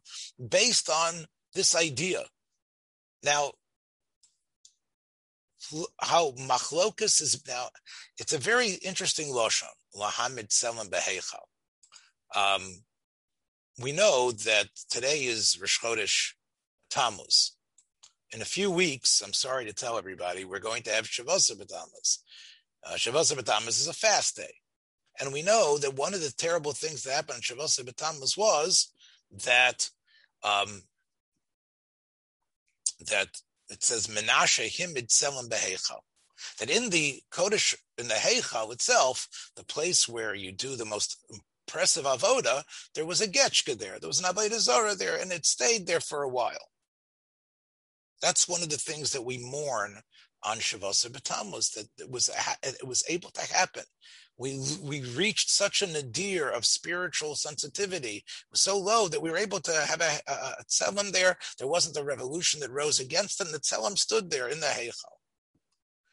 based 0.49 0.89
on 0.89 1.27
this 1.55 1.75
idea. 1.75 2.25
Now, 3.23 3.53
how 6.01 6.33
machlokas 6.33 7.21
is 7.21 7.43
now, 7.47 7.69
it's 8.19 8.33
a 8.33 8.39
very 8.39 8.73
interesting 8.75 9.29
loshon, 9.29 9.65
lahamid 9.97 10.49
selam 10.49 10.89
beheichal. 10.89 11.45
Um, 12.35 12.63
we 13.81 13.93
know 13.93 14.33
that 14.33 14.69
today 14.91 15.25
is 15.25 15.59
Rosh 15.61 15.81
Chodesh 15.81 16.33
Tammuz. 16.91 17.58
In 18.33 18.43
a 18.43 18.47
few 18.47 18.71
weeks, 18.71 19.23
I'm 19.25 19.33
sorry 19.33 19.65
to 19.65 19.73
tell 19.73 19.97
everybody, 19.97 20.45
we're 20.45 20.59
going 20.59 20.83
to 20.83 20.91
have 20.91 21.07
Shivasar 21.07 21.57
B'Tammuz. 21.57 22.19
Uh, 22.85 22.95
Shavasa 22.95 23.39
B'Tammuz 23.39 23.81
is 23.81 23.89
a 23.89 23.95
fast 23.95 24.37
day. 24.37 24.53
And 25.19 25.33
we 25.33 25.43
know 25.43 25.79
that 25.79 25.97
one 25.97 26.13
of 26.13 26.21
the 26.21 26.33
terrible 26.37 26.73
things 26.73 27.03
that 27.03 27.15
happened 27.15 27.37
in 27.39 27.57
Shivasar 27.57 27.89
B'Tammuz 27.89 28.37
was 28.37 28.93
that 29.45 29.89
um, 30.45 30.83
that 33.09 33.29
it 33.71 33.83
says 33.83 34.09
Menashe 34.09 34.77
himid 34.77 35.11
selim 35.11 35.49
beheichal. 35.49 36.01
That 36.61 36.71
in 36.71 36.91
the 36.91 37.23
Kodesh, 37.33 37.75
in 37.97 38.09
the 38.09 38.15
Heichal 38.15 38.73
itself, 38.73 39.51
the 39.57 39.65
place 39.65 40.09
where 40.09 40.35
you 40.35 40.53
do 40.53 40.77
the 40.77 40.85
most 40.85 41.19
impressive 41.67 42.05
avoda, 42.05 42.63
there 42.95 43.07
was 43.07 43.21
a 43.21 43.27
getchka 43.27 43.77
there, 43.77 43.99
there 43.99 44.09
was 44.09 44.21
an 44.21 44.33
avodah 44.33 44.61
zara 44.61 44.95
there, 44.95 45.17
and 45.17 45.33
it 45.33 45.47
stayed 45.47 45.87
there 45.87 46.01
for 46.01 46.23
a 46.23 46.29
while. 46.29 46.71
That's 48.21 48.49
one 48.49 48.63
of 48.63 48.71
the 48.71 48.77
things 48.77 49.13
that 49.13 49.25
we 49.25 49.39
mourn 49.39 50.01
on 50.45 50.59
Shavasa 50.59 51.11
B'Tammuz 51.11 51.75
that 51.75 51.89
it 51.99 52.11
was 52.11 52.31
it 52.63 52.87
was 52.87 53.05
able 53.09 53.31
to 53.31 53.53
happen 53.53 53.85
we 54.39 54.61
we 54.83 55.03
reached 55.15 55.51
such 55.51 55.83
a 55.83 55.87
nadir 55.87 56.49
of 56.49 56.65
spiritual 56.65 57.35
sensitivity 57.35 58.25
so 58.55 58.79
low 58.79 59.09
that 59.09 59.21
we 59.21 59.31
were 59.31 59.37
able 59.37 59.61
to 59.61 59.73
have 59.73 60.01
a, 60.01 60.21
a, 60.29 60.33
a 60.33 60.65
tzelem 60.69 61.11
there. 61.11 61.37
There 61.59 61.69
wasn't 61.69 61.97
a 61.97 62.05
revolution 62.05 62.61
that 62.61 62.71
rose 62.71 63.01
against 63.01 63.39
them. 63.39 63.49
The 63.51 63.59
tzelem 63.59 63.99
stood 63.99 64.31
there 64.31 64.49
in 64.49 64.61
the 64.61 64.67
heichal. 64.67 65.17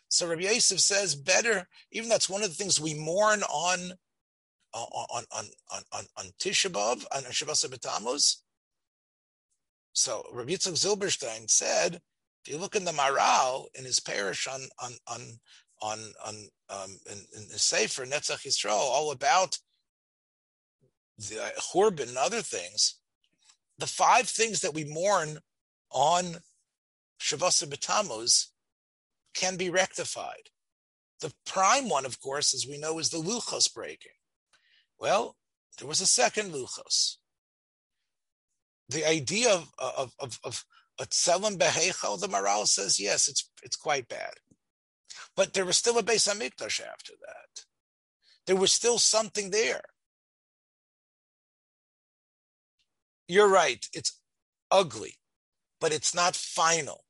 So 0.09 0.27
Rabbi 0.27 0.43
Yosef 0.43 0.79
says, 0.79 1.15
better. 1.15 1.67
Even 1.91 2.09
that's 2.09 2.29
one 2.29 2.43
of 2.43 2.49
the 2.49 2.55
things 2.55 2.79
we 2.79 2.95
mourn 2.95 3.43
on 3.43 3.91
on 4.73 5.05
on 5.31 5.45
on 5.71 5.81
on, 5.93 6.03
on 6.17 6.25
Tisha 6.39 6.71
B'av 6.71 7.05
on 7.15 7.23
Shavasa 7.23 7.67
B'Tammuz. 7.67 8.37
So 9.95 10.23
Rabbi 10.33 10.51
Yitzchak 10.51 10.73
Zilberstein 10.73 11.49
said, 11.49 12.01
if 12.43 12.53
you 12.53 12.59
look 12.59 12.75
in 12.75 12.83
the 12.83 12.91
Maharal 12.91 13.67
in 13.73 13.85
his 13.85 13.99
parish 13.99 14.45
on 14.45 14.61
on 14.83 14.91
on 15.07 15.21
on 15.81 15.99
on 16.23 16.35
um, 16.69 16.99
in, 17.09 17.17
in 17.35 17.47
the 17.47 17.57
Sefer 17.57 18.05
Netzach 18.05 18.45
Yisrael 18.45 18.71
all 18.71 19.11
about 19.11 19.57
the 21.17 21.53
Churban 21.57 22.09
and 22.09 22.17
other 22.17 22.41
things. 22.41 22.99
The 23.79 23.87
five 23.87 24.27
things 24.27 24.61
that 24.61 24.73
we 24.73 24.83
mourn 24.83 25.39
on 25.91 26.37
Shavasa 27.19 27.65
B'Tammuz 27.65 28.47
can 29.33 29.55
be 29.55 29.69
rectified. 29.69 30.49
The 31.21 31.33
prime 31.45 31.89
one, 31.89 32.05
of 32.05 32.19
course, 32.19 32.53
as 32.53 32.67
we 32.67 32.77
know, 32.77 32.99
is 32.99 33.09
the 33.09 33.17
luchos 33.17 33.73
breaking. 33.73 34.11
Well, 34.99 35.37
there 35.79 35.87
was 35.87 36.01
a 36.01 36.05
second 36.05 36.53
luchos. 36.53 37.15
The 38.89 39.07
idea 39.07 39.51
of 39.51 39.71
of 39.79 40.13
of, 40.19 40.39
of 40.43 40.65
a 40.99 41.05
tzelem 41.05 41.57
behechal, 41.57 42.19
the 42.19 42.27
Maharal 42.27 42.67
says 42.67 42.99
yes, 42.99 43.27
it's 43.27 43.49
it's 43.63 43.75
quite 43.75 44.07
bad. 44.07 44.33
But 45.35 45.53
there 45.53 45.65
was 45.65 45.77
still 45.77 45.97
a 45.97 46.03
Beis 46.03 46.27
Hamikdash 46.29 46.81
after 46.81 47.13
that. 47.21 47.65
There 48.47 48.55
was 48.55 48.71
still 48.71 48.99
something 48.99 49.49
there. 49.49 49.81
You're 53.27 53.49
right. 53.49 53.85
It's 53.93 54.19
ugly, 54.69 55.15
but 55.81 55.91
it's 55.91 56.13
not 56.13 56.35
final. 56.35 57.03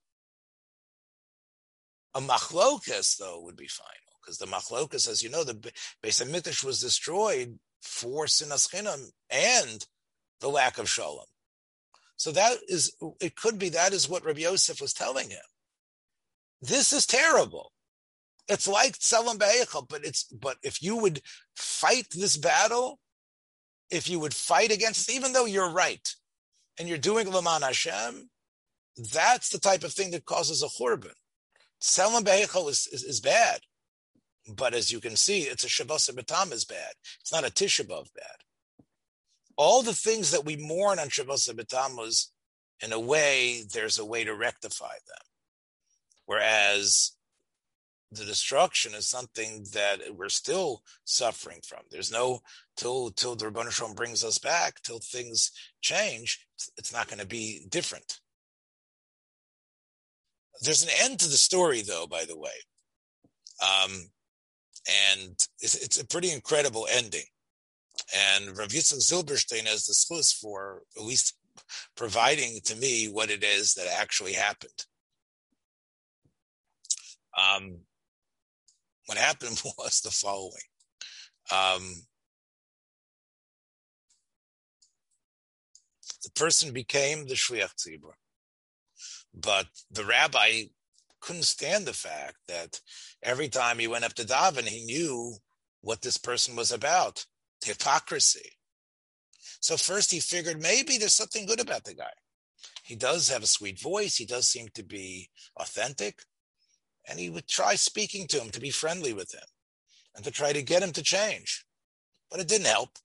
A 2.14 2.22
machlokas, 2.22 3.18
though, 3.18 3.42
would 3.42 3.58
be 3.58 3.68
final 3.68 3.92
because 4.22 4.38
the 4.38 4.46
machlokas, 4.46 5.10
as 5.10 5.22
you 5.22 5.30
know, 5.30 5.44
the 5.44 5.56
Beis 6.04 6.24
Hamikdash 6.24 6.64
was 6.64 6.80
destroyed 6.80 7.60
for 7.82 8.26
sinas 8.26 8.74
chinam 8.74 9.12
and 9.30 9.86
the 10.40 10.48
lack 10.50 10.78
of 10.78 10.90
shalom. 10.90 11.26
So 12.18 12.32
that 12.32 12.57
is, 12.68 12.95
it 13.20 13.36
could 13.36 13.59
be 13.59 13.70
that 13.70 13.93
is 13.93 14.09
what 14.09 14.26
Rabbi 14.26 14.41
Yosef 14.41 14.82
was 14.82 14.93
telling 14.93 15.30
him. 15.30 15.39
This 16.61 16.93
is 16.93 17.05
terrible. 17.05 17.72
It's 18.47 18.68
like 18.68 18.97
Tzelem 18.97 19.39
Be'echel, 19.39 19.88
but 19.88 20.05
it's 20.05 20.24
but 20.26 20.57
if 20.61 20.82
you 20.82 20.95
would 20.97 21.22
fight 21.55 22.07
this 22.11 22.38
battle, 22.38 22.99
if 23.89 24.09
you 24.09 24.20
would 24.20 24.34
fight 24.34 24.72
against, 24.72 25.11
even 25.11 25.34
though 25.34 25.45
you're 25.45 25.72
right, 25.72 26.13
and 26.80 26.88
you're 26.88 26.97
doing 26.97 27.32
Laman 27.32 27.63
Hashem, 27.63 28.30
that's 29.13 29.49
the 29.49 29.59
type 29.59 29.84
of 29.84 29.93
thing 29.93 30.11
that 30.11 30.26
causes 30.26 30.61
a 30.61 30.68
churban. 30.68 31.13
Tzelem 31.82 32.24
Be'echel 32.24 32.70
is, 32.70 32.88
is, 32.91 33.03
is 33.03 33.20
bad, 33.20 33.61
but 34.55 34.74
as 34.74 34.91
you 34.91 34.99
can 34.99 35.16
see, 35.16 35.41
it's 35.41 35.63
a 35.63 35.70
Shabbos 35.70 36.07
Batam 36.07 36.51
is 36.51 36.66
bad. 36.66 36.93
It's 37.22 37.32
not 37.32 37.45
a 37.45 37.51
Tishabov 37.51 38.13
bad. 38.13 38.38
All 39.58 39.82
the 39.82 39.93
things 39.93 40.32
that 40.32 40.45
we 40.45 40.58
mourn 40.58 40.99
on 40.99 41.10
Shabbos 41.10 41.47
Batam 41.47 42.28
in 42.84 42.91
a 42.91 42.99
way, 42.99 43.64
there's 43.74 43.99
a 43.99 44.06
way 44.06 44.24
to 44.24 44.36
rectify 44.36 44.93
them. 45.08 45.26
Whereas 46.26 47.14
the 48.12 48.26
destruction 48.26 48.93
is 48.93 49.10
something 49.10 49.66
that 49.74 49.99
we're 50.16 50.30
still 50.30 50.82
suffering 51.03 51.60
from. 51.66 51.82
There's 51.89 52.12
no 52.12 52.41
till 52.76 53.12
till 53.12 53.36
the 53.36 53.45
Rebbeinu 53.45 53.95
brings 53.95 54.24
us 54.24 54.38
back, 54.38 54.82
till 54.82 54.99
things 54.99 55.51
change. 55.82 56.45
It's 56.78 56.93
not 56.93 57.08
going 57.08 57.20
to 57.20 57.28
be 57.28 57.66
different. 57.70 58.20
There's 60.62 60.84
an 60.84 60.89
end 61.01 61.20
to 61.20 61.28
the 61.28 61.38
story, 61.38 61.82
though. 61.82 62.08
By 62.08 62.26
the 62.26 62.38
way, 62.38 62.51
um, 63.62 63.91
and 64.88 65.32
it's, 65.60 65.76
it's, 65.76 65.99
a 65.99 66.06
pretty 66.06 66.32
incredible 66.32 66.88
ending. 66.89 67.26
And 68.14 68.58
Rav 68.58 68.70
Yitzchak 68.70 68.99
Zilberstein 68.99 69.66
has 69.68 69.86
the 69.86 69.93
schus 69.93 70.34
for 70.34 70.84
at 70.97 71.03
least 71.03 71.38
providing 71.95 72.60
to 72.66 72.76
me 72.76 73.08
what 73.08 73.30
it 73.30 73.43
is 73.43 73.74
that 73.76 73.88
actually 73.99 74.34
happened. 74.34 74.86
Um, 77.38 77.78
what 79.08 79.18
happened 79.18 79.62
was 79.78 80.01
the 80.01 80.12
following. 80.12 80.51
um, 81.51 82.06
the 86.24 86.32
person 86.32 86.74
became 86.74 87.28
the 87.28 87.36
shliach 87.36 87.76
tzibur. 87.76 88.14
But 89.34 89.68
the 89.91 90.06
rabbi 90.06 90.64
couldn't 91.20 91.43
stand 91.43 91.86
the 91.86 91.93
fact 91.93 92.38
that 92.47 92.80
every 93.24 93.49
time 93.49 93.80
he 93.80 93.88
went 93.88 94.06
up 94.06 94.14
to 94.16 94.24
daven, 94.24 94.68
he 94.68 94.86
knew 94.86 95.36
what 95.82 96.01
this 96.01 96.18
person 96.18 96.56
was 96.56 96.72
about, 96.72 97.26
hypocrisy. 97.66 98.51
So 99.59 99.78
first 99.78 100.11
he 100.11 100.20
figured 100.20 100.61
maybe 100.61 100.97
there's 100.97 101.13
something 101.13 101.45
good 101.45 101.59
about 101.59 101.86
the 101.86 101.93
guy. 101.93 102.11
He 102.84 102.95
does 102.95 103.30
have 103.30 103.43
a 103.43 103.47
sweet 103.47 103.80
voice. 103.80 104.16
He 104.16 104.26
does 104.26 104.47
seem 104.47 104.68
to 104.76 104.84
be 104.84 105.30
authentic. 105.57 106.22
And 107.07 107.20
he 107.20 107.30
would 107.30 107.47
try 107.47 107.76
speaking 107.76 108.28
to 108.28 108.39
him 108.39 108.49
to 108.51 108.59
be 108.59 108.70
friendly 108.70 109.13
with 109.13 109.34
him 109.34 109.47
and 110.16 110.24
to 110.24 110.32
try 110.32 110.53
to 110.53 110.61
get 110.61 110.84
him 110.84 110.91
to 110.93 111.03
change. 111.03 111.66
But 112.30 112.39
it 112.39 112.47
didn't 112.47 112.68
help. 112.68 112.97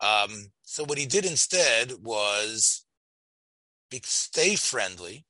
Um, 0.00 0.52
so 0.62 0.84
what 0.84 0.98
he 0.98 1.06
did 1.06 1.24
instead 1.24 1.92
was 2.02 2.84
be, 3.90 4.00
stay 4.04 4.56
friendly, 4.56 5.26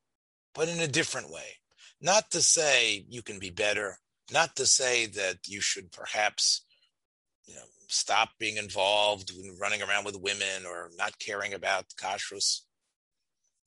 but 0.54 0.68
in 0.68 0.80
a 0.80 0.88
different 0.88 1.30
way. 1.30 1.58
Not 2.00 2.30
to 2.30 2.40
say 2.42 3.04
you 3.08 3.22
can 3.22 3.38
be 3.38 3.50
better, 3.50 3.98
not 4.32 4.56
to 4.56 4.66
say 4.66 5.06
that 5.06 5.46
you 5.46 5.60
should 5.60 5.92
perhaps, 5.92 6.64
you 7.46 7.54
know, 7.54 7.60
stop 7.88 8.30
being 8.38 8.56
involved 8.56 9.30
in 9.30 9.56
running 9.58 9.82
around 9.82 10.04
with 10.04 10.20
women 10.20 10.66
or 10.66 10.90
not 10.96 11.18
caring 11.18 11.52
about 11.54 11.94
kashrus. 12.00 12.60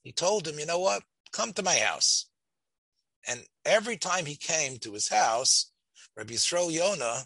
He 0.02 0.12
told 0.12 0.48
him, 0.48 0.60
you 0.60 0.66
know 0.66 0.80
what? 0.80 1.04
Come 1.32 1.54
to 1.54 1.64
my 1.64 1.76
house. 1.76 2.28
And 3.28 3.42
every 3.66 3.98
time 3.98 4.26
he 4.26 4.36
came 4.36 4.78
to 4.78 4.94
his 4.94 5.10
house, 5.10 5.72
Rabbi 6.16 6.34
Yisrael 6.34 6.72
Yonah 6.72 7.24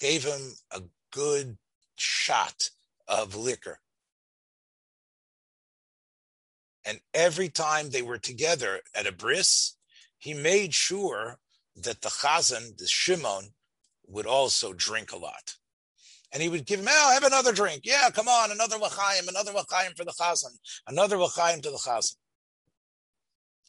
gave 0.00 0.24
him 0.24 0.54
a 0.70 0.82
good 1.12 1.56
shot 1.96 2.70
of 3.06 3.36
liquor. 3.36 3.78
And 6.84 7.00
every 7.14 7.48
time 7.48 7.90
they 7.90 8.02
were 8.02 8.18
together 8.18 8.80
at 8.94 9.06
a 9.06 9.12
bris, 9.12 9.76
he 10.18 10.34
made 10.34 10.74
sure 10.74 11.38
that 11.76 12.02
the 12.02 12.08
chazan, 12.08 12.76
the 12.78 12.86
Shimon, 12.86 13.54
would 14.06 14.26
also 14.26 14.72
drink 14.72 15.12
a 15.12 15.16
lot. 15.16 15.56
And 16.32 16.42
he 16.42 16.48
would 16.48 16.66
give 16.66 16.80
him, 16.80 16.86
oh, 16.88 17.10
have 17.12 17.24
another 17.24 17.52
drink. 17.52 17.82
Yeah, 17.84 18.08
come 18.10 18.28
on, 18.28 18.52
another 18.52 18.76
l'chaim, 18.76 19.28
another 19.28 19.52
l'chaim 19.52 19.92
for 19.96 20.04
the 20.04 20.12
chazan, 20.12 20.56
another 20.86 21.18
l'chaim 21.18 21.60
to 21.60 21.70
the 21.70 21.76
chazan. 21.76 22.14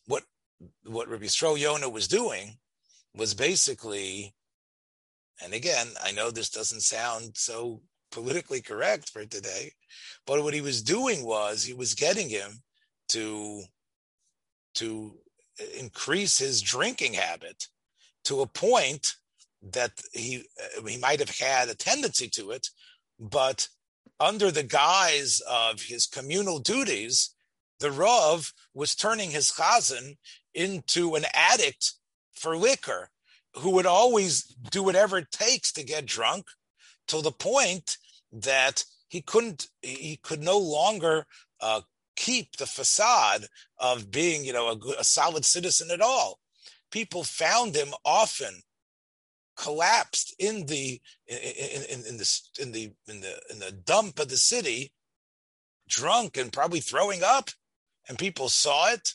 What, 0.05 0.23
what 0.85 1.07
Rabbi 1.07 1.25
Yisrael 1.25 1.57
Yonah 1.57 1.89
was 1.89 2.07
doing 2.07 2.57
was 3.15 3.33
basically, 3.33 4.33
and 5.43 5.53
again, 5.53 5.87
I 6.03 6.11
know 6.11 6.29
this 6.29 6.49
doesn't 6.49 6.81
sound 6.81 7.31
so 7.35 7.81
politically 8.11 8.61
correct 8.61 9.09
for 9.09 9.25
today, 9.25 9.71
but 10.27 10.43
what 10.43 10.53
he 10.53 10.61
was 10.61 10.83
doing 10.83 11.25
was 11.25 11.63
he 11.63 11.73
was 11.73 11.93
getting 11.95 12.29
him 12.29 12.61
to 13.09 13.63
to 14.75 15.13
increase 15.77 16.37
his 16.37 16.61
drinking 16.61 17.13
habit 17.13 17.67
to 18.23 18.41
a 18.41 18.47
point 18.47 19.15
that 19.61 19.91
he 20.11 20.43
he 20.87 20.97
might 20.97 21.19
have 21.19 21.37
had 21.37 21.69
a 21.69 21.75
tendency 21.75 22.27
to 22.29 22.51
it, 22.51 22.69
but 23.19 23.67
under 24.19 24.51
the 24.51 24.63
guise 24.63 25.41
of 25.49 25.83
his 25.83 26.05
communal 26.05 26.59
duties, 26.59 27.33
the 27.79 27.91
Rav 27.91 28.53
was 28.73 28.95
turning 28.95 29.31
his 29.31 29.51
chazan 29.51 30.17
into 30.53 31.15
an 31.15 31.25
addict 31.33 31.93
for 32.33 32.55
liquor, 32.55 33.09
who 33.55 33.71
would 33.71 33.85
always 33.85 34.43
do 34.43 34.83
whatever 34.83 35.17
it 35.17 35.31
takes 35.31 35.71
to 35.73 35.83
get 35.83 36.05
drunk, 36.05 36.47
to 37.07 37.21
the 37.21 37.31
point 37.31 37.97
that 38.31 38.85
he 39.09 39.21
couldn't 39.21 39.67
he 39.81 40.19
could 40.21 40.41
no 40.41 40.57
longer 40.57 41.25
uh, 41.59 41.81
keep 42.15 42.57
the 42.57 42.65
facade 42.65 43.47
of 43.77 44.11
being 44.11 44.45
you 44.45 44.53
know 44.53 44.69
a, 44.69 44.99
a 44.99 45.03
solid 45.03 45.45
citizen 45.45 45.91
at 45.91 46.01
all. 46.01 46.39
People 46.91 47.23
found 47.23 47.75
him 47.75 47.89
often 48.05 48.61
collapsed 49.61 50.33
in 50.39 50.65
the 50.65 50.99
in, 51.27 51.37
in, 51.37 52.05
in, 52.09 52.17
the 52.17 52.41
in 52.59 52.71
the 52.71 52.91
in 53.07 53.21
the 53.21 53.41
in 53.51 53.59
the 53.59 53.71
dump 53.71 54.19
of 54.19 54.29
the 54.29 54.37
city 54.37 54.91
drunk 55.87 56.37
and 56.37 56.51
probably 56.51 56.79
throwing 56.79 57.21
up 57.23 57.49
and 58.09 58.17
people 58.17 58.49
saw 58.49 58.91
it 58.91 59.13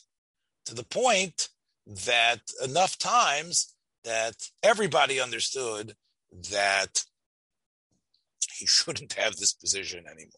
to 0.65 0.73
the 0.73 0.85
point 0.85 1.49
that 1.85 2.39
enough 2.63 2.97
times 2.97 3.73
that 4.03 4.35
everybody 4.63 5.19
understood 5.19 5.93
that 6.51 7.03
he 8.57 8.65
shouldn't 8.67 9.13
have 9.13 9.35
this 9.35 9.53
position 9.53 10.05
anymore. 10.05 10.31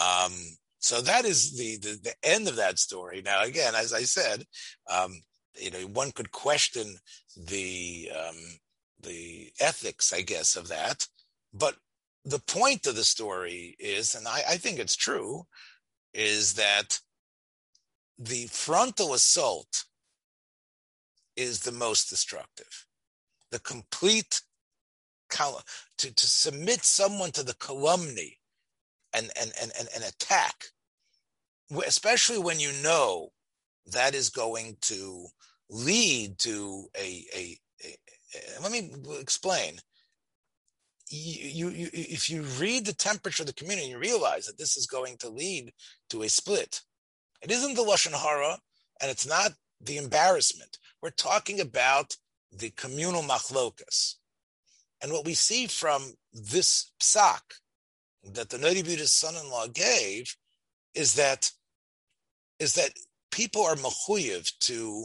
Um, 0.00 0.32
so 0.78 1.00
that 1.02 1.24
is 1.24 1.56
the, 1.56 1.76
the, 1.78 1.98
the 2.02 2.14
end 2.22 2.46
of 2.48 2.56
that 2.56 2.78
story. 2.78 3.20
Now, 3.22 3.42
again, 3.42 3.74
as 3.74 3.92
I 3.92 4.02
said, 4.02 4.44
um, 4.88 5.12
you 5.60 5.70
know, 5.70 5.80
one 5.88 6.12
could 6.12 6.30
question 6.30 6.96
the 7.36 8.10
um, 8.16 8.36
the 9.00 9.52
ethics, 9.60 10.12
I 10.12 10.22
guess, 10.22 10.56
of 10.56 10.68
that, 10.68 11.06
but 11.52 11.76
the 12.24 12.40
point 12.40 12.86
of 12.86 12.96
the 12.96 13.04
story 13.04 13.76
is, 13.78 14.14
and 14.14 14.26
I, 14.28 14.42
I 14.50 14.56
think 14.56 14.78
it's 14.78 14.96
true, 14.96 15.46
is 16.12 16.54
that 16.54 16.98
the 18.18 18.46
frontal 18.48 19.14
assault 19.14 19.84
is 21.36 21.60
the 21.60 21.72
most 21.72 22.10
destructive. 22.10 22.86
The 23.50 23.60
complete 23.60 24.42
to, 25.98 26.14
to 26.14 26.26
submit 26.26 26.84
someone 26.84 27.30
to 27.32 27.42
the 27.42 27.54
calumny 27.54 28.38
and, 29.14 29.30
and, 29.40 29.52
and, 29.60 29.72
and, 29.78 29.88
and 29.94 30.04
attack, 30.04 30.64
especially 31.86 32.38
when 32.38 32.58
you 32.58 32.72
know 32.82 33.28
that 33.86 34.14
is 34.14 34.30
going 34.30 34.76
to 34.82 35.26
lead 35.70 36.38
to 36.38 36.86
a, 36.96 37.24
a, 37.34 37.36
a, 37.36 37.58
a 37.58 37.58
Uh, 38.34 38.62
let 38.62 38.72
me 38.72 38.90
explain. 39.20 39.78
You, 41.10 41.48
you, 41.48 41.70
you, 41.70 41.88
if 41.92 42.28
you 42.28 42.42
read 42.42 42.84
the 42.84 42.92
temperature 42.92 43.42
of 43.42 43.46
the 43.46 43.54
community, 43.54 43.88
you 43.88 43.98
realize 43.98 44.46
that 44.46 44.58
this 44.58 44.76
is 44.76 44.86
going 44.86 45.16
to 45.18 45.30
lead 45.30 45.72
to 46.10 46.22
a 46.22 46.28
split. 46.28 46.82
It 47.40 47.50
isn't 47.50 47.74
the 47.74 47.82
lashon 47.82 48.12
hara, 48.12 48.58
and 49.00 49.10
it's 49.10 49.26
not 49.26 49.52
the 49.80 49.96
embarrassment. 49.96 50.78
We're 51.00 51.10
talking 51.10 51.60
about 51.60 52.16
the 52.52 52.70
communal 52.70 53.22
machlokas. 53.22 54.16
And 55.00 55.12
what 55.12 55.24
we 55.24 55.34
see 55.34 55.66
from 55.66 56.14
this 56.32 56.92
psak 57.00 57.40
that 58.24 58.50
the 58.50 58.58
Noda 58.58 59.06
son-in-law 59.06 59.68
gave 59.68 60.36
is 60.94 61.14
that 61.14 61.52
is 62.58 62.74
that 62.74 62.90
people 63.30 63.62
are 63.62 63.76
mechuyev 63.76 64.50
to, 64.58 65.04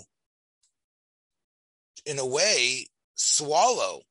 in 2.06 2.18
a 2.18 2.26
way, 2.26 2.88
swallow 3.16 4.02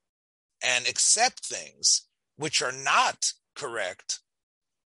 and 0.64 0.86
accept 0.86 1.44
things 1.44 2.06
which 2.36 2.62
are 2.62 2.72
not 2.72 3.32
correct 3.54 4.20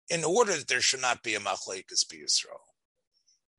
in 0.09 0.25
order 0.25 0.53
that 0.53 0.69
there 0.69 0.81
should 0.81 1.01
not 1.01 1.23
be 1.23 1.35
a 1.35 1.41
machlekes 1.41 2.05
Yisrael. 2.13 2.61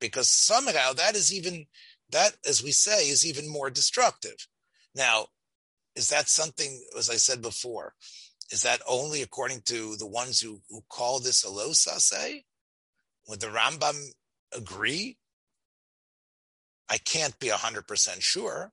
Because 0.00 0.28
somehow 0.28 0.92
that 0.92 1.14
is 1.16 1.32
even, 1.32 1.66
that, 2.10 2.36
as 2.46 2.62
we 2.62 2.72
say, 2.72 3.08
is 3.08 3.26
even 3.26 3.48
more 3.48 3.70
destructive. 3.70 4.46
Now, 4.94 5.26
is 5.94 6.08
that 6.10 6.28
something, 6.28 6.80
as 6.96 7.10
I 7.10 7.16
said 7.16 7.42
before, 7.42 7.94
is 8.50 8.62
that 8.62 8.80
only 8.88 9.22
according 9.22 9.62
to 9.62 9.96
the 9.96 10.06
ones 10.06 10.40
who, 10.40 10.60
who 10.70 10.82
call 10.88 11.20
this 11.20 11.44
a 11.44 11.50
lo 11.50 11.72
say? 11.72 12.44
Would 13.28 13.40
the 13.40 13.48
Rambam 13.48 13.96
agree? 14.56 15.18
I 16.88 16.96
can't 16.96 17.38
be 17.38 17.48
100% 17.48 18.22
sure. 18.22 18.72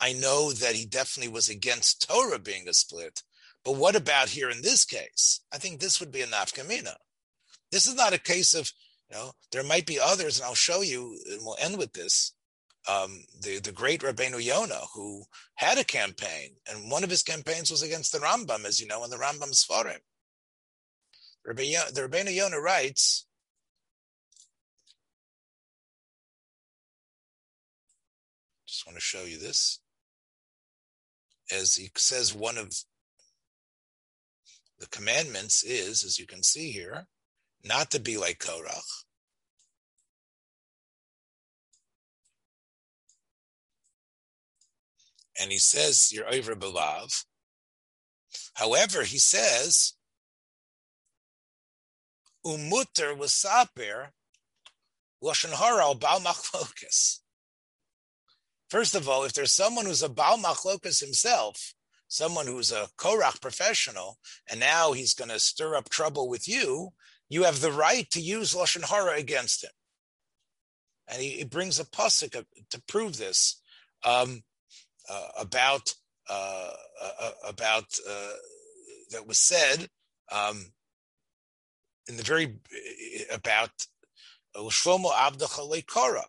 I 0.00 0.12
know 0.12 0.52
that 0.52 0.74
he 0.74 0.86
definitely 0.86 1.32
was 1.32 1.48
against 1.48 2.08
Torah 2.08 2.38
being 2.38 2.68
a 2.68 2.72
split. 2.72 3.22
But 3.64 3.76
what 3.76 3.96
about 3.96 4.28
here 4.28 4.50
in 4.50 4.62
this 4.62 4.84
case? 4.84 5.40
I 5.52 5.58
think 5.58 5.80
this 5.80 6.00
would 6.00 6.12
be 6.12 6.22
a 6.22 6.26
nafkamina. 6.26 6.94
This 7.72 7.86
is 7.86 7.94
not 7.94 8.12
a 8.12 8.18
case 8.18 8.54
of, 8.54 8.70
you 9.10 9.16
know, 9.16 9.32
there 9.52 9.64
might 9.64 9.86
be 9.86 9.98
others, 10.00 10.38
and 10.38 10.46
I'll 10.46 10.54
show 10.54 10.82
you, 10.82 11.18
and 11.30 11.40
we'll 11.42 11.56
end 11.60 11.76
with 11.76 11.92
this 11.92 12.32
um, 12.88 13.24
the 13.42 13.60
the 13.60 13.72
great 13.72 14.00
Rabbeinu 14.00 14.42
Yonah, 14.42 14.86
who 14.94 15.24
had 15.56 15.78
a 15.78 15.84
campaign, 15.84 16.56
and 16.68 16.90
one 16.90 17.04
of 17.04 17.10
his 17.10 17.22
campaigns 17.22 17.70
was 17.70 17.82
against 17.82 18.12
the 18.12 18.18
Rambam, 18.18 18.64
as 18.64 18.80
you 18.80 18.86
know, 18.86 19.04
in 19.04 19.10
the 19.10 19.16
Rambam 19.16 19.52
Sfarim. 19.52 19.98
Rabbi, 21.44 21.74
the 21.92 22.08
Rabbeinu 22.08 22.34
Yonah 22.34 22.60
writes. 22.60 23.26
Just 28.66 28.86
want 28.86 28.96
to 28.96 29.00
show 29.00 29.24
you 29.24 29.38
this. 29.38 29.80
As 31.50 31.76
he 31.76 31.90
says, 31.96 32.34
one 32.34 32.58
of 32.58 32.74
the 34.78 34.86
commandments 34.88 35.64
is, 35.64 36.04
as 36.04 36.18
you 36.18 36.26
can 36.26 36.42
see 36.42 36.70
here, 36.70 37.06
not 37.64 37.90
to 37.90 38.00
be 38.00 38.16
like 38.16 38.38
Korach, 38.38 39.04
and 45.40 45.50
he 45.50 45.58
says, 45.58 46.12
You're 46.12 46.32
over 46.32 46.54
belav. 46.54 47.24
However, 48.54 49.04
he 49.04 49.18
says, 49.18 49.94
umuter 52.44 53.16
was 53.16 53.32
saper 53.32 54.10
lashon 55.22 55.52
hara 55.52 55.82
al 55.82 55.94
bal 55.94 56.20
machlokas. 56.20 57.20
First 58.68 58.94
of 58.94 59.08
all, 59.08 59.24
if 59.24 59.32
there's 59.32 59.52
someone 59.52 59.86
who's 59.86 60.02
a 60.02 60.08
bal 60.08 60.38
machlokas 60.38 61.00
himself, 61.00 61.74
someone 62.06 62.46
who's 62.46 62.70
a 62.70 62.88
korach 62.98 63.40
professional, 63.40 64.18
and 64.50 64.60
now 64.60 64.92
he's 64.92 65.14
going 65.14 65.30
to 65.30 65.38
stir 65.38 65.74
up 65.74 65.88
trouble 65.88 66.28
with 66.28 66.46
you, 66.46 66.90
you 67.30 67.44
have 67.44 67.60
the 67.60 67.72
right 67.72 68.10
to 68.10 68.20
use 68.20 68.54
lashon 68.54 68.84
hara 68.88 69.16
against 69.16 69.64
him. 69.64 69.70
And 71.08 71.22
he, 71.22 71.30
he 71.30 71.44
brings 71.44 71.80
a 71.80 71.84
pasuk 71.84 72.44
to 72.70 72.82
prove 72.86 73.16
this 73.16 73.60
um, 74.04 74.42
uh, 75.08 75.28
about 75.38 75.94
uh, 76.28 76.70
uh, 77.02 77.10
uh 77.20 77.30
about 77.48 77.84
uh, 78.08 78.32
that 79.12 79.26
was 79.26 79.38
said 79.38 79.88
um, 80.30 80.72
in 82.06 82.18
the 82.18 82.22
very 82.22 82.58
about 83.32 83.70
Shlomo 84.54 85.10
Abdachale 85.10 85.86
Korah 85.86 86.26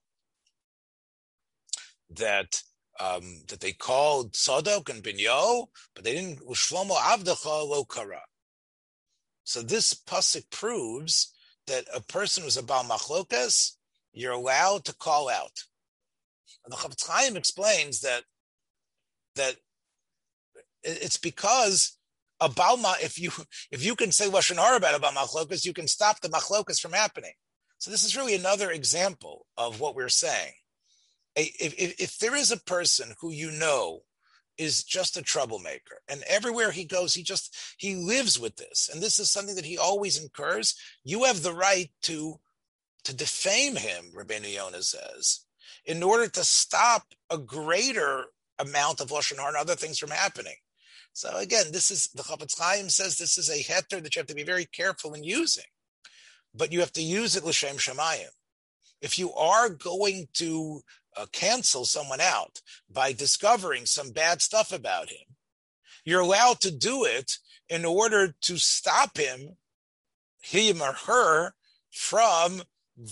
that 2.09 2.61
um, 2.99 3.43
that 3.47 3.61
they 3.61 3.71
called 3.71 4.33
Sadok 4.33 4.89
and 4.89 5.03
Binyo, 5.03 5.67
but 5.95 6.03
they 6.03 6.13
didn't 6.13 6.45
Shlomo 6.47 6.95
Avdacha 6.95 7.67
Lo. 7.67 7.85
So 9.43 9.61
this 9.61 9.93
pasuk 9.93 10.49
proves 10.51 11.33
that 11.67 11.85
a 11.93 12.01
person 12.01 12.43
who's 12.43 12.57
a 12.57 12.63
Baal 12.63 12.83
Machlokas, 12.83 13.75
you're 14.11 14.33
allowed 14.33 14.85
to 14.85 14.95
call 14.95 15.29
out. 15.29 15.63
And 16.65 16.73
the 16.73 16.77
Chofetz 16.77 17.07
Chaim 17.07 17.37
explains 17.37 18.01
that 18.01 18.23
that 19.35 19.55
it's 20.83 21.17
because 21.17 21.97
a 22.39 22.49
Balma, 22.49 22.95
if 23.01 23.19
you 23.19 23.31
if 23.71 23.83
you 23.83 23.95
can 23.95 24.11
say 24.11 24.29
Lashon 24.29 24.57
Hara 24.57 24.77
about 24.77 24.95
a 24.95 24.99
Baal 24.99 25.13
Machlokas, 25.13 25.65
you 25.65 25.73
can 25.73 25.87
stop 25.87 26.19
the 26.21 26.29
Machlokas 26.29 26.79
from 26.79 26.93
happening. 26.93 27.33
So 27.77 27.91
this 27.91 28.03
is 28.03 28.17
really 28.17 28.35
another 28.35 28.71
example 28.71 29.45
of 29.57 29.79
what 29.79 29.95
we're 29.95 30.09
saying. 30.09 30.53
If, 31.39 31.73
if, 31.77 31.99
if 31.99 32.17
there 32.17 32.35
is 32.35 32.51
a 32.51 32.57
person 32.57 33.13
who 33.19 33.31
you 33.31 33.51
know 33.51 34.01
is 34.57 34.83
just 34.83 35.17
a 35.17 35.21
troublemaker 35.21 36.01
and 36.09 36.21
everywhere 36.27 36.71
he 36.71 36.83
goes 36.83 37.13
he 37.13 37.23
just 37.23 37.55
he 37.77 37.95
lives 37.95 38.37
with 38.37 38.57
this 38.57 38.89
and 38.91 39.01
this 39.01 39.17
is 39.17 39.31
something 39.31 39.55
that 39.55 39.65
he 39.65 39.77
always 39.77 40.21
incurs 40.21 40.75
you 41.05 41.23
have 41.23 41.43
the 41.43 41.53
right 41.53 41.89
to 42.01 42.35
to 43.05 43.15
defame 43.15 43.77
him 43.77 44.11
Rabbeinu 44.13 44.53
Yonah 44.53 44.83
says 44.83 45.45
in 45.85 46.03
order 46.03 46.27
to 46.27 46.43
stop 46.43 47.03
a 47.29 47.37
greater 47.37 48.25
amount 48.59 48.99
of 48.99 49.11
lashon 49.11 49.37
hara 49.37 49.47
and 49.47 49.57
other 49.57 49.75
things 49.75 49.97
from 49.97 50.09
happening 50.09 50.57
so 51.13 51.37
again 51.37 51.67
this 51.71 51.89
is 51.89 52.09
the 52.13 52.23
Chofetz 52.23 52.59
Chaim 52.59 52.89
says 52.89 53.17
this 53.17 53.37
is 53.37 53.49
a 53.49 53.63
heter 53.63 54.03
that 54.03 54.13
you 54.13 54.19
have 54.19 54.27
to 54.27 54.35
be 54.35 54.43
very 54.43 54.65
careful 54.65 55.13
in 55.13 55.23
using 55.23 55.63
but 56.53 56.71
you 56.71 56.79
have 56.79 56.93
to 56.93 57.01
use 57.01 57.35
it 57.35 57.45
l'shem 57.45 57.77
shemayim. 57.77 58.29
If 59.01 59.17
you 59.17 59.31
are 59.33 59.69
going 59.69 60.27
to 60.35 60.81
uh, 61.19 61.25
cancel 61.31 61.85
someone 61.85 62.21
out 62.21 62.61
by 62.89 63.11
discovering 63.11 63.85
some 63.85 64.11
bad 64.11 64.41
stuff 64.41 64.71
about 64.71 65.09
him, 65.09 65.35
you're 66.05 66.21
allowed 66.21 66.59
to 66.61 66.71
do 66.71 67.05
it 67.05 67.37
in 67.67 67.85
order 67.85 68.33
to 68.41 68.57
stop 68.57 69.17
him, 69.17 69.57
him 70.41 70.81
or 70.81 70.93
her, 70.93 71.53
from 71.91 72.61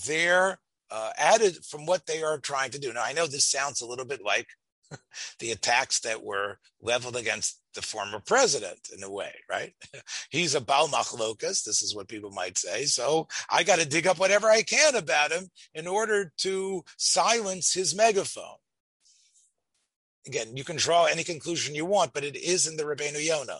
their 0.06 0.60
uh, 0.90 1.12
added 1.18 1.66
from 1.66 1.86
what 1.86 2.06
they 2.06 2.24
are 2.24 2.40
trying 2.40 2.72
to 2.72 2.80
do. 2.80 2.94
Now, 2.94 3.04
I 3.04 3.14
know 3.14 3.28
this 3.28 3.46
sounds 3.46 3.82
a 3.82 3.86
little 3.86 4.06
bit 4.06 4.24
like 4.24 4.48
the 5.40 5.52
attacks 5.52 6.00
that 6.02 6.24
were 6.24 6.60
leveled 6.82 7.18
against 7.18 7.60
the 7.78 7.82
former 7.84 8.20
president 8.20 8.90
in 8.96 9.04
a 9.04 9.10
way, 9.10 9.32
right? 9.48 9.74
He's 10.32 10.56
a 10.56 10.62
Baal 10.62 10.88
Machlokas, 10.88 11.64
this 11.64 11.84
is 11.84 11.96
what 11.96 12.08
people 12.08 12.32
might 12.32 12.58
say. 12.58 12.86
So 12.86 13.28
I 13.52 13.62
got 13.62 13.78
to 13.78 13.88
dig 13.88 14.08
up 14.08 14.18
whatever 14.18 14.50
I 14.50 14.64
can 14.64 14.96
about 14.96 15.32
him 15.32 15.52
in 15.76 15.86
order 15.86 16.34
to 16.40 16.84
silence 16.98 17.72
his 17.72 17.96
megaphone. 17.96 18.58
Again, 20.26 20.58
you 20.58 20.64
can 20.64 20.76
draw 20.76 21.06
any 21.06 21.24
conclusion 21.24 21.76
you 21.76 21.86
want, 21.86 22.14
but 22.14 22.24
it 22.24 22.36
is 22.36 22.66
in 22.66 22.78
the 22.78 22.84
Rabbeinu 22.84 23.24
Yonah, 23.24 23.60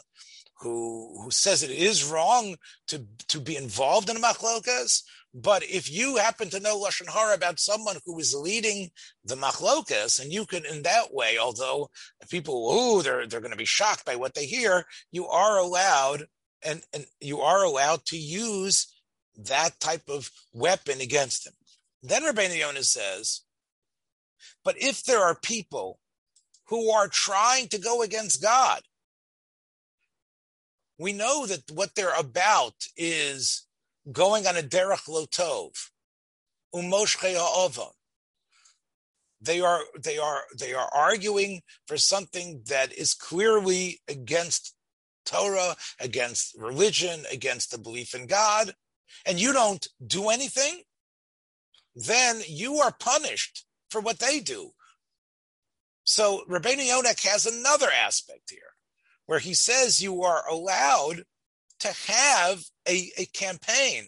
who, 0.62 1.22
who 1.22 1.30
says 1.30 1.62
it 1.62 1.70
is 1.70 2.04
wrong 2.04 2.56
to, 2.88 3.06
to 3.28 3.40
be 3.40 3.56
involved 3.56 4.10
in 4.10 4.18
a 4.18 4.20
machlokas, 4.20 5.04
but 5.40 5.64
if 5.64 5.92
you 5.92 6.18
happen 6.18 6.50
to 6.50 6.60
know 6.60 6.82
lashon 6.82 7.08
hara 7.08 7.36
about 7.36 7.60
someone 7.60 7.98
who 8.06 8.18
is 8.18 8.34
leading 8.34 8.90
the 9.24 9.36
machlokas, 9.36 10.20
and 10.20 10.34
you 10.34 10.48
can, 10.48 10.66
in 10.66 10.82
that 10.82 11.14
way, 11.14 11.38
although 11.38 11.92
people, 12.28 12.68
oh, 12.72 13.04
they're 13.04 13.28
they're 13.28 13.40
going 13.40 13.52
to 13.52 13.58
be 13.58 13.64
shocked 13.66 14.04
by 14.04 14.16
what 14.16 14.34
they 14.34 14.48
hear, 14.48 14.86
you 15.12 15.28
are 15.28 15.60
allowed, 15.60 16.26
and 16.64 16.82
and 16.92 17.06
you 17.22 17.42
are 17.42 17.64
allowed 17.64 18.04
to 18.06 18.18
use 18.18 18.92
that 19.36 19.80
type 19.80 20.10
of 20.10 20.32
weapon 20.54 21.02
against 21.02 21.44
them. 21.44 21.54
Then 22.02 22.24
Rabbeinu 22.24 22.58
Yonah 22.58 22.82
says, 22.82 23.42
but 24.64 24.76
if 24.82 25.04
there 25.04 25.22
are 25.22 25.38
people 25.40 26.00
who 26.70 26.90
are 26.90 27.08
trying 27.08 27.68
to 27.68 27.78
go 27.78 28.02
against 28.02 28.42
God, 28.42 28.82
we 30.98 31.14
know 31.14 31.46
that 31.46 31.70
what 31.72 31.94
they're 31.94 32.18
about 32.18 32.74
is 32.96 33.67
going 34.12 34.48
on 34.48 34.58
a 34.58 34.62
derech 34.62 35.08
lotov, 35.08 35.90
umoshche 36.74 37.36
ha'ovon. 37.36 37.92
They 39.40 39.62
are 39.62 39.82
they 40.02 40.18
are 40.18 40.42
they 40.58 40.74
are 40.74 40.90
arguing 40.94 41.62
for 41.86 41.98
something 41.98 42.64
that 42.68 42.92
is 42.92 43.14
clearly 43.14 44.02
against 44.08 44.74
Torah, 45.26 45.76
against 46.00 46.56
religion, 46.58 47.26
against 47.32 47.72
the 47.72 47.78
belief 47.78 48.16
in 48.16 48.26
God, 48.26 48.74
and 49.26 49.40
you 49.40 49.54
don't 49.54 49.86
do 50.06 50.30
anything, 50.30 50.84
then 51.96 52.42
you 52.48 52.78
are 52.78 52.94
punished 52.98 53.66
for 53.90 54.02
what 54.02 54.20
they 54.20 54.40
do. 54.40 54.72
So 56.04 56.44
Rabbeinu 56.50 56.88
Yonah 56.88 57.10
has 57.26 57.46
another 57.46 57.90
aspect 57.92 58.50
here, 58.50 58.74
where 59.26 59.40
he 59.40 59.54
says 59.54 60.02
you 60.02 60.24
are 60.24 60.48
allowed 60.50 61.24
to 61.82 61.94
have 62.08 62.64
a, 62.88 63.12
a 63.18 63.26
campaign, 63.26 64.06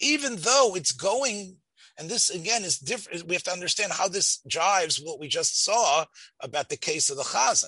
even 0.00 0.36
though 0.36 0.74
it's 0.74 0.92
going. 0.92 1.56
And 1.98 2.08
this 2.08 2.30
again 2.30 2.64
is 2.64 2.78
different. 2.78 3.28
We 3.28 3.34
have 3.34 3.42
to 3.44 3.52
understand 3.52 3.92
how 3.92 4.08
this 4.08 4.40
jives 4.48 5.04
what 5.04 5.20
we 5.20 5.28
just 5.28 5.62
saw 5.62 6.06
about 6.40 6.68
the 6.68 6.76
case 6.76 7.10
of 7.10 7.16
the 7.16 7.22
Chazan. 7.22 7.66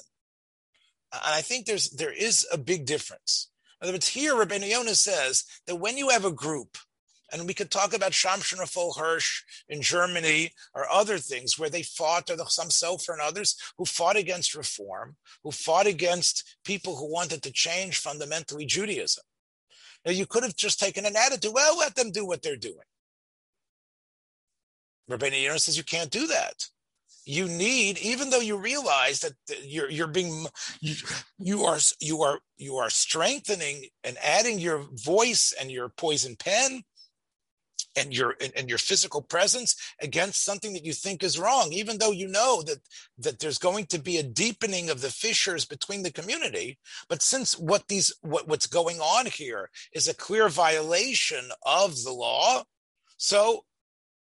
And 1.12 1.34
I 1.34 1.42
think 1.42 1.66
there's 1.66 1.90
there 1.90 2.12
is 2.12 2.46
a 2.52 2.58
big 2.58 2.86
difference. 2.86 3.50
In 3.80 3.86
other 3.86 3.94
words, 3.94 4.08
here 4.08 4.34
Rabbeinu 4.34 4.70
Yonah 4.70 4.94
says 4.94 5.44
that 5.66 5.76
when 5.76 5.98
you 5.98 6.08
have 6.08 6.24
a 6.24 6.32
group 6.32 6.78
and 7.32 7.46
we 7.46 7.54
could 7.54 7.70
talk 7.70 7.94
about 7.94 8.12
Shimshon 8.12 8.58
Raphael 8.58 8.94
Hirsch 8.94 9.42
in 9.68 9.82
Germany 9.82 10.52
or 10.74 10.88
other 10.90 11.18
things 11.18 11.58
where 11.58 11.70
they 11.70 11.82
fought, 11.82 12.30
or 12.30 12.36
the, 12.36 12.44
Chasam 12.44 12.70
Sofer 12.70 13.12
and 13.12 13.20
others 13.20 13.56
who 13.76 13.84
fought 13.84 14.16
against 14.16 14.54
reform, 14.54 15.16
who 15.42 15.50
fought 15.50 15.86
against 15.86 16.56
people 16.64 16.96
who 16.96 17.12
wanted 17.12 17.42
to 17.42 17.52
change 17.52 17.98
fundamentally 17.98 18.66
Judaism. 18.66 19.24
Now, 20.04 20.12
you 20.12 20.26
could 20.26 20.42
have 20.42 20.56
just 20.56 20.78
taken 20.78 21.06
an 21.06 21.16
attitude, 21.16 21.52
well, 21.54 21.78
let 21.78 21.94
them 21.94 22.10
do 22.10 22.26
what 22.26 22.42
they're 22.42 22.56
doing. 22.56 22.76
Rabbeinu 25.10 25.42
Yonah 25.42 25.58
says 25.58 25.76
you 25.76 25.84
can't 25.84 26.10
do 26.10 26.26
that. 26.26 26.68
You 27.26 27.46
need, 27.46 27.98
even 27.98 28.30
though 28.30 28.40
you 28.40 28.56
realize 28.56 29.20
that 29.20 29.32
you're 29.62 29.90
you're 29.90 30.06
being 30.06 30.46
you, 30.80 30.94
you 31.38 31.64
are 31.64 31.78
you 32.00 32.22
are 32.22 32.38
you 32.58 32.76
are 32.76 32.90
strengthening 32.90 33.86
and 34.02 34.18
adding 34.22 34.58
your 34.58 34.84
voice 34.92 35.54
and 35.58 35.70
your 35.70 35.88
poison 35.88 36.36
pen 36.36 36.82
and 37.96 38.16
your 38.16 38.34
and 38.56 38.68
your 38.68 38.78
physical 38.78 39.22
presence 39.22 39.76
against 40.00 40.44
something 40.44 40.72
that 40.72 40.84
you 40.84 40.92
think 40.92 41.22
is 41.22 41.38
wrong 41.38 41.72
even 41.72 41.98
though 41.98 42.10
you 42.10 42.28
know 42.28 42.62
that 42.62 42.78
that 43.18 43.38
there's 43.38 43.58
going 43.58 43.86
to 43.86 43.98
be 43.98 44.16
a 44.16 44.22
deepening 44.22 44.90
of 44.90 45.00
the 45.00 45.10
fissures 45.10 45.64
between 45.64 46.02
the 46.02 46.12
community. 46.12 46.78
But 47.08 47.22
since 47.22 47.58
what 47.58 47.88
these 47.88 48.12
what, 48.22 48.48
what's 48.48 48.66
going 48.66 48.98
on 48.98 49.26
here 49.26 49.70
is 49.92 50.08
a 50.08 50.14
clear 50.14 50.48
violation 50.48 51.50
of 51.64 52.02
the 52.02 52.12
law 52.12 52.64
so 53.16 53.64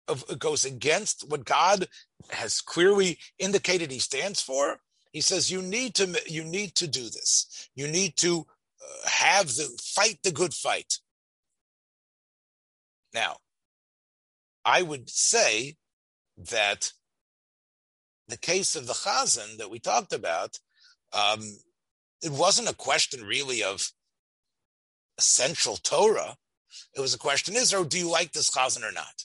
it 0.08 0.38
goes 0.38 0.64
against 0.64 1.28
what 1.28 1.44
god 1.44 1.88
has 2.30 2.60
clearly 2.60 3.18
indicated 3.38 3.90
he 3.90 3.98
stands 3.98 4.40
for. 4.40 4.78
He 5.12 5.20
says 5.20 5.50
you 5.50 5.62
need 5.62 5.94
to 5.94 6.20
you 6.26 6.44
need 6.44 6.74
to 6.76 6.86
do 6.86 7.04
this. 7.04 7.68
You 7.74 7.88
need 7.88 8.16
to 8.18 8.46
uh, 8.80 9.08
have 9.08 9.48
the 9.48 9.68
fight 9.82 10.18
the 10.22 10.32
good 10.32 10.54
fight. 10.54 10.98
Now 13.14 13.38
I 14.66 14.82
would 14.82 15.08
say 15.08 15.76
that 16.36 16.92
the 18.26 18.36
case 18.36 18.74
of 18.74 18.88
the 18.88 18.92
Chazan 18.92 19.58
that 19.58 19.70
we 19.70 19.78
talked 19.78 20.12
about, 20.12 20.58
um, 21.12 21.40
it 22.20 22.32
wasn't 22.32 22.68
a 22.68 22.74
question 22.74 23.24
really 23.24 23.62
of 23.62 23.92
essential 25.18 25.76
Torah. 25.76 26.36
It 26.96 27.00
was 27.00 27.14
a 27.14 27.18
question: 27.18 27.54
Is 27.54 27.72
or 27.72 27.84
do 27.84 27.96
you 27.96 28.10
like 28.10 28.32
this 28.32 28.50
Chazan 28.50 28.82
or 28.82 28.92
not? 28.92 29.24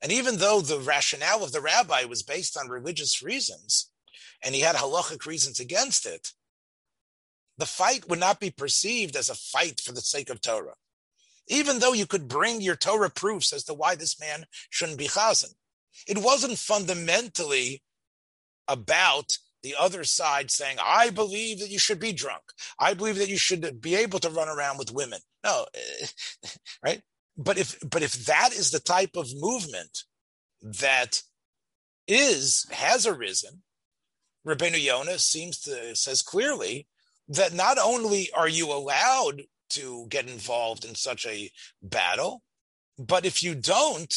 And 0.00 0.10
even 0.10 0.38
though 0.38 0.62
the 0.62 0.80
rationale 0.80 1.44
of 1.44 1.52
the 1.52 1.60
rabbi 1.60 2.04
was 2.04 2.22
based 2.22 2.56
on 2.56 2.68
religious 2.68 3.22
reasons, 3.22 3.90
and 4.42 4.54
he 4.54 4.62
had 4.62 4.74
halachic 4.74 5.26
reasons 5.26 5.60
against 5.60 6.06
it, 6.06 6.32
the 7.58 7.66
fight 7.66 8.08
would 8.08 8.18
not 8.18 8.40
be 8.40 8.50
perceived 8.50 9.16
as 9.16 9.28
a 9.28 9.34
fight 9.34 9.80
for 9.80 9.92
the 9.92 10.00
sake 10.00 10.30
of 10.30 10.40
Torah. 10.40 10.74
Even 11.48 11.78
though 11.78 11.92
you 11.92 12.06
could 12.06 12.28
bring 12.28 12.60
your 12.60 12.76
Torah 12.76 13.10
proofs 13.10 13.52
as 13.52 13.64
to 13.64 13.74
why 13.74 13.94
this 13.94 14.20
man 14.20 14.46
shouldn't 14.70 14.98
be 14.98 15.08
chazan, 15.08 15.54
it 16.06 16.18
wasn't 16.18 16.58
fundamentally 16.58 17.82
about 18.68 19.38
the 19.62 19.74
other 19.78 20.04
side 20.04 20.50
saying, 20.50 20.76
I 20.82 21.10
believe 21.10 21.60
that 21.60 21.70
you 21.70 21.78
should 21.78 22.00
be 22.00 22.12
drunk. 22.12 22.42
I 22.78 22.94
believe 22.94 23.16
that 23.16 23.28
you 23.28 23.38
should 23.38 23.80
be 23.80 23.94
able 23.94 24.18
to 24.20 24.30
run 24.30 24.48
around 24.48 24.78
with 24.78 24.92
women. 24.92 25.20
No, 25.44 25.66
right? 26.84 27.02
But 27.36 27.58
if 27.58 27.78
but 27.88 28.02
if 28.02 28.26
that 28.26 28.52
is 28.52 28.70
the 28.70 28.80
type 28.80 29.16
of 29.16 29.28
movement 29.34 30.04
that 30.60 31.22
is 32.06 32.66
has 32.70 33.06
arisen, 33.06 33.62
Rabbeinu 34.46 34.82
Yonah 34.82 35.18
seems 35.18 35.58
to 35.60 35.94
says 35.96 36.22
clearly 36.22 36.86
that 37.28 37.54
not 37.54 37.78
only 37.78 38.30
are 38.32 38.48
you 38.48 38.70
allowed 38.72 39.42
to 39.72 40.06
get 40.08 40.28
involved 40.28 40.84
in 40.84 40.94
such 40.94 41.26
a 41.26 41.50
battle, 41.82 42.42
but 42.98 43.24
if 43.24 43.42
you 43.42 43.54
don't, 43.54 44.14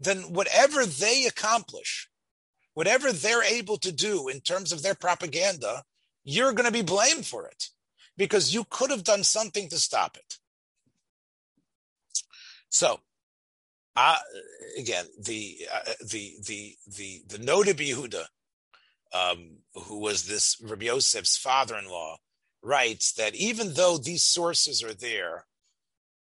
then 0.00 0.32
whatever 0.32 0.86
they 0.86 1.26
accomplish, 1.26 2.08
whatever 2.74 3.12
they're 3.12 3.44
able 3.44 3.76
to 3.78 3.92
do 3.92 4.28
in 4.28 4.40
terms 4.40 4.72
of 4.72 4.82
their 4.82 4.94
propaganda, 4.94 5.82
you're 6.24 6.52
going 6.52 6.66
to 6.66 6.72
be 6.72 6.82
blamed 6.82 7.26
for 7.26 7.46
it 7.46 7.68
because 8.16 8.54
you 8.54 8.64
could 8.68 8.90
have 8.90 9.04
done 9.04 9.24
something 9.24 9.68
to 9.68 9.78
stop 9.78 10.16
it. 10.16 10.38
So, 12.68 13.00
uh, 13.96 14.18
again, 14.78 15.06
the 15.20 15.68
uh, 15.72 15.92
the 16.10 16.34
the 16.44 16.74
the 16.88 17.22
the 17.28 17.38
Noda 17.38 17.72
Yehuda, 17.72 18.24
um, 19.12 19.58
who 19.74 20.00
was 20.00 20.24
this 20.24 20.60
Rabbi 20.60 20.86
Yosef's 20.86 21.36
father-in-law, 21.36 22.16
writes 22.64 23.12
that 23.12 23.34
even 23.34 23.74
though 23.74 23.98
these 23.98 24.22
sources 24.22 24.82
are 24.82 24.94
there, 24.94 25.44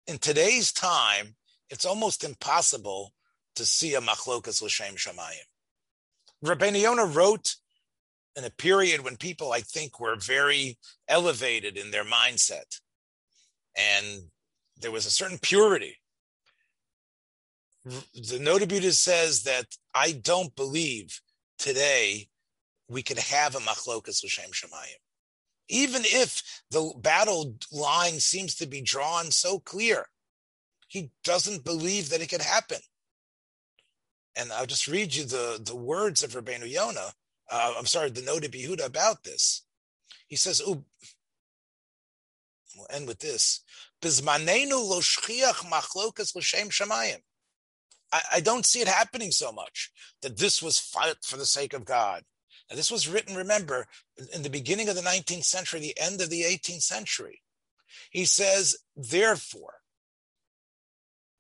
in 0.07 0.19
today's 0.19 0.73
time, 0.73 1.35
it's 1.69 1.85
almost 1.85 2.25
impossible 2.25 3.13
to 3.57 3.67
see 3.67 3.95
a 3.95 4.01
machlokas 4.01 4.63
l'shem 4.63 4.95
shamayim. 4.95 5.47
Rabbeinu 6.45 6.81
Yonah 6.81 7.07
wrote 7.07 7.57
in 8.37 8.45
a 8.45 8.51
period 8.51 9.03
when 9.03 9.17
people, 9.17 9.53
I 9.53 9.61
think, 9.61 9.99
were 9.99 10.17
very 10.17 10.79
elevated 11.09 11.77
in 11.77 11.91
their 11.91 12.05
mindset, 12.05 12.81
and 13.77 14.31
there 14.81 14.93
was 14.93 15.07
a 15.07 15.11
certain 15.11 15.39
purity. 15.39 15.97
The 17.85 18.39
Noda 18.39 18.93
says 18.93 19.43
that 19.43 19.67
I 19.95 20.13
don't 20.13 20.55
believe 20.55 21.21
today 21.59 22.29
we 22.89 23.03
could 23.03 23.19
have 23.19 23.57
a 23.57 23.61
machlokas 23.61 24.23
l'shem 24.23 24.51
shamayim. 24.53 25.03
Even 25.69 26.03
if 26.05 26.63
the 26.71 26.93
battle 26.97 27.55
line 27.71 28.21
seems 28.21 28.55
to 28.57 28.67
be 28.67 28.81
drawn 28.81 29.31
so 29.31 29.59
clear, 29.59 30.07
he 30.87 31.11
doesn't 31.25 31.65
believe 31.65 32.09
that 32.09 32.23
it 32.23 32.29
could 32.29 32.43
happen 32.43 32.79
and 34.39 34.53
I'll 34.53 34.67
just 34.67 34.87
read 34.87 35.15
you 35.15 35.25
the, 35.25 35.61
the 35.63 35.75
words 35.75 36.23
of 36.23 36.31
Rabbeinu 36.33 36.71
Yonah. 36.71 37.13
Uh, 37.51 37.75
I'm 37.77 37.87
sorry, 37.87 38.11
the 38.11 38.21
Noda 38.21 38.49
Yehuda 38.49 38.87
about 38.87 39.25
this. 39.25 39.65
He 40.29 40.37
says, 40.37 40.63
we'll 40.65 40.85
end 42.91 43.09
with 43.09 43.19
this. 43.19 43.65
I, 48.13 48.23
I 48.35 48.41
don't 48.41 48.65
see 48.65 48.81
it 48.81 48.89
happening 48.89 49.33
so 49.33 49.51
much 49.51 49.91
that 50.23 50.39
this 50.39 50.63
was 50.63 50.79
fought 50.79 51.25
for 51.25 51.37
the 51.37 51.47
sake 51.47 51.73
of 51.75 51.85
God. 51.85 52.23
Now, 52.71 52.77
this 52.77 52.91
was 52.91 53.09
written, 53.09 53.35
remember, 53.35 53.87
in 54.35 54.43
the 54.43 54.51
beginning 54.51 54.89
of 54.89 54.95
the 54.95 55.03
19th 55.03 55.45
century, 55.45 55.81
the 55.81 55.99
end 55.99 56.21
of 56.21 56.31
the 56.31 56.43
18th 56.43 56.83
century. 56.83 57.43
He 58.11 58.25
says, 58.25 58.77
therefore, 58.97 59.75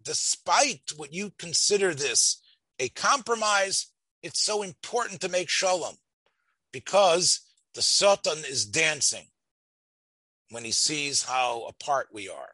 despite 0.02 0.92
what 0.96 1.12
you 1.12 1.32
consider 1.38 1.94
this 1.94 2.40
a 2.78 2.88
compromise, 2.90 3.88
it's 4.22 4.42
so 4.42 4.62
important 4.62 5.20
to 5.20 5.28
make 5.28 5.48
shalom 5.48 5.96
because 6.72 7.40
the 7.74 7.82
Satan 7.82 8.38
is 8.48 8.64
dancing 8.64 9.26
when 10.50 10.64
he 10.64 10.72
sees 10.72 11.24
how 11.24 11.64
apart 11.64 12.08
we 12.12 12.28
are. 12.28 12.52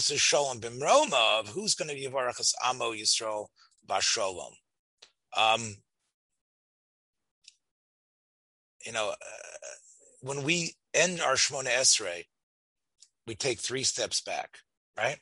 Shalom 0.00 0.60
bimroma 0.60 1.40
of 1.40 1.48
who's 1.48 1.74
going 1.74 1.88
to 1.88 1.94
be 1.94 2.06
Yivarachas 2.06 2.52
Amo 2.62 2.92
Yisrael 2.92 3.46
Bashalom. 3.86 4.52
Um, 5.34 5.76
you 8.84 8.92
know, 8.92 9.10
uh, 9.10 9.14
when 10.20 10.42
we 10.42 10.74
end 10.94 11.20
our 11.20 11.34
Shmona 11.34 11.68
Esrei, 11.68 12.24
we 13.26 13.34
take 13.34 13.58
three 13.58 13.82
steps 13.82 14.20
back, 14.20 14.58
right? 14.96 15.18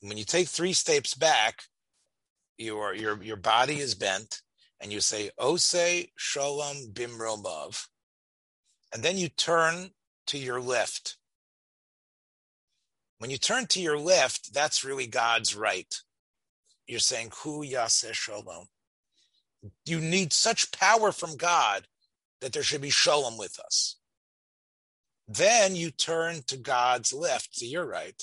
When 0.00 0.16
you 0.16 0.24
take 0.24 0.48
three 0.48 0.72
steps 0.72 1.14
back, 1.14 1.62
your 2.58 2.94
your 2.94 3.22
your 3.22 3.36
body 3.36 3.78
is 3.78 3.94
bent, 3.94 4.40
and 4.80 4.92
you 4.92 5.00
say 5.00 5.30
Ose 5.38 6.06
Shalom 6.16 6.92
Bimromav, 6.92 7.86
and 8.92 9.02
then 9.02 9.18
you 9.18 9.28
turn 9.28 9.90
to 10.28 10.38
your 10.38 10.60
left. 10.60 11.16
When 13.18 13.30
you 13.30 13.38
turn 13.38 13.66
to 13.68 13.80
your 13.80 13.98
left, 13.98 14.52
that's 14.52 14.84
really 14.84 15.06
God's 15.06 15.54
right. 15.56 15.94
You're 16.86 17.00
saying 17.00 17.32
Hu 17.42 17.64
Yaseh 17.64 18.12
Shalom. 18.12 18.66
You 19.84 20.00
need 20.00 20.32
such 20.32 20.70
power 20.70 21.10
from 21.12 21.36
God 21.36 21.86
that 22.40 22.52
there 22.52 22.62
should 22.62 22.82
be 22.82 22.90
Shalom 22.90 23.38
with 23.38 23.58
us. 23.58 23.96
Then 25.28 25.74
you 25.74 25.90
turn 25.90 26.42
to 26.46 26.56
God's 26.56 27.12
left, 27.12 27.58
to 27.58 27.66
your 27.66 27.86
right. 27.86 28.22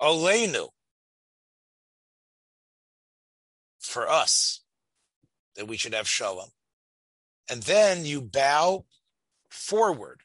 Olenu, 0.00 0.68
for 3.78 4.08
us 4.08 4.62
that 5.56 5.66
we 5.66 5.76
should 5.76 5.94
have 5.94 6.08
shalom. 6.08 6.50
And 7.50 7.62
then 7.62 8.04
you 8.04 8.20
bow 8.20 8.84
forward. 9.48 10.20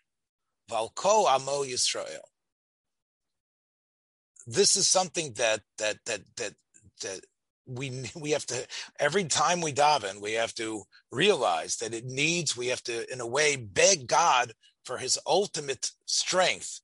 Valko 0.70 1.28
Amo 1.28 1.64
Yisrael. 1.64 2.20
This 4.47 4.76
is 4.76 4.88
something 4.88 5.34
that 5.34 5.62
that 5.78 5.97
that 6.06 6.22
that 6.38 6.53
that 7.01 7.22
we 7.66 8.09
we 8.16 8.32
have 8.32 8.45
to 8.45 8.66
every 8.99 9.26
time 9.26 9.61
we 9.61 9.74
daven 9.74 10.22
we 10.22 10.34
have 10.34 10.53
to 10.53 10.84
realize 11.11 11.78
that 11.78 11.93
it 11.93 12.05
needs 12.05 12.55
we 12.55 12.68
have 12.68 12.84
to 12.84 13.11
in 13.11 13.22
a 13.22 13.28
way 13.28 13.55
beg 13.55 14.07
God 14.07 14.53
for 14.84 14.97
His 14.97 15.20
ultimate 15.26 15.91
strength 16.05 16.80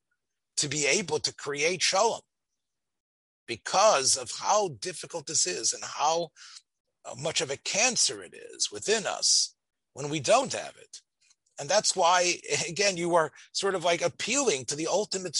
to 0.58 0.68
be 0.68 0.86
able 0.86 1.20
to 1.20 1.34
create 1.34 1.82
shalom 1.82 2.22
because 3.48 4.16
of 4.16 4.32
how 4.40 4.70
difficult 4.80 5.28
this 5.28 5.46
is 5.46 5.74
and 5.74 5.84
how 5.84 6.30
uh, 7.06 7.16
much 7.18 7.42
of 7.42 7.50
a 7.50 7.58
cancer 7.58 8.24
it 8.24 8.34
is 8.34 8.72
within 8.72 9.06
us 9.06 9.56
when 9.94 10.10
we 10.10 10.20
don't 10.20 10.54
have 10.54 10.74
it. 10.80 11.02
And 11.60 11.70
that's 11.70 11.96
why, 11.96 12.36
again, 12.70 12.98
you 12.98 13.16
are 13.16 13.32
sort 13.52 13.76
of 13.76 13.84
like 13.84 14.02
appealing 14.02 14.66
to 14.66 14.76
the 14.76 14.88
ultimate. 14.88 15.40